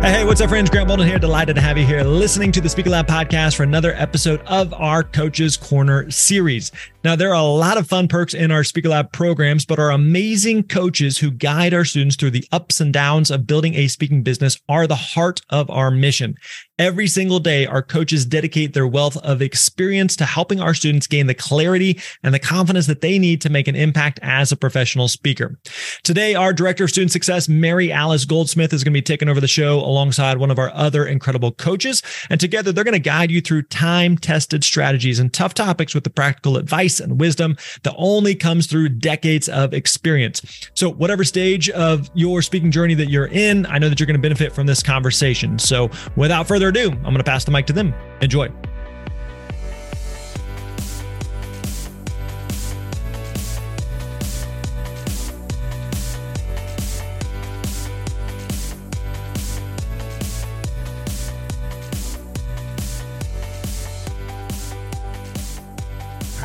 Hey, 0.00 0.24
what's 0.24 0.40
up, 0.40 0.48
friends? 0.48 0.70
Grant 0.70 0.86
Baldwin 0.86 1.08
here. 1.08 1.18
Delighted 1.18 1.56
to 1.56 1.60
have 1.60 1.76
you 1.76 1.84
here 1.84 2.04
listening 2.04 2.52
to 2.52 2.60
the 2.60 2.68
Speaker 2.68 2.90
Lab 2.90 3.08
podcast 3.08 3.56
for 3.56 3.64
another 3.64 3.94
episode 3.94 4.40
of 4.42 4.72
our 4.74 5.02
Coaches 5.02 5.56
Corner 5.56 6.08
series. 6.08 6.70
Now, 7.02 7.16
there 7.16 7.30
are 7.30 7.34
a 7.34 7.42
lot 7.42 7.78
of 7.78 7.88
fun 7.88 8.06
perks 8.06 8.32
in 8.32 8.50
our 8.52 8.62
Speaker 8.62 8.90
Lab 8.90 9.12
programs, 9.12 9.64
but 9.64 9.78
our 9.78 9.90
amazing 9.90 10.64
coaches 10.64 11.18
who 11.18 11.30
guide 11.30 11.74
our 11.74 11.84
students 11.84 12.16
through 12.16 12.30
the 12.30 12.46
ups 12.52 12.80
and 12.80 12.92
downs 12.92 13.30
of 13.30 13.46
building 13.46 13.74
a 13.74 13.88
speaking 13.88 14.22
business 14.22 14.60
are 14.68 14.86
the 14.86 14.94
heart 14.94 15.40
of 15.50 15.68
our 15.68 15.90
mission. 15.90 16.36
Every 16.78 17.08
single 17.08 17.40
day, 17.40 17.66
our 17.66 17.82
coaches 17.82 18.24
dedicate 18.24 18.72
their 18.72 18.86
wealth 18.86 19.16
of 19.18 19.42
experience 19.42 20.14
to 20.16 20.24
helping 20.24 20.60
our 20.60 20.74
students 20.74 21.08
gain 21.08 21.26
the 21.26 21.34
clarity 21.34 22.00
and 22.22 22.32
the 22.32 22.38
confidence 22.38 22.86
that 22.86 23.00
they 23.00 23.18
need 23.18 23.40
to 23.40 23.50
make 23.50 23.66
an 23.66 23.74
impact 23.74 24.20
as 24.22 24.52
a 24.52 24.56
professional 24.56 25.08
speaker. 25.08 25.58
Today, 26.04 26.36
our 26.36 26.52
Director 26.52 26.84
of 26.84 26.90
Student 26.90 27.10
Success, 27.10 27.48
Maryalice 27.48 28.28
Goldsmith, 28.28 28.72
is 28.72 28.84
going 28.84 28.92
to 28.92 28.98
be 28.98 29.02
taking 29.02 29.28
over 29.28 29.40
the 29.40 29.48
show 29.48 29.80
alongside 29.98 30.38
one 30.38 30.50
of 30.50 30.58
our 30.58 30.70
other 30.74 31.04
incredible 31.04 31.50
coaches. 31.50 32.02
And 32.30 32.38
together, 32.38 32.70
they're 32.70 32.84
going 32.84 32.92
to 32.92 33.00
guide 33.00 33.30
you 33.30 33.40
through 33.40 33.62
time 33.62 34.16
tested 34.16 34.62
strategies 34.62 35.18
and 35.18 35.32
tough 35.32 35.54
topics 35.54 35.94
with 35.94 36.04
the 36.04 36.10
practical 36.10 36.56
advice 36.56 37.00
and 37.00 37.18
wisdom 37.18 37.56
that 37.82 37.94
only 37.98 38.34
comes 38.34 38.66
through 38.66 38.90
decades 38.90 39.48
of 39.48 39.74
experience. 39.74 40.70
So, 40.74 40.90
whatever 40.90 41.24
stage 41.24 41.68
of 41.70 42.10
your 42.14 42.42
speaking 42.42 42.70
journey 42.70 42.94
that 42.94 43.10
you're 43.10 43.26
in, 43.26 43.66
I 43.66 43.78
know 43.78 43.88
that 43.88 43.98
you're 43.98 44.06
going 44.06 44.16
to 44.16 44.22
benefit 44.22 44.52
from 44.52 44.66
this 44.66 44.82
conversation. 44.82 45.58
So, 45.58 45.90
without 46.16 46.46
further 46.46 46.68
ado, 46.68 46.90
I'm 46.90 47.02
going 47.02 47.16
to 47.16 47.24
pass 47.24 47.44
the 47.44 47.50
mic 47.50 47.66
to 47.66 47.72
them. 47.72 47.92
Enjoy. 48.20 48.48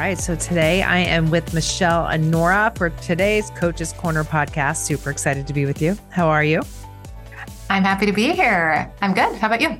Right, 0.03 0.19
so 0.19 0.35
today 0.35 0.81
I 0.81 0.97
am 0.97 1.31
with 1.31 1.53
Michelle 1.53 2.05
Onuorah 2.07 2.77
for 2.77 2.89
today's 2.89 3.49
Coaches 3.51 3.93
Corner 3.93 4.25
podcast. 4.25 4.83
Super 4.83 5.09
excited 5.09 5.47
to 5.47 5.53
be 5.53 5.65
with 5.65 5.81
you. 5.81 5.97
How 6.09 6.27
are 6.27 6.43
you? 6.43 6.61
I'm 7.69 7.83
happy 7.83 8.05
to 8.05 8.11
be 8.11 8.33
here. 8.33 8.91
I'm 8.99 9.13
good. 9.13 9.33
How 9.37 9.47
about 9.47 9.61
you? 9.61 9.79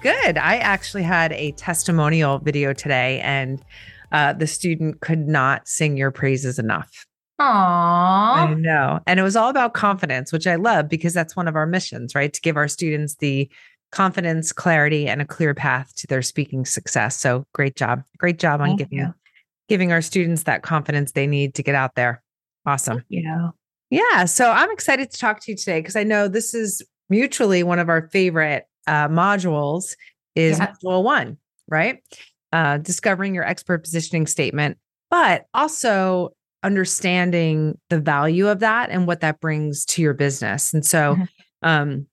Good. 0.00 0.38
I 0.38 0.58
actually 0.58 1.02
had 1.02 1.32
a 1.32 1.50
testimonial 1.56 2.38
video 2.38 2.72
today, 2.72 3.18
and 3.22 3.60
uh, 4.12 4.34
the 4.34 4.46
student 4.46 5.00
could 5.00 5.26
not 5.26 5.66
sing 5.66 5.96
your 5.96 6.12
praises 6.12 6.60
enough. 6.60 7.04
Aww. 7.40 7.44
I 7.44 8.54
know. 8.54 9.00
And 9.08 9.18
it 9.18 9.24
was 9.24 9.34
all 9.34 9.50
about 9.50 9.74
confidence, 9.74 10.32
which 10.32 10.46
I 10.46 10.54
love 10.54 10.88
because 10.88 11.14
that's 11.14 11.34
one 11.34 11.48
of 11.48 11.56
our 11.56 11.66
missions, 11.66 12.14
right? 12.14 12.32
To 12.32 12.40
give 12.42 12.56
our 12.56 12.68
students 12.68 13.16
the 13.16 13.50
confidence, 13.90 14.52
clarity, 14.52 15.08
and 15.08 15.20
a 15.20 15.24
clear 15.24 15.52
path 15.52 15.92
to 15.96 16.06
their 16.06 16.22
speaking 16.22 16.64
success. 16.64 17.16
So 17.16 17.44
great 17.52 17.74
job. 17.74 18.04
Great 18.18 18.38
job 18.38 18.60
on 18.60 18.76
giving 18.76 18.98
you. 18.98 19.14
Giving 19.68 19.92
our 19.92 20.02
students 20.02 20.44
that 20.44 20.62
confidence 20.62 21.12
they 21.12 21.26
need 21.26 21.54
to 21.54 21.62
get 21.62 21.74
out 21.74 21.94
there. 21.94 22.22
Awesome. 22.66 23.02
Yeah. 23.08 23.50
Yeah. 23.90 24.24
So 24.24 24.50
I'm 24.50 24.70
excited 24.70 25.10
to 25.10 25.18
talk 25.18 25.40
to 25.40 25.52
you 25.52 25.56
today 25.56 25.80
because 25.80 25.96
I 25.96 26.02
know 26.04 26.28
this 26.28 26.54
is 26.54 26.82
mutually 27.10 27.62
one 27.62 27.78
of 27.78 27.88
our 27.88 28.08
favorite 28.10 28.64
uh, 28.86 29.08
modules 29.08 29.94
is 30.34 30.58
Yeah. 30.58 30.72
module 30.82 31.02
one, 31.02 31.38
right? 31.68 31.98
Uh, 32.52 32.78
discovering 32.78 33.34
your 33.34 33.44
expert 33.44 33.82
positioning 33.82 34.26
statement, 34.26 34.78
but 35.10 35.46
also 35.54 36.30
understanding 36.62 37.78
the 37.90 38.00
value 38.00 38.48
of 38.48 38.60
that 38.60 38.90
and 38.90 39.06
what 39.06 39.20
that 39.20 39.40
brings 39.40 39.84
to 39.84 40.02
your 40.02 40.14
business. 40.14 40.72
And 40.72 40.84
so, 40.84 41.16
Mhm. 41.16 41.28
um, 41.62 42.06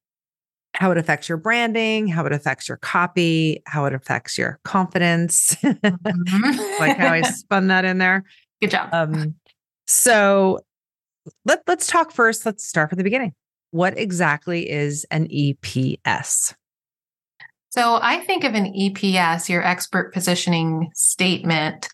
how 0.73 0.91
it 0.91 0.97
affects 0.97 1.27
your 1.27 1.37
branding, 1.37 2.07
how 2.07 2.25
it 2.25 2.31
affects 2.31 2.67
your 2.67 2.77
copy, 2.77 3.61
how 3.65 3.85
it 3.85 3.93
affects 3.93 4.37
your 4.37 4.59
confidence. 4.63 5.55
Mhm. 5.63 6.79
like 6.79 6.97
how 6.97 7.09
I 7.09 7.21
spun 7.31 7.67
that 7.67 7.85
in 7.85 7.97
there. 7.97 8.23
Good 8.61 8.71
job. 8.71 8.89
Um, 8.93 9.35
so 9.87 10.59
let, 11.45 11.61
let's 11.67 11.87
talk 11.87 12.11
first. 12.11 12.45
Let's 12.45 12.65
start 12.65 12.89
from 12.89 12.97
the 12.97 13.03
beginning. 13.03 13.33
What 13.71 13.97
exactly 13.97 14.69
is 14.69 15.05
an 15.11 15.27
EPS? 15.27 16.55
so 17.71 17.99
I 18.01 18.19
think 18.19 18.43
of 18.43 18.53
an 18.53 18.73
EPS, 18.73 19.47
your 19.47 19.65
expert 19.65 20.13
positioning 20.13 20.91
statement, 20.93 21.87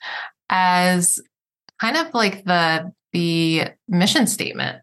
as 0.49 1.19
kind 1.79 1.97
of 1.97 2.13
like 2.13 2.43
the 2.45 2.91
the 3.13 3.65
mission 3.87 4.27
statement 4.27 4.81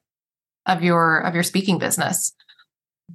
of 0.66 0.82
your 0.82 1.20
of 1.20 1.34
your 1.34 1.42
speaking 1.42 1.78
business. 1.78 2.32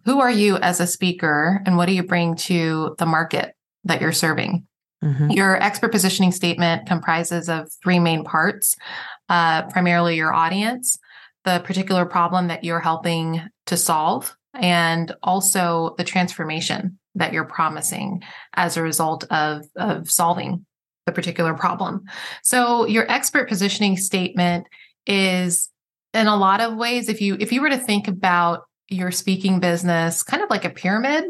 Who 0.06 0.20
are 0.20 0.32
you 0.32 0.58
as 0.58 0.80
a 0.80 0.88
speaker 0.88 1.62
and 1.66 1.78
what 1.78 1.88
do 1.88 1.94
you 1.94 2.04
bring 2.04 2.36
to 2.36 2.96
the 2.98 3.06
market 3.06 3.56
that 3.86 4.02
you're 4.02 4.12
serving? 4.12 4.66
Mhm. 5.04 5.34
Your 5.34 5.62
expert 5.62 5.92
positioning 5.92 6.32
statement 6.32 6.88
comprises 6.88 7.50
of 7.50 7.70
three 7.84 8.00
main 8.00 8.24
parts 8.24 8.76
uh, 9.30 9.64
primarily 9.70 10.16
your 10.16 10.34
audience, 10.34 10.98
the 11.46 11.62
particular 11.64 12.06
problem 12.06 12.48
that 12.48 12.64
you're 12.64 12.80
helping 12.80 13.42
to 13.68 13.78
solve, 13.78 14.36
and 14.56 15.16
also 15.24 15.94
the 15.98 16.04
transformation 16.04 16.98
that 17.16 17.32
you're 17.32 17.46
promising 17.46 18.24
as 18.56 18.76
a 18.76 18.82
result 18.82 19.24
of, 19.26 19.66
of 19.76 20.10
solving 20.10 20.66
the 21.06 21.12
particular 21.12 21.54
problem. 21.54 22.04
So, 22.44 22.86
your 22.86 23.10
expert 23.10 23.48
positioning 23.48 23.98
statement 23.98 24.68
is 25.06 25.70
in 26.14 26.28
a 26.28 26.36
lot 26.36 26.60
of 26.60 26.76
ways 26.76 27.08
if 27.08 27.22
you 27.22 27.38
if 27.40 27.52
you 27.52 27.62
were 27.62 27.70
to 27.70 27.78
think 27.78 28.08
about 28.08 28.64
your 28.90 29.12
speaking 29.12 29.60
business 29.60 30.24
kind 30.24 30.44
of 30.44 30.50
like 30.50 30.66
a 30.66 30.70
pyramid 30.70 31.26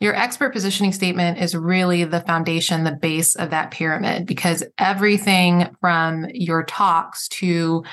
your 0.00 0.14
expert 0.14 0.52
positioning 0.52 0.92
statement 0.92 1.38
is 1.38 1.56
really 1.56 2.04
the 2.04 2.20
foundation, 2.20 2.84
the 2.84 2.92
base 2.92 3.34
of 3.34 3.50
that 3.50 3.70
pyramid, 3.70 4.26
because 4.26 4.64
everything 4.78 5.74
from 5.80 6.26
your 6.32 6.64
talks 6.64 7.28
to 7.28 7.84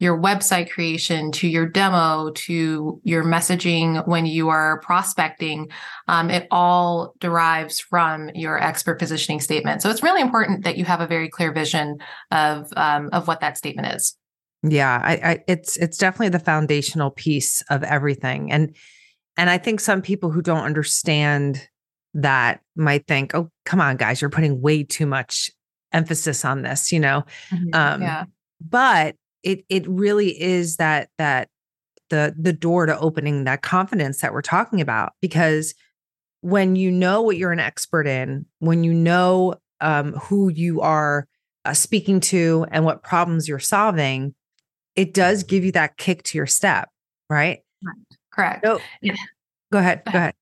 your 0.00 0.20
website 0.20 0.70
creation 0.70 1.30
to 1.30 1.48
your 1.48 1.66
demo 1.66 2.30
to 2.30 3.00
your 3.04 3.24
messaging 3.24 4.06
when 4.06 4.26
you 4.26 4.48
are 4.48 4.80
prospecting, 4.80 5.70
um, 6.08 6.30
it 6.30 6.48
all 6.50 7.14
derives 7.20 7.80
from 7.80 8.28
your 8.34 8.60
expert 8.60 8.98
positioning 8.98 9.40
statement. 9.40 9.80
So 9.80 9.90
it's 9.90 10.02
really 10.02 10.20
important 10.20 10.64
that 10.64 10.76
you 10.76 10.84
have 10.84 11.00
a 11.00 11.06
very 11.06 11.28
clear 11.28 11.52
vision 11.52 11.98
of 12.32 12.72
um, 12.76 13.08
of 13.12 13.28
what 13.28 13.40
that 13.40 13.56
statement 13.56 13.94
is. 13.94 14.16
Yeah, 14.66 15.00
I, 15.02 15.12
I 15.12 15.44
it's 15.46 15.76
it's 15.76 15.98
definitely 15.98 16.30
the 16.30 16.38
foundational 16.38 17.10
piece 17.10 17.62
of 17.68 17.82
everything. 17.82 18.50
And 18.50 18.74
and 19.36 19.50
I 19.50 19.58
think 19.58 19.80
some 19.80 20.00
people 20.00 20.30
who 20.30 20.40
don't 20.40 20.64
understand 20.64 21.68
that 22.14 22.60
might 22.76 23.06
think, 23.06 23.34
oh, 23.34 23.50
come 23.64 23.80
on, 23.80 23.96
guys, 23.96 24.20
you're 24.20 24.30
putting 24.30 24.60
way 24.60 24.84
too 24.84 25.06
much 25.06 25.50
emphasis 25.92 26.44
on 26.44 26.62
this, 26.62 26.92
you 26.92 27.00
know. 27.00 27.24
Um, 27.72 28.02
yeah. 28.02 28.24
But 28.60 29.16
it 29.42 29.64
it 29.68 29.86
really 29.86 30.40
is 30.40 30.76
that 30.76 31.10
that 31.18 31.48
the 32.08 32.34
the 32.38 32.52
door 32.52 32.86
to 32.86 32.98
opening 32.98 33.44
that 33.44 33.62
confidence 33.62 34.20
that 34.20 34.32
we're 34.32 34.42
talking 34.42 34.80
about 34.80 35.12
because 35.20 35.74
when 36.40 36.76
you 36.76 36.90
know 36.90 37.22
what 37.22 37.36
you're 37.36 37.52
an 37.52 37.60
expert 37.60 38.06
in, 38.06 38.44
when 38.58 38.84
you 38.84 38.92
know 38.92 39.54
um, 39.80 40.12
who 40.12 40.50
you 40.50 40.80
are 40.82 41.26
uh, 41.64 41.72
speaking 41.72 42.20
to 42.20 42.66
and 42.70 42.84
what 42.84 43.02
problems 43.02 43.48
you're 43.48 43.58
solving, 43.58 44.34
it 44.96 45.14
does 45.14 45.42
give 45.42 45.64
you 45.64 45.72
that 45.72 45.96
kick 45.96 46.22
to 46.24 46.38
your 46.38 46.46
step, 46.46 46.88
right? 47.28 47.60
Correct. 48.32 48.64
So, 48.64 48.80
Yeah. 49.00 49.14
go 49.72 49.78
ahead. 49.78 50.02
Go 50.04 50.18
ahead. 50.18 50.34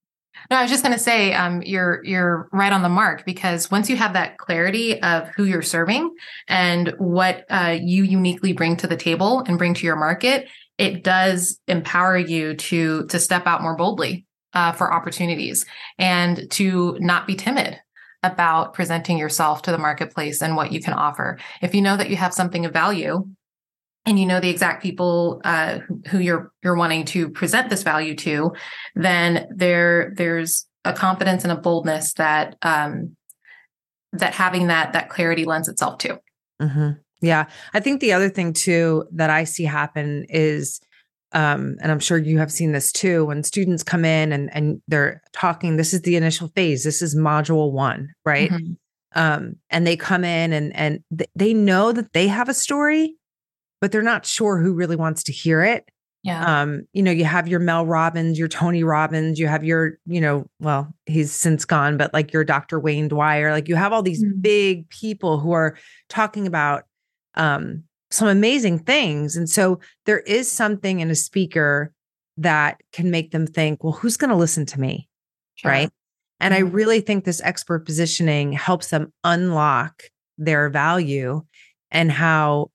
No, 0.50 0.56
I 0.56 0.62
was 0.62 0.70
just 0.70 0.82
going 0.82 0.94
to 0.94 0.98
say, 0.98 1.34
um, 1.34 1.62
you're 1.62 2.02
you're 2.04 2.48
right 2.52 2.72
on 2.72 2.82
the 2.82 2.88
mark 2.88 3.24
because 3.24 3.70
once 3.70 3.88
you 3.88 3.96
have 3.96 4.14
that 4.14 4.38
clarity 4.38 5.00
of 5.02 5.28
who 5.28 5.44
you're 5.44 5.62
serving 5.62 6.14
and 6.48 6.94
what 6.98 7.44
uh, 7.50 7.76
you 7.80 8.04
uniquely 8.04 8.52
bring 8.52 8.76
to 8.78 8.86
the 8.86 8.96
table 8.96 9.44
and 9.46 9.58
bring 9.58 9.74
to 9.74 9.86
your 9.86 9.96
market, 9.96 10.48
it 10.78 11.04
does 11.04 11.58
empower 11.68 12.16
you 12.16 12.54
to 12.54 13.06
to 13.06 13.18
step 13.18 13.46
out 13.46 13.62
more 13.62 13.76
boldly 13.76 14.26
uh, 14.54 14.72
for 14.72 14.92
opportunities 14.92 15.64
and 15.98 16.50
to 16.50 16.96
not 16.98 17.26
be 17.26 17.34
timid 17.34 17.78
about 18.22 18.72
presenting 18.72 19.18
yourself 19.18 19.62
to 19.62 19.72
the 19.72 19.78
marketplace 19.78 20.42
and 20.42 20.56
what 20.56 20.72
you 20.72 20.80
can 20.80 20.94
offer. 20.94 21.38
If 21.60 21.74
you 21.74 21.82
know 21.82 21.96
that 21.96 22.08
you 22.10 22.16
have 22.16 22.32
something 22.32 22.64
of 22.64 22.72
value 22.72 23.26
and 24.04 24.18
you 24.18 24.26
know 24.26 24.40
the 24.40 24.50
exact 24.50 24.82
people 24.82 25.40
uh, 25.44 25.78
who 26.08 26.18
you're 26.18 26.52
you're 26.62 26.76
wanting 26.76 27.04
to 27.06 27.28
present 27.30 27.70
this 27.70 27.82
value 27.82 28.14
to, 28.16 28.52
then 28.94 29.46
there 29.54 30.12
there's 30.16 30.66
a 30.84 30.92
confidence 30.92 31.44
and 31.44 31.52
a 31.52 31.56
boldness 31.56 32.14
that 32.14 32.56
um, 32.62 33.16
that 34.12 34.34
having 34.34 34.66
that 34.68 34.92
that 34.92 35.08
clarity 35.08 35.44
lends 35.44 35.68
itself 35.68 35.98
to. 35.98 36.20
Mm-hmm. 36.60 36.90
Yeah, 37.20 37.46
I 37.72 37.80
think 37.80 38.00
the 38.00 38.12
other 38.12 38.28
thing 38.28 38.52
too 38.52 39.06
that 39.12 39.30
I 39.30 39.44
see 39.44 39.64
happen 39.64 40.26
is 40.28 40.80
um, 41.34 41.76
and 41.80 41.90
I'm 41.90 42.00
sure 42.00 42.18
you 42.18 42.38
have 42.38 42.52
seen 42.52 42.72
this 42.72 42.92
too, 42.92 43.24
when 43.24 43.42
students 43.42 43.82
come 43.82 44.04
in 44.04 44.32
and, 44.32 44.54
and 44.54 44.82
they're 44.86 45.22
talking, 45.32 45.76
this 45.76 45.94
is 45.94 46.02
the 46.02 46.16
initial 46.16 46.48
phase, 46.48 46.84
this 46.84 47.00
is 47.00 47.16
module 47.16 47.72
one, 47.72 48.10
right? 48.24 48.50
Mm-hmm. 48.50 48.72
Um, 49.14 49.56
and 49.70 49.86
they 49.86 49.96
come 49.96 50.24
in 50.24 50.52
and 50.52 50.74
and 50.74 51.00
th- 51.16 51.30
they 51.34 51.52
know 51.52 51.92
that 51.92 52.12
they 52.12 52.28
have 52.28 52.48
a 52.48 52.54
story, 52.54 53.16
but 53.82 53.90
they're 53.90 54.00
not 54.00 54.24
sure 54.24 54.58
who 54.58 54.72
really 54.72 54.94
wants 54.94 55.24
to 55.24 55.32
hear 55.32 55.60
it. 55.60 55.90
Yeah. 56.22 56.62
Um, 56.62 56.84
you 56.92 57.02
know, 57.02 57.10
you 57.10 57.24
have 57.24 57.48
your 57.48 57.58
Mel 57.58 57.84
Robbins, 57.84 58.38
your 58.38 58.46
Tony 58.46 58.84
Robbins, 58.84 59.40
you 59.40 59.48
have 59.48 59.64
your, 59.64 59.98
you 60.06 60.20
know, 60.20 60.46
well, 60.60 60.94
he's 61.06 61.32
since 61.32 61.64
gone, 61.64 61.96
but 61.96 62.14
like 62.14 62.32
your 62.32 62.44
Dr. 62.44 62.78
Wayne 62.78 63.08
Dyer, 63.08 63.50
like 63.50 63.68
you 63.68 63.74
have 63.74 63.92
all 63.92 64.04
these 64.04 64.22
mm-hmm. 64.22 64.40
big 64.40 64.88
people 64.88 65.40
who 65.40 65.50
are 65.50 65.76
talking 66.08 66.46
about 66.46 66.84
um 67.34 67.82
some 68.12 68.28
amazing 68.28 68.78
things. 68.78 69.34
And 69.34 69.50
so 69.50 69.80
there 70.06 70.20
is 70.20 70.50
something 70.50 71.00
in 71.00 71.10
a 71.10 71.16
speaker 71.16 71.92
that 72.36 72.80
can 72.92 73.10
make 73.10 73.32
them 73.32 73.48
think, 73.48 73.82
well, 73.82 73.94
who's 73.94 74.16
going 74.16 74.30
to 74.30 74.36
listen 74.36 74.64
to 74.66 74.80
me? 74.80 75.08
Sure. 75.56 75.70
Right. 75.70 75.90
And 76.38 76.54
mm-hmm. 76.54 76.66
I 76.66 76.70
really 76.70 77.00
think 77.00 77.24
this 77.24 77.40
expert 77.42 77.80
positioning 77.80 78.52
helps 78.52 78.88
them 78.88 79.12
unlock 79.24 80.04
their 80.38 80.68
value 80.68 81.42
and 81.90 82.12
how, 82.12 82.70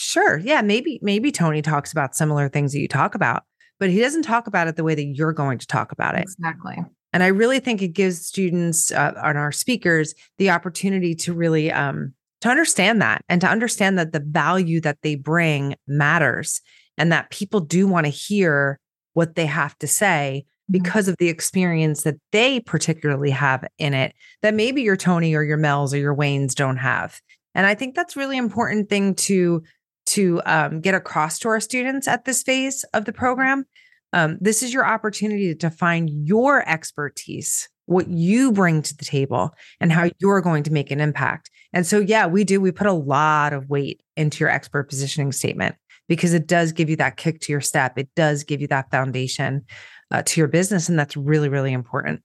sure, 0.00 0.38
yeah, 0.38 0.62
maybe, 0.62 0.98
maybe 1.02 1.30
Tony 1.30 1.62
talks 1.62 1.92
about 1.92 2.16
similar 2.16 2.48
things 2.48 2.72
that 2.72 2.80
you 2.80 2.88
talk 2.88 3.14
about, 3.14 3.44
but 3.78 3.90
he 3.90 4.00
doesn't 4.00 4.22
talk 4.22 4.46
about 4.46 4.66
it 4.66 4.76
the 4.76 4.84
way 4.84 4.94
that 4.94 5.04
you're 5.04 5.32
going 5.32 5.58
to 5.58 5.66
talk 5.66 5.92
about 5.92 6.14
it. 6.14 6.22
Exactly. 6.22 6.78
And 7.12 7.22
I 7.22 7.28
really 7.28 7.60
think 7.60 7.82
it 7.82 7.88
gives 7.88 8.24
students 8.24 8.90
uh, 8.92 9.12
and 9.22 9.36
our 9.36 9.52
speakers 9.52 10.14
the 10.38 10.50
opportunity 10.50 11.14
to 11.16 11.32
really 11.32 11.72
um, 11.72 12.14
to 12.40 12.48
understand 12.48 13.02
that 13.02 13.22
and 13.28 13.40
to 13.40 13.48
understand 13.48 13.98
that 13.98 14.12
the 14.12 14.20
value 14.20 14.80
that 14.80 14.98
they 15.02 15.14
bring 15.16 15.74
matters 15.86 16.60
and 16.96 17.12
that 17.12 17.30
people 17.30 17.60
do 17.60 17.86
want 17.86 18.06
to 18.06 18.10
hear 18.10 18.78
what 19.12 19.34
they 19.34 19.46
have 19.46 19.76
to 19.78 19.86
say 19.86 20.44
mm-hmm. 20.44 20.72
because 20.72 21.08
of 21.08 21.16
the 21.18 21.28
experience 21.28 22.04
that 22.04 22.16
they 22.32 22.60
particularly 22.60 23.30
have 23.30 23.64
in 23.78 23.92
it 23.92 24.14
that 24.42 24.54
maybe 24.54 24.82
your 24.82 24.96
Tony 24.96 25.34
or 25.34 25.42
your 25.42 25.56
Mel's 25.56 25.92
or 25.92 25.98
your 25.98 26.16
Waynes 26.16 26.54
don't 26.54 26.78
have. 26.78 27.20
And 27.54 27.66
I 27.66 27.74
think 27.74 27.96
that's 27.96 28.16
really 28.16 28.36
important 28.36 28.88
thing 28.88 29.14
to 29.16 29.62
to 30.10 30.40
um, 30.46 30.80
get 30.80 30.94
across 30.94 31.38
to 31.40 31.48
our 31.48 31.60
students 31.60 32.06
at 32.06 32.24
this 32.24 32.42
phase 32.42 32.84
of 32.94 33.04
the 33.04 33.12
program. 33.12 33.64
Um, 34.12 34.38
this 34.40 34.62
is 34.62 34.74
your 34.74 34.86
opportunity 34.86 35.54
to 35.54 35.70
find 35.70 36.10
your 36.10 36.68
expertise 36.68 37.68
what 37.90 38.08
you 38.08 38.52
bring 38.52 38.82
to 38.82 38.96
the 38.96 39.04
table 39.04 39.52
and 39.80 39.90
how 39.90 40.08
you're 40.20 40.40
going 40.40 40.62
to 40.62 40.72
make 40.72 40.92
an 40.92 41.00
impact. 41.00 41.50
And 41.72 41.84
so, 41.84 41.98
yeah, 41.98 42.26
we 42.26 42.44
do. 42.44 42.60
We 42.60 42.70
put 42.70 42.86
a 42.86 42.92
lot 42.92 43.52
of 43.52 43.68
weight 43.68 44.00
into 44.16 44.38
your 44.38 44.48
expert 44.48 44.88
positioning 44.88 45.32
statement 45.32 45.74
because 46.08 46.32
it 46.32 46.46
does 46.46 46.70
give 46.70 46.88
you 46.88 46.94
that 46.96 47.16
kick 47.16 47.40
to 47.40 47.52
your 47.52 47.60
step. 47.60 47.98
It 47.98 48.08
does 48.14 48.44
give 48.44 48.60
you 48.60 48.68
that 48.68 48.92
foundation 48.92 49.64
uh, 50.12 50.22
to 50.22 50.40
your 50.40 50.46
business. 50.46 50.88
And 50.88 50.96
that's 50.96 51.16
really, 51.16 51.48
really 51.48 51.72
important. 51.72 52.22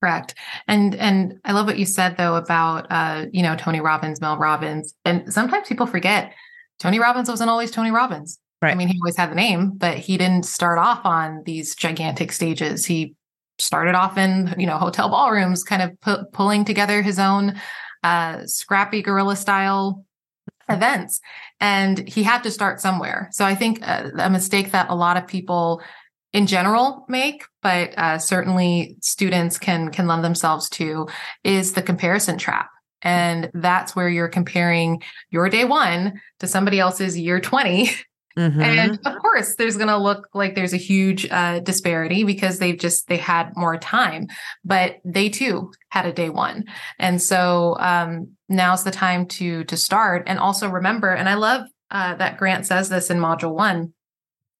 Correct. 0.00 0.34
And 0.68 0.94
and 0.94 1.40
I 1.44 1.52
love 1.52 1.66
what 1.66 1.78
you 1.78 1.86
said 1.86 2.16
though 2.16 2.36
about 2.36 2.86
uh, 2.90 3.26
you 3.32 3.42
know, 3.42 3.56
Tony 3.56 3.80
Robbins, 3.80 4.20
Mel 4.20 4.38
Robbins. 4.38 4.94
And 5.04 5.32
sometimes 5.32 5.66
people 5.66 5.86
forget 5.86 6.32
Tony 6.78 6.98
Robbins 6.98 7.28
wasn't 7.28 7.50
always 7.50 7.70
Tony 7.70 7.90
Robbins. 7.90 8.38
Right. 8.62 8.72
I 8.72 8.74
mean, 8.74 8.88
he 8.88 8.98
always 9.00 9.16
had 9.16 9.30
the 9.30 9.34
name, 9.34 9.72
but 9.76 9.98
he 9.98 10.16
didn't 10.16 10.46
start 10.46 10.78
off 10.78 11.04
on 11.04 11.42
these 11.44 11.74
gigantic 11.74 12.32
stages. 12.32 12.86
He 12.86 13.14
started 13.58 13.94
off 13.94 14.18
in 14.18 14.54
you 14.58 14.66
know 14.66 14.78
hotel 14.78 15.08
ballrooms 15.08 15.62
kind 15.62 15.82
of 15.82 16.00
pu- 16.00 16.24
pulling 16.32 16.64
together 16.64 17.02
his 17.02 17.18
own 17.18 17.54
uh, 18.02 18.44
scrappy 18.46 19.02
guerrilla 19.02 19.36
style 19.36 20.04
events 20.68 21.20
and 21.60 22.08
he 22.08 22.22
had 22.22 22.42
to 22.42 22.50
start 22.50 22.80
somewhere 22.80 23.28
so 23.32 23.44
i 23.44 23.54
think 23.54 23.82
a, 23.82 24.06
uh, 24.06 24.10
a 24.26 24.30
mistake 24.30 24.72
that 24.72 24.88
a 24.88 24.94
lot 24.94 25.18
of 25.18 25.26
people 25.26 25.82
in 26.32 26.46
general 26.46 27.04
make 27.06 27.44
but 27.62 27.96
uh, 27.98 28.18
certainly 28.18 28.96
students 29.02 29.58
can 29.58 29.90
can 29.90 30.06
lend 30.06 30.24
themselves 30.24 30.70
to 30.70 31.06
is 31.44 31.74
the 31.74 31.82
comparison 31.82 32.38
trap 32.38 32.70
and 33.04 33.50
that's 33.54 33.94
where 33.94 34.08
you're 34.08 34.28
comparing 34.28 35.02
your 35.30 35.48
day 35.48 35.64
one 35.64 36.20
to 36.40 36.46
somebody 36.46 36.80
else's 36.80 37.18
year 37.18 37.40
20 37.40 37.90
Mm-hmm. 38.36 38.60
And 38.60 38.98
of 39.04 39.18
course, 39.20 39.54
there's 39.54 39.76
going 39.76 39.88
to 39.88 39.96
look 39.96 40.28
like 40.34 40.54
there's 40.54 40.72
a 40.72 40.78
huge 40.78 41.30
uh, 41.30 41.60
disparity 41.60 42.24
because 42.24 42.58
they've 42.58 42.78
just 42.78 43.06
they 43.06 43.16
had 43.16 43.56
more 43.56 43.78
time, 43.78 44.26
but 44.64 44.96
they 45.04 45.28
too 45.28 45.72
had 45.90 46.06
a 46.06 46.12
day 46.12 46.30
one, 46.30 46.64
and 46.98 47.22
so 47.22 47.76
um, 47.78 48.32
now's 48.48 48.82
the 48.82 48.90
time 48.90 49.26
to 49.26 49.62
to 49.64 49.76
start. 49.76 50.24
And 50.26 50.40
also 50.40 50.68
remember, 50.68 51.10
and 51.10 51.28
I 51.28 51.34
love 51.34 51.66
uh, 51.92 52.16
that 52.16 52.36
Grant 52.36 52.66
says 52.66 52.88
this 52.88 53.08
in 53.08 53.18
Module 53.18 53.54
One. 53.54 53.92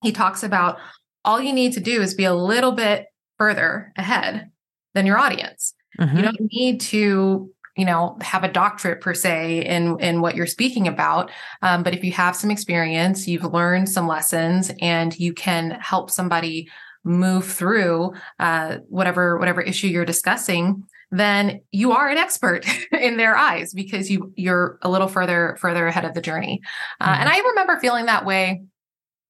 He 0.02 0.12
talks 0.12 0.44
about 0.44 0.78
all 1.24 1.40
you 1.40 1.52
need 1.52 1.72
to 1.72 1.80
do 1.80 2.00
is 2.00 2.14
be 2.14 2.24
a 2.24 2.34
little 2.34 2.72
bit 2.72 3.06
further 3.38 3.92
ahead 3.96 4.50
than 4.94 5.06
your 5.06 5.18
audience. 5.18 5.74
Mm-hmm. 5.98 6.16
You 6.16 6.22
don't 6.22 6.40
need 6.52 6.80
to 6.82 7.52
you 7.76 7.84
know 7.84 8.16
have 8.20 8.44
a 8.44 8.52
doctorate 8.52 9.00
per 9.00 9.14
se 9.14 9.64
in 9.64 9.98
in 10.00 10.20
what 10.20 10.36
you're 10.36 10.46
speaking 10.46 10.86
about. 10.88 11.30
Um, 11.62 11.82
but 11.82 11.94
if 11.94 12.04
you 12.04 12.12
have 12.12 12.36
some 12.36 12.50
experience 12.50 13.26
you've 13.26 13.44
learned 13.44 13.88
some 13.88 14.06
lessons 14.06 14.70
and 14.80 15.18
you 15.18 15.32
can 15.32 15.72
help 15.72 16.10
somebody 16.10 16.68
move 17.04 17.46
through 17.46 18.12
uh, 18.38 18.78
whatever 18.88 19.38
whatever 19.38 19.60
issue 19.60 19.88
you're 19.88 20.04
discussing 20.04 20.84
then 21.10 21.60
you 21.70 21.92
are 21.92 22.08
an 22.08 22.16
expert 22.16 22.66
in 22.92 23.16
their 23.16 23.36
eyes 23.36 23.72
because 23.72 24.10
you 24.10 24.32
you're 24.36 24.78
a 24.82 24.90
little 24.90 25.08
further 25.08 25.56
further 25.60 25.86
ahead 25.86 26.04
of 26.04 26.14
the 26.14 26.20
journey. 26.20 26.60
Uh, 27.00 27.12
mm-hmm. 27.12 27.20
and 27.20 27.28
i 27.28 27.38
remember 27.38 27.78
feeling 27.78 28.06
that 28.06 28.24
way 28.24 28.62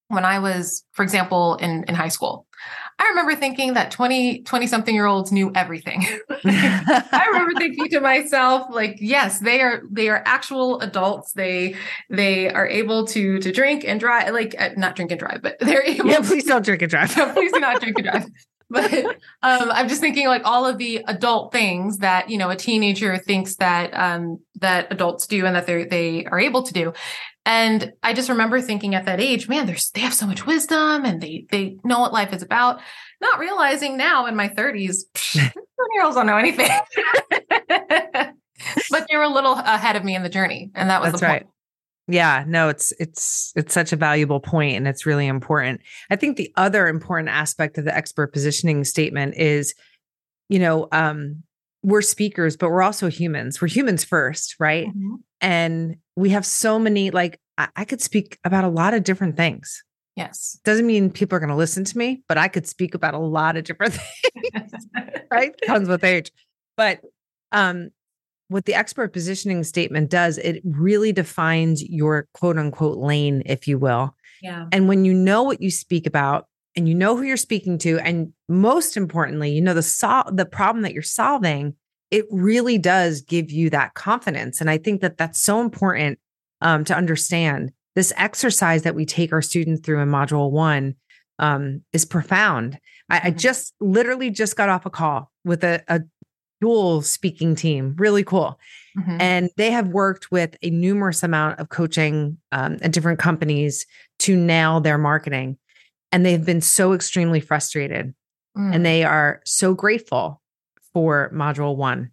when 0.09 0.25
i 0.25 0.39
was 0.39 0.85
for 0.93 1.03
example 1.03 1.57
in 1.57 1.85
in 1.85 1.95
high 1.95 2.09
school 2.09 2.47
I 2.99 3.09
remember 3.09 3.35
thinking 3.35 3.75
that 3.75 3.91
20, 3.91 4.43
20 4.43 4.67
something 4.67 4.95
year 4.95 5.07
olds 5.07 5.33
knew 5.33 5.51
everything. 5.55 6.07
I 6.45 7.27
remember 7.33 7.59
thinking 7.59 7.89
to 7.89 8.01
myself, 8.01 8.69
like, 8.71 8.97
yes, 9.01 9.41
they 9.41 9.61
are, 9.61 9.83
they 9.91 10.09
are 10.09 10.23
actual 10.27 10.81
adults. 10.81 11.33
They, 11.33 11.77
they 12.11 12.51
are 12.51 12.67
able 12.67 13.07
to, 13.09 13.39
to 13.41 13.53
drink 13.53 13.85
and 13.85 13.99
drive, 13.99 14.33
like 14.33 14.55
uh, 14.59 14.71
not 14.77 14.97
drink 14.97 15.11
and 15.11 15.19
drive, 15.19 15.43
but 15.43 15.59
they're 15.61 15.85
able 15.85 16.09
Yeah, 16.09 16.21
please 16.21 16.45
don't 16.45 16.65
drink 16.65 16.83
and 16.83 16.91
drive. 16.91 17.17
no, 17.17 17.33
please 17.35 17.53
do 17.53 17.61
not 17.61 17.81
drink 17.81 17.99
and 17.99 18.07
drive. 18.07 18.27
But 18.71 18.93
um, 19.43 19.71
I'm 19.71 19.89
just 19.89 20.01
thinking 20.01 20.27
like 20.27 20.43
all 20.45 20.67
of 20.67 20.79
the 20.79 21.05
adult 21.07 21.53
things 21.53 21.99
that, 21.99 22.31
you 22.31 22.39
know, 22.39 22.51
a 22.51 22.57
teenager 22.57 23.17
thinks 23.19 23.57
that, 23.57 23.93
um, 23.93 24.41
that 24.61 24.91
adults 24.91 25.27
do 25.27 25.45
and 25.47 25.55
that 25.55 25.67
they 25.67 25.85
they 25.85 26.25
are 26.25 26.41
able 26.41 26.63
to 26.63 26.73
do. 26.73 26.93
And 27.47 27.93
I 28.03 28.15
just 28.15 28.31
remember 28.31 28.61
thinking 28.61 28.95
at 28.95 29.05
that 29.05 29.21
age, 29.21 29.49
man, 29.49 29.67
there's 29.67 29.91
they 29.91 30.01
have 30.01 30.15
so 30.15 30.27
much 30.27 30.47
wisdom 30.47 31.05
and 31.05 31.21
they 31.21 31.47
they 31.51 31.77
know 31.85 32.01
what 32.01 32.13
life 32.13 32.33
is 32.33 32.43
about. 32.43 32.81
Not 33.21 33.39
realizing 33.39 33.97
now 33.97 34.27
in 34.27 34.35
my 34.37 34.49
30s, 34.49 35.05
year 35.35 36.05
olds 36.05 36.17
don't 36.17 36.27
know 36.27 36.37
anything. 36.37 36.71
but 38.91 39.07
they 39.11 39.17
were 39.17 39.23
a 39.23 39.29
little 39.29 39.55
ahead 39.55 39.97
of 39.97 40.05
me 40.05 40.15
in 40.15 40.23
the 40.23 40.29
journey. 40.29 40.71
And 40.75 40.91
that 40.91 41.03
was 41.03 41.13
That's 41.13 41.21
the 41.21 41.27
right. 41.27 41.47
Yeah, 42.07 42.45
no, 42.47 42.69
it's 42.69 42.93
it's 42.99 43.53
it's 43.57 43.73
such 43.73 43.93
a 43.93 43.97
valuable 43.97 44.41
point 44.41 44.77
and 44.77 44.87
it's 44.87 45.07
really 45.07 45.27
important. 45.27 45.81
I 46.11 46.17
think 46.17 46.37
the 46.37 46.53
other 46.57 46.87
important 46.87 47.31
aspect 47.31 47.79
of 47.79 47.85
the 47.85 47.97
expert 47.97 48.33
positioning 48.33 48.85
statement 48.85 49.37
is, 49.37 49.75
you 50.49 50.59
know, 50.59 50.89
um, 50.93 51.43
we're 51.83 52.03
speakers, 52.03 52.57
but 52.57 52.71
we're 52.71 52.83
also 52.83 53.09
humans. 53.09 53.61
We're 53.61 53.69
humans 53.69 54.05
first, 54.05 54.57
right? 54.59 54.89
Mm-hmm. 54.89 55.15
And 55.45 55.97
we 56.17 56.31
have 56.31 56.47
so 56.47 56.79
many, 56.79 57.11
like, 57.11 57.39
I, 57.59 57.69
I 57.77 57.85
could 57.85 58.01
speak 58.01 58.39
about 58.45 58.65
a 58.65 58.69
lot 58.69 58.95
of 58.95 59.05
different 59.05 59.37
things. 59.37 59.85
Yes. 60.17 60.59
Doesn't 60.65 60.87
mean 60.87 61.11
people 61.11 61.37
are 61.37 61.41
going 61.41 61.51
to 61.51 61.57
listen 61.57 61.85
to 61.85 61.99
me, 61.99 62.23
but 62.29 62.39
I 62.39 62.49
could 62.49 62.67
speak 62.67 62.95
about 62.95 63.13
a 63.13 63.19
lot 63.19 63.57
of 63.57 63.65
different 63.65 63.93
things, 64.53 64.73
right? 65.31 65.55
Comes 65.67 65.87
with 65.87 66.03
age. 66.03 66.33
But 66.79 67.01
um, 67.53 67.91
what 68.49 68.65
the 68.65 68.75
expert 68.75 69.13
positioning 69.13 69.65
statement 69.65 70.11
does, 70.11 70.39
it 70.39 70.63
really 70.65 71.13
defines 71.13 71.83
your 71.83 72.27
quote 72.33 72.57
unquote 72.57 72.97
lane, 72.97 73.43
if 73.45 73.69
you 73.69 73.79
will. 73.79 74.15
Yeah. 74.41 74.67
And 74.73 74.89
when 74.89 75.05
you 75.05 75.13
know 75.13 75.43
what 75.43 75.61
you 75.61 75.71
speak 75.71 76.07
about, 76.07 76.47
and 76.77 76.89
you 76.89 76.95
know 76.95 77.17
who 77.17 77.23
you're 77.23 77.37
speaking 77.37 77.79
to 77.79 78.01
and 78.01 78.33
most 78.49 78.97
importantly 78.97 79.53
you 79.53 79.61
know 79.61 79.75
the 79.75 79.81
sol- 79.81 80.29
the 80.33 80.45
problem 80.45 80.83
that 80.83 80.93
you're 80.93 81.03
solving 81.03 81.73
it 82.11 82.27
really 82.31 82.79
does 82.79 83.21
give 83.21 83.51
you 83.51 83.71
that 83.71 83.95
confidence 83.95 84.61
and 84.61 84.71
i 84.71 84.79
think 84.79 85.01
that 85.01 85.17
that's 85.17 85.41
so 85.41 85.61
important 85.61 86.19
um, 86.61 86.85
to 86.85 86.97
understand 86.97 87.73
this 87.95 88.13
exercise 88.17 88.83
that 88.83 88.95
we 88.95 89.05
take 89.05 89.33
our 89.33 89.43
students 89.43 89.81
through 89.83 90.01
in 90.01 90.09
module 90.09 90.51
one 90.51 90.95
um, 91.39 91.83
is 91.93 92.05
profound 92.05 92.79
I, 93.11 93.17
I, 93.17 93.21
mm-hmm. 93.21 93.39
just 93.39 93.75
literally 93.81 94.31
just 94.31 94.57
got 94.57 94.69
off 94.69 94.87
a 94.87 94.91
call 94.91 95.31
with 95.45 95.65
a, 95.65 95.83
a 95.89 96.01
dual 96.61 97.03
speaking 97.03 97.55
team 97.55 97.95
really 97.99 98.25
cool 98.25 98.59
mm-hmm. 98.97 99.21
and 99.21 99.51
they 99.57 99.71
have 99.71 99.89
worked 99.89 100.31
with 100.31 100.57
a 100.63 100.71
numerous 100.71 101.23
amount 101.23 101.59
of 101.59 101.69
coaching 101.69 102.39
um, 102.53 102.79
and 102.81 102.93
different 102.93 103.19
companies 103.19 103.87
to 104.21 104.37
nail 104.37 104.81
their 104.81 104.97
marketing 104.97 105.59
and 106.13 106.25
they've 106.25 106.47
been 106.47 106.61
so 106.61 106.93
extremely 106.93 107.41
frustrated 107.41 108.15
mm. 108.57 108.75
and 108.75 108.87
they 108.87 109.03
are 109.03 109.41
so 109.45 109.75
grateful 109.75 110.41
for 110.95 111.31
module 111.35 111.77
one 111.77 112.11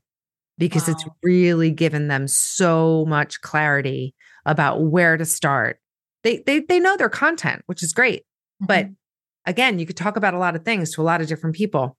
because 0.58 0.88
wow. 0.88 0.94
it's 0.94 1.06
really 1.24 1.72
given 1.72 2.08
them 2.08 2.28
so 2.28 3.06
much 3.08 3.40
clarity 3.42 4.14
about 4.46 4.82
where 4.82 5.16
to 5.16 5.26
start 5.26 5.80
they 6.24 6.44
they, 6.46 6.60
they 6.60 6.80
know 6.80 6.98
their 6.98 7.10
content 7.10 7.62
which 7.68 7.84
is 7.84 7.94
great 7.94 8.22
mm-hmm. 8.22 8.66
but 8.66 8.88
again 9.46 9.80
you 9.80 9.86
could 9.86 9.98
talk 9.98 10.18
about 10.18 10.34
a 10.34 10.40
lot 10.40 10.56
of 10.56 10.66
things 10.66 10.94
to 10.94 11.02
a 11.02 11.04
lot 11.04 11.22
of 11.22 11.28
different 11.28 11.56
people 11.56 11.98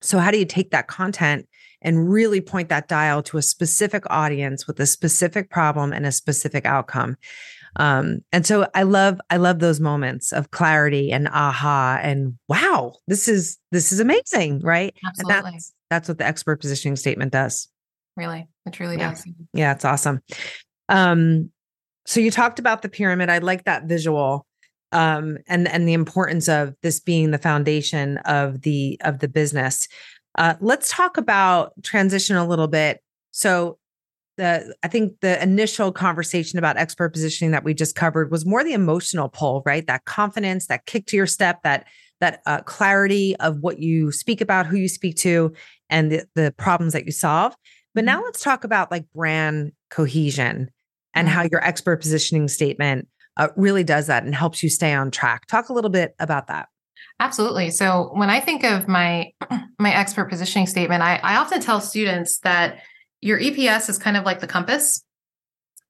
so 0.00 0.18
how 0.18 0.30
do 0.30 0.38
you 0.38 0.44
take 0.44 0.70
that 0.70 0.88
content 0.88 1.46
and 1.82 2.10
really 2.10 2.40
point 2.40 2.68
that 2.70 2.88
dial 2.88 3.22
to 3.22 3.38
a 3.38 3.42
specific 3.42 4.02
audience 4.10 4.66
with 4.66 4.80
a 4.80 4.86
specific 4.86 5.50
problem 5.50 5.92
and 5.92 6.06
a 6.06 6.12
specific 6.12 6.64
outcome 6.64 7.16
um, 7.76 8.20
and 8.32 8.46
so 8.46 8.68
I 8.74 8.82
love, 8.82 9.20
I 9.30 9.36
love 9.36 9.58
those 9.58 9.80
moments 9.80 10.32
of 10.32 10.50
clarity 10.50 11.12
and 11.12 11.28
aha 11.28 11.98
and 12.02 12.38
wow, 12.48 12.94
this 13.06 13.28
is 13.28 13.58
this 13.70 13.92
is 13.92 14.00
amazing, 14.00 14.60
right? 14.60 14.94
Absolutely. 15.04 15.34
And 15.34 15.44
that's 15.44 15.72
that's 15.90 16.08
what 16.08 16.18
the 16.18 16.26
expert 16.26 16.60
positioning 16.60 16.96
statement 16.96 17.32
does. 17.32 17.68
Really, 18.16 18.48
it 18.66 18.72
truly 18.72 18.96
yeah. 18.96 19.10
does. 19.10 19.26
Yeah, 19.52 19.72
it's 19.72 19.84
awesome. 19.84 20.20
Um, 20.88 21.50
so 22.06 22.20
you 22.20 22.30
talked 22.30 22.58
about 22.58 22.82
the 22.82 22.88
pyramid. 22.88 23.28
I 23.28 23.38
like 23.38 23.64
that 23.64 23.84
visual 23.84 24.46
um 24.92 25.36
and 25.46 25.68
and 25.68 25.86
the 25.86 25.92
importance 25.92 26.48
of 26.48 26.74
this 26.82 27.00
being 27.00 27.30
the 27.30 27.38
foundation 27.38 28.18
of 28.18 28.62
the 28.62 28.98
of 29.02 29.18
the 29.18 29.28
business 29.28 29.86
uh 30.36 30.54
let's 30.60 30.90
talk 30.90 31.16
about 31.16 31.72
transition 31.82 32.36
a 32.36 32.46
little 32.46 32.68
bit 32.68 33.02
so 33.30 33.78
the 34.38 34.74
I 34.82 34.88
think 34.88 35.20
the 35.20 35.40
initial 35.42 35.92
conversation 35.92 36.58
about 36.58 36.78
expert 36.78 37.10
positioning 37.10 37.50
that 37.50 37.64
we 37.64 37.74
just 37.74 37.94
covered 37.94 38.30
was 38.30 38.46
more 38.46 38.64
the 38.64 38.72
emotional 38.72 39.28
pull, 39.28 39.62
right? 39.66 39.86
That 39.86 40.06
confidence, 40.06 40.68
that 40.68 40.86
kick 40.86 41.06
to 41.08 41.16
your 41.16 41.26
step, 41.26 41.62
that 41.64 41.86
that 42.20 42.40
uh, 42.46 42.62
clarity 42.62 43.36
of 43.36 43.58
what 43.58 43.78
you 43.78 44.10
speak 44.10 44.40
about, 44.40 44.66
who 44.66 44.76
you 44.76 44.88
speak 44.88 45.16
to, 45.16 45.52
and 45.90 46.10
the, 46.10 46.24
the 46.34 46.54
problems 46.56 46.94
that 46.94 47.04
you 47.04 47.12
solve. 47.12 47.54
But 47.94 48.04
now 48.04 48.16
mm-hmm. 48.16 48.24
let's 48.24 48.42
talk 48.42 48.64
about 48.64 48.90
like 48.90 49.04
brand 49.14 49.72
cohesion 49.90 50.70
and 51.14 51.28
how 51.28 51.42
mm-hmm. 51.42 51.48
your 51.52 51.64
expert 51.64 51.98
positioning 51.98 52.48
statement 52.48 53.08
uh, 53.36 53.48
really 53.56 53.84
does 53.84 54.06
that 54.08 54.24
and 54.24 54.34
helps 54.34 54.62
you 54.62 54.68
stay 54.68 54.94
on 54.94 55.10
track. 55.10 55.46
Talk 55.46 55.68
a 55.68 55.72
little 55.72 55.90
bit 55.90 56.14
about 56.18 56.48
that. 56.48 56.68
Absolutely. 57.20 57.70
So 57.70 58.10
when 58.14 58.30
I 58.30 58.40
think 58.40 58.64
of 58.64 58.88
my 58.88 59.32
my 59.78 59.92
expert 59.92 60.26
positioning 60.26 60.66
statement, 60.66 61.02
I, 61.02 61.16
I 61.22 61.36
often 61.36 61.60
tell 61.60 61.80
students 61.80 62.38
that 62.40 62.80
your 63.20 63.38
EPS 63.38 63.88
is 63.88 63.98
kind 63.98 64.16
of 64.16 64.24
like 64.24 64.40
the 64.40 64.46
compass 64.46 65.04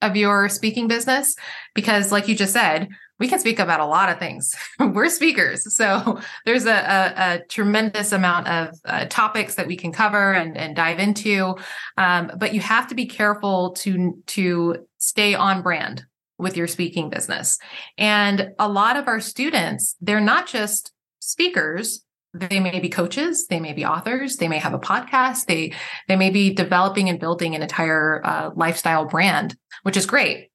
of 0.00 0.16
your 0.16 0.48
speaking 0.48 0.88
business 0.88 1.34
because 1.74 2.12
like 2.12 2.28
you 2.28 2.36
just 2.36 2.52
said 2.52 2.88
we 3.18 3.26
can 3.26 3.38
speak 3.38 3.58
about 3.58 3.80
a 3.80 3.86
lot 3.86 4.08
of 4.08 4.18
things. 4.18 4.54
We're 4.78 5.08
speakers. 5.08 5.74
So 5.74 6.20
there's 6.46 6.66
a, 6.66 6.72
a, 6.72 7.12
a 7.16 7.40
tremendous 7.48 8.12
amount 8.12 8.48
of 8.48 8.74
uh, 8.84 9.06
topics 9.06 9.56
that 9.56 9.66
we 9.66 9.76
can 9.76 9.92
cover 9.92 10.32
and, 10.32 10.56
and 10.56 10.76
dive 10.76 10.98
into. 10.98 11.56
Um, 11.96 12.30
but 12.36 12.54
you 12.54 12.60
have 12.60 12.86
to 12.88 12.94
be 12.94 13.06
careful 13.06 13.72
to 13.78 14.22
to 14.26 14.86
stay 14.98 15.34
on 15.34 15.62
brand 15.62 16.04
with 16.38 16.56
your 16.56 16.68
speaking 16.68 17.10
business. 17.10 17.58
And 17.96 18.52
a 18.58 18.68
lot 18.68 18.96
of 18.96 19.08
our 19.08 19.20
students 19.20 19.96
they're 20.00 20.20
not 20.20 20.46
just 20.46 20.92
speakers 21.20 22.04
they 22.38 22.60
may 22.60 22.80
be 22.80 22.88
coaches 22.88 23.46
they 23.48 23.60
may 23.60 23.72
be 23.72 23.84
authors 23.84 24.36
they 24.36 24.48
may 24.48 24.58
have 24.58 24.74
a 24.74 24.78
podcast 24.78 25.46
they 25.46 25.72
they 26.08 26.16
may 26.16 26.30
be 26.30 26.52
developing 26.52 27.08
and 27.08 27.20
building 27.20 27.54
an 27.54 27.62
entire 27.62 28.24
uh, 28.24 28.50
lifestyle 28.54 29.06
brand 29.06 29.56
which 29.82 29.96
is 29.96 30.06
great. 30.06 30.50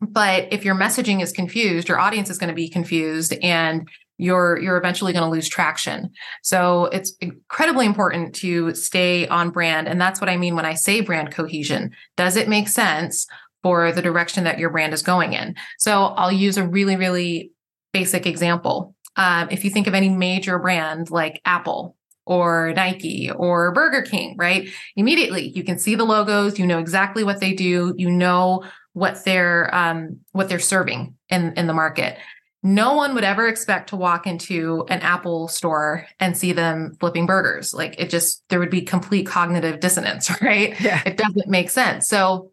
But 0.00 0.52
if 0.52 0.64
your 0.64 0.74
messaging 0.74 1.22
is 1.22 1.32
confused 1.32 1.88
your 1.88 1.98
audience 1.98 2.30
is 2.30 2.38
going 2.38 2.48
to 2.48 2.54
be 2.54 2.68
confused 2.68 3.34
and 3.42 3.88
you're 4.16 4.58
you're 4.60 4.76
eventually 4.76 5.12
going 5.12 5.24
to 5.24 5.30
lose 5.30 5.48
traction. 5.48 6.10
So 6.42 6.86
it's 6.86 7.14
incredibly 7.20 7.86
important 7.86 8.34
to 8.36 8.74
stay 8.74 9.26
on 9.28 9.50
brand 9.50 9.88
and 9.88 10.00
that's 10.00 10.20
what 10.20 10.30
i 10.30 10.36
mean 10.36 10.54
when 10.54 10.66
i 10.66 10.74
say 10.74 11.00
brand 11.00 11.32
cohesion. 11.32 11.92
Does 12.16 12.36
it 12.36 12.48
make 12.48 12.68
sense 12.68 13.26
for 13.62 13.92
the 13.92 14.02
direction 14.02 14.44
that 14.44 14.58
your 14.58 14.70
brand 14.70 14.92
is 14.92 15.02
going 15.02 15.32
in? 15.32 15.54
So 15.78 16.04
i'll 16.16 16.32
use 16.32 16.56
a 16.56 16.66
really 16.66 16.96
really 16.96 17.52
basic 17.92 18.26
example 18.26 18.93
um, 19.16 19.48
if 19.50 19.64
you 19.64 19.70
think 19.70 19.86
of 19.86 19.94
any 19.94 20.08
major 20.08 20.58
brand 20.58 21.10
like 21.10 21.40
Apple 21.44 21.96
or 22.26 22.72
Nike 22.74 23.30
or 23.30 23.72
Burger 23.72 24.02
King, 24.02 24.36
right? 24.38 24.68
Immediately 24.96 25.48
you 25.48 25.62
can 25.62 25.78
see 25.78 25.94
the 25.94 26.04
logos, 26.04 26.58
you 26.58 26.66
know 26.66 26.78
exactly 26.78 27.24
what 27.24 27.40
they 27.40 27.52
do, 27.52 27.94
you 27.96 28.10
know 28.10 28.64
what 28.92 29.24
they're 29.24 29.72
um, 29.74 30.20
what 30.32 30.48
they're 30.48 30.58
serving 30.58 31.14
in 31.28 31.52
in 31.54 31.66
the 31.66 31.74
market. 31.74 32.16
No 32.62 32.94
one 32.94 33.14
would 33.14 33.24
ever 33.24 33.46
expect 33.46 33.90
to 33.90 33.96
walk 33.96 34.26
into 34.26 34.86
an 34.88 35.00
Apple 35.00 35.48
store 35.48 36.06
and 36.18 36.36
see 36.36 36.52
them 36.52 36.96
flipping 36.98 37.26
burgers. 37.26 37.74
Like 37.74 37.94
it 37.98 38.08
just 38.08 38.42
there 38.48 38.58
would 38.58 38.70
be 38.70 38.80
complete 38.80 39.26
cognitive 39.26 39.80
dissonance, 39.80 40.30
right? 40.40 40.80
Yeah. 40.80 41.02
It 41.04 41.18
doesn't 41.18 41.48
make 41.48 41.68
sense. 41.68 42.08
So 42.08 42.52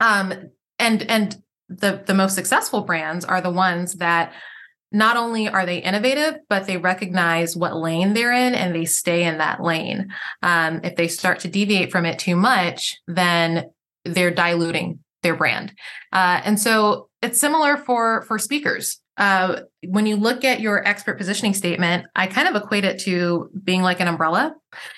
um 0.00 0.50
and 0.78 1.02
and 1.08 1.40
the 1.68 2.02
the 2.04 2.14
most 2.14 2.34
successful 2.34 2.82
brands 2.82 3.24
are 3.24 3.40
the 3.40 3.50
ones 3.50 3.94
that 3.94 4.32
not 4.92 5.16
only 5.16 5.48
are 5.48 5.66
they 5.66 5.78
innovative, 5.78 6.36
but 6.48 6.66
they 6.66 6.76
recognize 6.76 7.56
what 7.56 7.76
lane 7.76 8.14
they're 8.14 8.32
in 8.32 8.54
and 8.54 8.74
they 8.74 8.84
stay 8.84 9.24
in 9.24 9.38
that 9.38 9.62
lane. 9.62 10.12
Um, 10.42 10.80
if 10.84 10.96
they 10.96 11.08
start 11.08 11.40
to 11.40 11.48
deviate 11.48 11.90
from 11.90 12.06
it 12.06 12.18
too 12.18 12.36
much, 12.36 12.96
then 13.06 13.70
they're 14.04 14.30
diluting 14.30 15.00
their 15.22 15.34
brand. 15.34 15.72
Uh, 16.12 16.40
and 16.44 16.58
so 16.58 17.08
it's 17.20 17.40
similar 17.40 17.76
for 17.76 18.22
for 18.22 18.38
speakers. 18.38 19.00
Uh, 19.16 19.60
when 19.88 20.06
you 20.06 20.16
look 20.16 20.44
at 20.44 20.60
your 20.60 20.86
expert 20.86 21.16
positioning 21.16 21.54
statement, 21.54 22.06
I 22.14 22.26
kind 22.26 22.48
of 22.48 22.62
equate 22.62 22.84
it 22.84 23.00
to 23.00 23.50
being 23.64 23.82
like 23.82 24.00
an 24.00 24.08
umbrella. 24.08 24.54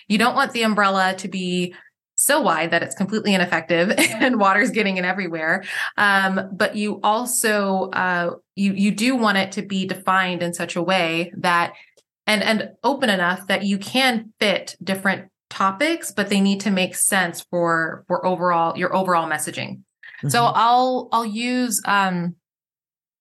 You 0.09 0.19
don't 0.19 0.35
want 0.35 0.53
the 0.53 0.65
umbrella 0.65 1.15
to 1.19 1.29
be 1.29 1.75
so 2.21 2.41
wide 2.41 2.73
that 2.73 2.83
it's 2.83 2.97
completely 2.97 3.33
ineffective 3.33 3.93
and 3.99 4.41
water's 4.41 4.71
getting 4.71 4.97
in 4.97 5.05
everywhere. 5.05 5.63
Um, 5.97 6.51
but 6.53 6.75
you 6.75 7.01
also 7.03 7.91
uh, 7.91 8.35
you 8.57 8.73
you 8.73 8.91
do 8.91 9.15
want 9.15 9.39
it 9.39 9.53
to 9.53 9.63
be 9.63 9.87
defined 9.87 10.43
in 10.43 10.53
such 10.53 10.75
a 10.75 10.83
way 10.83 11.33
that 11.37 11.75
and 12.27 12.43
and 12.43 12.71
open 12.83 13.09
enough 13.09 13.47
that 13.47 13.63
you 13.63 13.79
can 13.79 14.33
fit 14.41 14.77
different 14.83 15.31
topics, 15.49 16.11
but 16.11 16.29
they 16.29 16.41
need 16.41 16.61
to 16.63 16.73
make 16.73 16.97
sense 16.97 17.47
for 17.51 18.05
for 18.09 18.27
overall 18.27 18.77
your 18.77 18.95
overall 18.95 19.29
messaging. 19.29 19.77
Mm-hmm. 20.19 20.31
So 20.31 20.45
I'll 20.45 21.09
I'll 21.13 21.25
use 21.25 21.81
um 21.87 22.35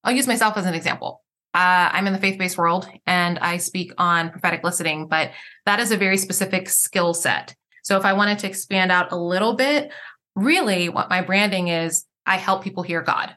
I'll 0.03 0.13
use 0.13 0.27
myself 0.27 0.57
as 0.57 0.65
an 0.65 0.73
example. 0.73 1.21
Uh, 1.53 1.89
I'm 1.91 2.07
in 2.07 2.13
the 2.13 2.19
faith 2.19 2.39
based 2.39 2.57
world 2.57 2.89
and 3.05 3.37
I 3.39 3.57
speak 3.57 3.91
on 3.99 4.31
prophetic 4.31 4.63
listening, 4.63 5.07
but 5.07 5.31
that 5.67 5.79
is 5.79 5.91
a 5.91 5.97
very 5.97 6.17
specific 6.17 6.67
skill 6.69 7.13
set. 7.13 7.55
So 7.87 7.95
if 7.95 8.03
I 8.03 8.11
wanted 8.11 8.39
to 8.39 8.47
expand 8.47 8.91
out 8.91 9.13
a 9.13 9.15
little 9.15 9.53
bit, 9.53 9.93
really 10.35 10.89
what 10.89 11.09
my 11.09 11.21
branding 11.21 11.69
is, 11.69 12.03
I 12.25 12.35
help 12.35 12.61
people 12.61 12.83
hear 12.83 13.01
God. 13.01 13.33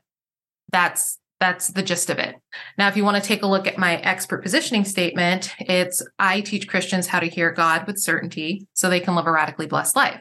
That's 0.72 1.20
that's 1.38 1.68
the 1.68 1.84
gist 1.84 2.10
of 2.10 2.18
it. 2.18 2.34
Now, 2.76 2.88
if 2.88 2.96
you 2.96 3.04
want 3.04 3.22
to 3.22 3.26
take 3.26 3.44
a 3.44 3.46
look 3.46 3.68
at 3.68 3.78
my 3.78 3.98
expert 3.98 4.42
positioning 4.42 4.84
statement, 4.84 5.54
it's 5.60 6.04
I 6.18 6.40
teach 6.40 6.66
Christians 6.66 7.06
how 7.06 7.20
to 7.20 7.28
hear 7.28 7.52
God 7.52 7.86
with 7.86 8.00
certainty 8.00 8.66
so 8.74 8.90
they 8.90 8.98
can 8.98 9.14
live 9.14 9.28
a 9.28 9.32
radically 9.32 9.68
blessed 9.68 9.94
life. 9.94 10.20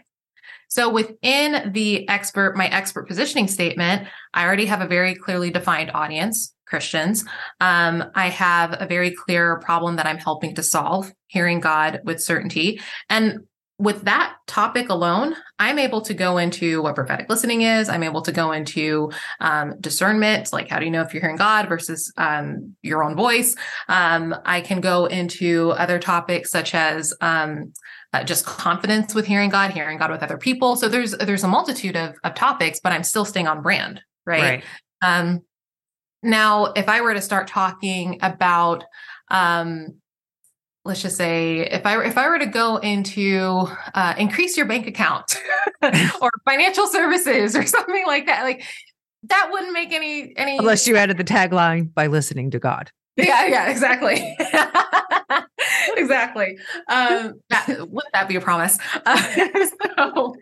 So 0.68 0.90
within 0.92 1.72
the 1.74 2.08
expert, 2.08 2.56
my 2.56 2.68
expert 2.68 3.08
positioning 3.08 3.48
statement, 3.48 4.08
I 4.36 4.46
already 4.46 4.68
have 4.68 4.82
a 4.82 4.88
very 4.88 5.16
clearly 5.16 5.50
defined 5.50 5.90
audience, 5.96 6.54
Christians. 6.68 7.26
Um, 7.60 8.12
I 8.14 8.30
have 8.30 8.78
a 8.80 8.86
very 8.86 9.10
clear 9.10 9.58
problem 9.58 9.96
that 9.96 10.06
I'm 10.06 10.20
helping 10.20 10.54
to 10.54 10.62
solve, 10.62 11.12
hearing 11.26 11.60
God 11.60 12.02
with 12.06 12.22
certainty. 12.22 12.80
And 13.10 13.40
with 13.80 14.02
that 14.02 14.36
topic 14.46 14.90
alone, 14.90 15.36
I'm 15.58 15.80
able 15.80 16.02
to 16.02 16.14
go 16.14 16.38
into 16.38 16.82
what 16.82 16.96
prophetic 16.96 17.30
listening 17.30 17.62
is. 17.62 17.88
I'm 17.88 18.04
able 18.04 18.22
to 18.24 18.32
go 18.34 18.52
into 18.52 19.10
um, 19.40 19.80
discernment, 19.80 20.52
like 20.52 20.68
how 20.68 20.80
do 20.80 20.86
you 20.86 20.92
know 20.92 21.02
if 21.02 21.14
you're 21.14 21.22
hearing 21.22 21.38
God 21.38 21.70
versus 21.70 22.12
um, 22.18 22.76
your 22.82 23.06
own 23.06 23.16
voice. 23.16 23.56
Um, 23.88 24.36
I 24.46 24.60
can 24.60 24.82
go 24.82 25.06
into 25.06 25.72
other 25.72 25.98
topics 25.98 26.52
such 26.52 26.76
as 26.76 27.14
um, 27.22 27.74
uh, 28.12 28.26
just 28.26 28.46
confidence 28.46 29.16
with 29.16 29.26
hearing 29.26 29.50
God, 29.50 29.72
hearing 29.72 29.98
God 29.98 30.12
with 30.12 30.24
other 30.24 30.38
people. 30.38 30.76
So 30.76 30.90
there's 30.90 31.12
there's 31.12 31.46
a 31.46 31.48
multitude 31.48 31.96
of, 31.96 32.16
of 32.26 32.36
topics, 32.36 32.82
but 32.82 32.92
I'm 32.92 33.04
still 33.04 33.24
staying 33.24 33.48
on 33.48 33.62
brand, 33.62 34.02
right? 34.26 34.42
right. 34.42 34.64
Um, 35.02 35.42
now, 36.22 36.66
if 36.76 36.90
I 36.90 37.00
were 37.00 37.14
to 37.14 37.22
start 37.22 37.48
talking 37.48 38.20
about 38.22 38.84
um, 39.32 40.02
let's 40.90 41.02
just 41.04 41.16
say 41.16 41.60
if 41.60 41.86
I 41.86 42.04
if 42.04 42.18
I 42.18 42.28
were 42.28 42.40
to 42.40 42.48
go 42.48 42.78
into 42.78 43.68
uh, 43.94 44.16
increase 44.18 44.58
your 44.58 44.66
bank 44.66 44.88
account 44.88 45.38
or 45.84 46.32
financial 46.44 46.88
services 46.88 47.56
or 47.56 47.66
something 47.66 48.06
like 48.06 48.26
that, 48.26 48.44
like 48.44 48.64
that 49.24 49.50
wouldn't 49.52 49.72
make 49.72 49.94
any 49.94 50.34
any 50.36 50.58
unless 50.58 50.88
you 50.88 50.98
added 50.98 51.18
the 51.18 51.24
tagline 51.24 51.94
by 51.94 52.08
listening 52.08 52.52
to 52.52 52.60
God. 52.60 52.92
Yeah, 53.16 53.48
yeah, 53.48 53.70
exactly. 53.70 54.36
exactly. 55.98 56.58
Um, 56.88 57.42
that, 57.50 57.68
wouldn't 57.68 58.14
that 58.14 58.28
be 58.28 58.36
a 58.36 58.42
promise? 58.42 58.78
Uh, 59.06 59.22
so, 59.98 60.36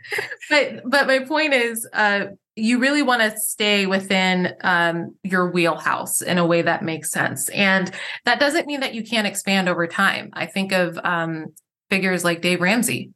but 0.50 0.82
but 0.86 1.08
my 1.08 1.20
point 1.20 1.54
is, 1.54 1.88
uh, 1.94 2.26
you 2.56 2.80
really 2.80 3.02
want 3.02 3.22
to 3.22 3.40
stay 3.40 3.86
within 3.86 4.54
um, 4.62 5.16
your 5.24 5.50
wheelhouse 5.52 6.22
in 6.22 6.38
a 6.38 6.46
way 6.46 6.62
that 6.62 6.84
makes 6.84 7.12
sense, 7.12 7.50
and 7.50 7.92
that 8.26 8.40
doesn't 8.40 8.68
mean 8.68 8.82
that 8.82 8.94
you 8.94 9.04
can't 9.04 9.28
expand 9.28 9.70
over 9.70 9.88
time. 9.88 10.30
I 10.34 10.46
think 10.46 10.72
of 10.72 11.00
um, 11.04 11.48
figures 11.90 12.24
like 12.24 12.42
Dave 12.42 12.62
Ramsey. 12.62 13.12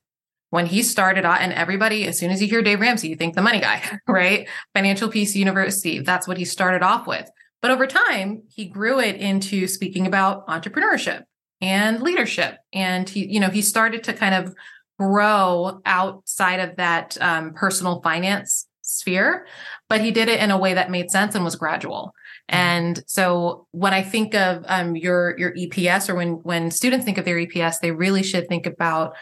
When 0.50 0.66
he 0.66 0.84
started 0.84 1.24
out, 1.24 1.40
and 1.40 1.54
everybody, 1.54 2.06
as 2.08 2.20
soon 2.20 2.30
as 2.30 2.42
you 2.42 2.48
hear 2.50 2.62
Dave 2.62 2.82
Ramsey, 2.82 3.08
you 3.08 3.16
think 3.16 3.36
the 3.36 3.42
money 3.42 3.62
guy, 3.62 4.00
right? 4.08 4.50
Financial 4.74 5.08
Peace 5.08 5.34
University. 5.34 6.00
That's 6.00 6.28
what 6.28 6.38
he 6.38 6.44
started 6.44 6.84
off 6.84 7.08
with. 7.08 7.30
But 7.62 7.72
over 7.72 7.86
time, 7.88 8.44
he 8.54 8.66
grew 8.66 9.00
it 9.00 9.18
into 9.18 9.68
speaking 9.68 10.08
about 10.08 10.48
entrepreneurship 10.48 11.24
and 11.62 12.02
leadership. 12.02 12.58
And 12.74 13.08
he, 13.08 13.26
you 13.26 13.40
know, 13.40 13.50
he 13.50 13.62
started 13.62 14.04
to 14.06 14.14
kind 14.14 14.34
of 14.34 14.56
grow 15.00 15.82
outside 15.86 16.60
of 16.60 16.76
that 16.78 17.18
um, 17.22 17.54
personal 17.54 18.02
finance 18.02 18.68
sphere, 18.82 19.48
but 19.90 20.02
he 20.02 20.12
did 20.12 20.28
it 20.28 20.40
in 20.40 20.52
a 20.52 20.58
way 20.58 20.74
that 20.74 20.92
made 20.92 21.12
sense 21.12 21.36
and 21.36 21.46
was 21.46 21.56
gradual. 21.56 22.14
Mm-hmm. 22.50 22.56
And 22.56 23.04
so 23.08 23.68
when 23.72 23.94
I 23.94 24.02
think 24.02 24.36
of 24.36 24.64
um, 24.68 24.96
your 24.96 25.38
your 25.38 25.54
EPS 25.54 26.10
or 26.10 26.16
when 26.16 26.34
when 26.44 26.72
students 26.72 27.06
think 27.06 27.18
of 27.18 27.26
their 27.26 27.38
EPS, 27.38 27.80
they 27.80 27.92
really 27.92 28.24
should 28.24 28.48
think 28.48 28.66
about 28.66 29.16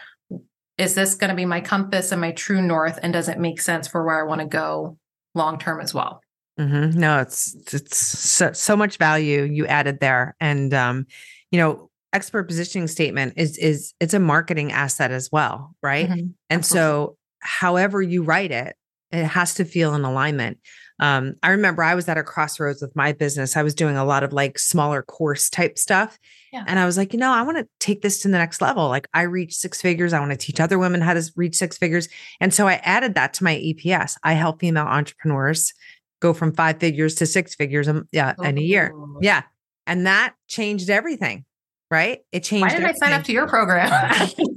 is 0.78 0.94
this 0.94 1.14
going 1.14 1.28
to 1.28 1.36
be 1.36 1.44
my 1.44 1.60
compass 1.60 2.10
and 2.10 2.22
my 2.22 2.32
true 2.32 2.62
north 2.62 2.98
and 3.02 3.12
does 3.12 3.28
it 3.28 3.38
make 3.38 3.60
sense 3.60 3.86
for 3.86 4.02
where 4.02 4.18
I 4.18 4.26
want 4.26 4.40
to 4.40 4.46
go 4.46 4.96
long 5.34 5.58
term 5.58 5.80
as 5.80 5.92
well? 5.92 6.22
Mm-hmm. 6.60 6.98
No, 6.98 7.20
it's 7.20 7.54
it's 7.72 7.96
so, 7.96 8.52
so 8.52 8.76
much 8.76 8.98
value 8.98 9.42
you 9.44 9.66
added 9.66 10.00
there, 10.00 10.36
and 10.40 10.74
um, 10.74 11.06
you 11.50 11.58
know, 11.58 11.90
expert 12.12 12.44
positioning 12.44 12.86
statement 12.86 13.34
is 13.36 13.56
is 13.56 13.94
it's 13.98 14.14
a 14.14 14.20
marketing 14.20 14.70
asset 14.70 15.10
as 15.10 15.30
well, 15.32 15.74
right? 15.82 16.08
Mm-hmm. 16.08 16.26
And 16.50 16.66
so, 16.66 17.16
however 17.40 18.02
you 18.02 18.22
write 18.22 18.52
it, 18.52 18.76
it 19.10 19.24
has 19.24 19.54
to 19.54 19.64
feel 19.64 19.94
in 19.94 20.04
alignment. 20.04 20.58
Um, 21.00 21.34
I 21.42 21.50
remember 21.50 21.82
I 21.82 21.94
was 21.94 22.08
at 22.08 22.18
a 22.18 22.22
crossroads 22.22 22.82
with 22.82 22.94
my 22.94 23.12
business. 23.12 23.56
I 23.56 23.62
was 23.62 23.74
doing 23.74 23.96
a 23.96 24.04
lot 24.04 24.22
of 24.22 24.34
like 24.34 24.58
smaller 24.58 25.02
course 25.02 25.48
type 25.48 25.78
stuff. 25.78 26.18
Yeah. 26.52 26.64
And 26.66 26.78
I 26.78 26.84
was 26.84 26.98
like, 26.98 27.14
you 27.14 27.18
know, 27.18 27.32
I 27.32 27.42
want 27.42 27.56
to 27.56 27.66
take 27.78 28.02
this 28.02 28.20
to 28.22 28.28
the 28.28 28.36
next 28.36 28.60
level. 28.60 28.88
Like 28.88 29.08
I 29.14 29.22
reach 29.22 29.54
six 29.54 29.80
figures. 29.80 30.12
I 30.12 30.20
want 30.20 30.32
to 30.32 30.36
teach 30.36 30.60
other 30.60 30.78
women 30.78 31.00
how 31.00 31.14
to 31.14 31.22
reach 31.36 31.56
six 31.56 31.78
figures. 31.78 32.08
And 32.38 32.52
so 32.52 32.68
I 32.68 32.74
added 32.84 33.14
that 33.14 33.32
to 33.34 33.44
my 33.44 33.56
EPS. 33.56 34.16
I 34.22 34.34
help 34.34 34.60
female 34.60 34.86
entrepreneurs 34.86 35.72
go 36.20 36.32
from 36.32 36.52
five 36.52 36.78
figures 36.78 37.14
to 37.16 37.26
six 37.26 37.54
figures 37.54 37.88
um, 37.88 38.06
yeah, 38.12 38.34
oh. 38.38 38.42
in 38.44 38.58
a 38.58 38.60
year. 38.60 38.92
Oh. 38.94 39.18
Yeah. 39.20 39.42
And 39.86 40.06
that 40.06 40.34
changed 40.46 40.90
everything, 40.90 41.44
right? 41.90 42.20
It 42.32 42.44
changed. 42.44 42.62
Why 42.62 42.68
did 42.68 42.82
everything. 42.82 43.02
I 43.02 43.06
sign 43.06 43.18
up 43.18 43.24
to 43.24 43.32
your 43.32 43.48
program? 43.48 43.90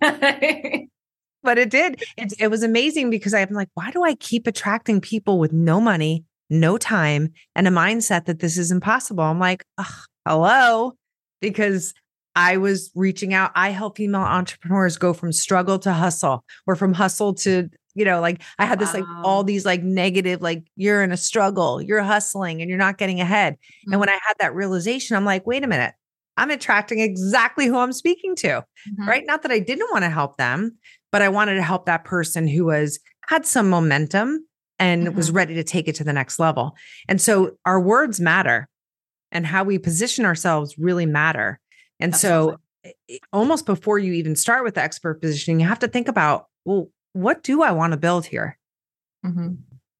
but 1.43 1.57
it 1.57 1.69
did. 1.69 2.03
It, 2.17 2.33
it 2.39 2.47
was 2.49 2.63
amazing 2.63 3.09
because 3.09 3.33
I'm 3.33 3.49
like, 3.53 3.69
why 3.73 3.91
do 3.91 4.03
I 4.03 4.15
keep 4.15 4.47
attracting 4.47 5.01
people 5.01 5.39
with 5.39 5.51
no 5.51 5.81
money, 5.81 6.25
no 6.49 6.77
time, 6.77 7.31
and 7.55 7.67
a 7.67 7.71
mindset 7.71 8.25
that 8.25 8.39
this 8.39 8.57
is 8.57 8.71
impossible? 8.71 9.23
I'm 9.23 9.39
like, 9.39 9.63
hello, 10.27 10.93
because 11.41 11.93
I 12.35 12.57
was 12.57 12.91
reaching 12.95 13.33
out. 13.33 13.51
I 13.55 13.69
help 13.69 13.97
female 13.97 14.21
entrepreneurs 14.21 14.97
go 14.97 15.13
from 15.13 15.31
struggle 15.31 15.79
to 15.79 15.93
hustle 15.93 16.43
or 16.65 16.75
from 16.75 16.93
hustle 16.93 17.33
to 17.35 17.69
you 17.95 18.05
know, 18.05 18.21
like 18.21 18.41
I 18.59 18.65
had 18.65 18.79
this 18.79 18.93
wow. 18.93 18.99
like 18.99 19.09
all 19.23 19.43
these 19.43 19.65
like 19.65 19.83
negative, 19.83 20.41
like 20.41 20.63
you're 20.75 21.03
in 21.03 21.11
a 21.11 21.17
struggle, 21.17 21.81
you're 21.81 22.01
hustling 22.01 22.61
and 22.61 22.69
you're 22.69 22.79
not 22.79 22.97
getting 22.97 23.21
ahead. 23.21 23.53
Mm-hmm. 23.53 23.93
And 23.93 23.99
when 23.99 24.09
I 24.09 24.13
had 24.13 24.35
that 24.39 24.55
realization, 24.55 25.15
I'm 25.15 25.25
like, 25.25 25.45
wait 25.45 25.63
a 25.63 25.67
minute, 25.67 25.93
I'm 26.37 26.49
attracting 26.49 26.99
exactly 26.99 27.67
who 27.67 27.77
I'm 27.77 27.93
speaking 27.93 28.35
to, 28.37 28.47
mm-hmm. 28.47 29.07
right? 29.07 29.23
Not 29.25 29.43
that 29.43 29.51
I 29.51 29.59
didn't 29.59 29.89
want 29.91 30.03
to 30.03 30.09
help 30.09 30.37
them, 30.37 30.77
but 31.11 31.21
I 31.21 31.29
wanted 31.29 31.55
to 31.55 31.63
help 31.63 31.85
that 31.85 32.03
person 32.03 32.47
who 32.47 32.65
was 32.65 32.99
had 33.27 33.45
some 33.45 33.69
momentum 33.69 34.45
and 34.79 35.07
mm-hmm. 35.07 35.15
was 35.15 35.31
ready 35.31 35.53
to 35.55 35.63
take 35.63 35.87
it 35.87 35.95
to 35.95 36.03
the 36.03 36.13
next 36.13 36.39
level. 36.39 36.75
And 37.07 37.21
so 37.21 37.57
our 37.65 37.79
words 37.79 38.19
matter 38.19 38.67
and 39.31 39.45
how 39.45 39.63
we 39.63 39.77
position 39.77 40.25
ourselves 40.25 40.77
really 40.77 41.05
matter. 41.05 41.59
And 41.99 42.13
Absolutely. 42.13 42.55
so 42.85 43.23
almost 43.31 43.65
before 43.65 43.99
you 43.99 44.13
even 44.13 44.35
start 44.35 44.63
with 44.63 44.75
the 44.75 44.81
expert 44.81 45.21
positioning, 45.21 45.59
you 45.59 45.67
have 45.67 45.79
to 45.79 45.87
think 45.87 46.07
about, 46.07 46.47
well, 46.65 46.89
what 47.13 47.43
do 47.43 47.61
I 47.61 47.71
want 47.71 47.93
to 47.93 47.97
build 47.97 48.25
here? 48.25 48.57
Mm-hmm. 49.25 49.53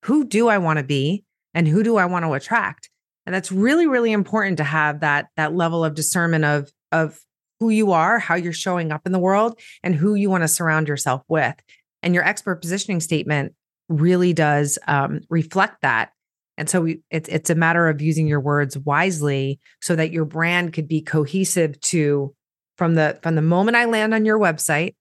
Who 0.06 0.26
do 0.26 0.50
I 0.50 0.58
want 0.58 0.78
to 0.78 0.84
be? 0.84 1.24
And 1.54 1.68
who 1.68 1.84
do 1.84 1.98
I 1.98 2.06
want 2.06 2.26
to 2.26 2.34
attract? 2.34 2.90
And 3.26 3.34
that's 3.34 3.52
really, 3.52 3.88
really 3.88 4.12
important 4.12 4.58
to 4.58 4.64
have 4.64 5.00
that, 5.00 5.28
that 5.38 5.56
level 5.56 5.86
of 5.86 5.96
discernment 5.96 6.44
of, 6.44 6.72
of 6.92 7.20
who 7.60 7.70
you 7.70 7.92
are, 7.92 8.20
how 8.20 8.36
you're 8.36 8.52
showing 8.52 8.92
up 8.92 9.04
in 9.06 9.12
the 9.12 9.20
world, 9.20 9.58
and 9.82 9.96
who 9.96 10.16
you 10.16 10.30
want 10.30 10.44
to 10.44 10.48
surround 10.48 10.88
yourself 10.88 11.22
with. 11.30 11.56
And 12.02 12.14
your 12.14 12.26
expert 12.26 12.58
positioning 12.58 13.00
statement 13.00 13.54
really 13.88 14.34
does 14.34 14.78
um, 14.88 15.22
reflect 15.30 15.82
that. 15.84 16.12
And 16.58 16.70
so 16.70 16.82
we, 16.82 17.02
it's 17.10 17.30
it's 17.30 17.50
a 17.50 17.56
matter 17.56 17.88
of 17.88 18.02
using 18.02 18.28
your 18.28 18.40
words 18.40 18.78
wisely 18.78 19.60
so 19.82 19.96
that 19.96 20.12
your 20.12 20.26
brand 20.26 20.74
could 20.74 20.88
be 20.88 21.02
cohesive 21.02 21.80
to 21.82 22.36
from 22.78 22.96
the 22.96 23.20
from 23.24 23.36
the 23.36 23.42
moment 23.42 23.78
I 23.78 23.86
land 23.86 24.14
on 24.14 24.26
your 24.26 24.38
website 24.38 24.96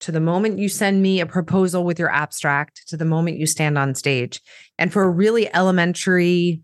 to 0.00 0.12
the 0.12 0.20
moment 0.20 0.58
you 0.58 0.68
send 0.68 1.02
me 1.02 1.20
a 1.20 1.26
proposal 1.26 1.84
with 1.84 1.98
your 1.98 2.10
abstract 2.10 2.86
to 2.88 2.96
the 2.96 3.04
moment 3.04 3.38
you 3.38 3.46
stand 3.46 3.76
on 3.76 3.94
stage. 3.94 4.40
And 4.78 4.92
for 4.92 5.02
a 5.02 5.10
really 5.10 5.52
elementary 5.54 6.62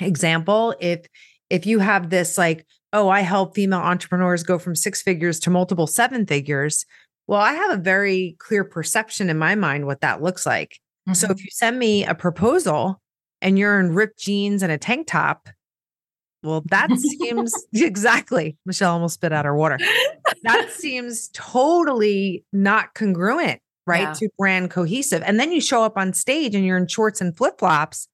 example, 0.00 0.74
if 0.80 1.06
if 1.48 1.66
you 1.66 1.80
have 1.80 2.10
this 2.10 2.38
like, 2.38 2.66
oh, 2.92 3.08
I 3.08 3.20
help 3.20 3.54
female 3.54 3.80
entrepreneurs 3.80 4.42
go 4.42 4.58
from 4.58 4.76
six 4.76 5.02
figures 5.02 5.40
to 5.40 5.50
multiple 5.50 5.86
seven 5.86 6.26
figures, 6.26 6.84
well, 7.26 7.40
I 7.40 7.52
have 7.52 7.72
a 7.72 7.82
very 7.82 8.36
clear 8.38 8.64
perception 8.64 9.30
in 9.30 9.38
my 9.38 9.54
mind 9.54 9.86
what 9.86 10.00
that 10.00 10.22
looks 10.22 10.46
like. 10.46 10.78
Mm-hmm. 11.08 11.14
So 11.14 11.30
if 11.30 11.40
you 11.40 11.50
send 11.50 11.78
me 11.78 12.04
a 12.04 12.14
proposal 12.14 13.00
and 13.40 13.58
you're 13.58 13.80
in 13.80 13.94
ripped 13.94 14.18
jeans 14.18 14.62
and 14.62 14.70
a 14.70 14.78
tank 14.78 15.06
top, 15.06 15.48
well, 16.42 16.62
that 16.66 16.90
seems 16.98 17.52
exactly. 17.72 18.56
Michelle 18.64 18.92
almost 18.92 19.14
spit 19.14 19.32
out 19.32 19.44
her 19.44 19.54
water. 19.54 19.78
That 20.42 20.70
seems 20.72 21.28
totally 21.32 22.44
not 22.52 22.94
congruent, 22.94 23.60
right? 23.86 24.02
Yeah. 24.02 24.12
To 24.14 24.28
brand 24.38 24.70
cohesive. 24.70 25.22
And 25.24 25.38
then 25.38 25.52
you 25.52 25.60
show 25.60 25.82
up 25.82 25.96
on 25.96 26.12
stage 26.12 26.54
and 26.54 26.64
you're 26.64 26.78
in 26.78 26.86
shorts 26.86 27.20
and 27.20 27.36
flip 27.36 27.58
flops, 27.58 28.08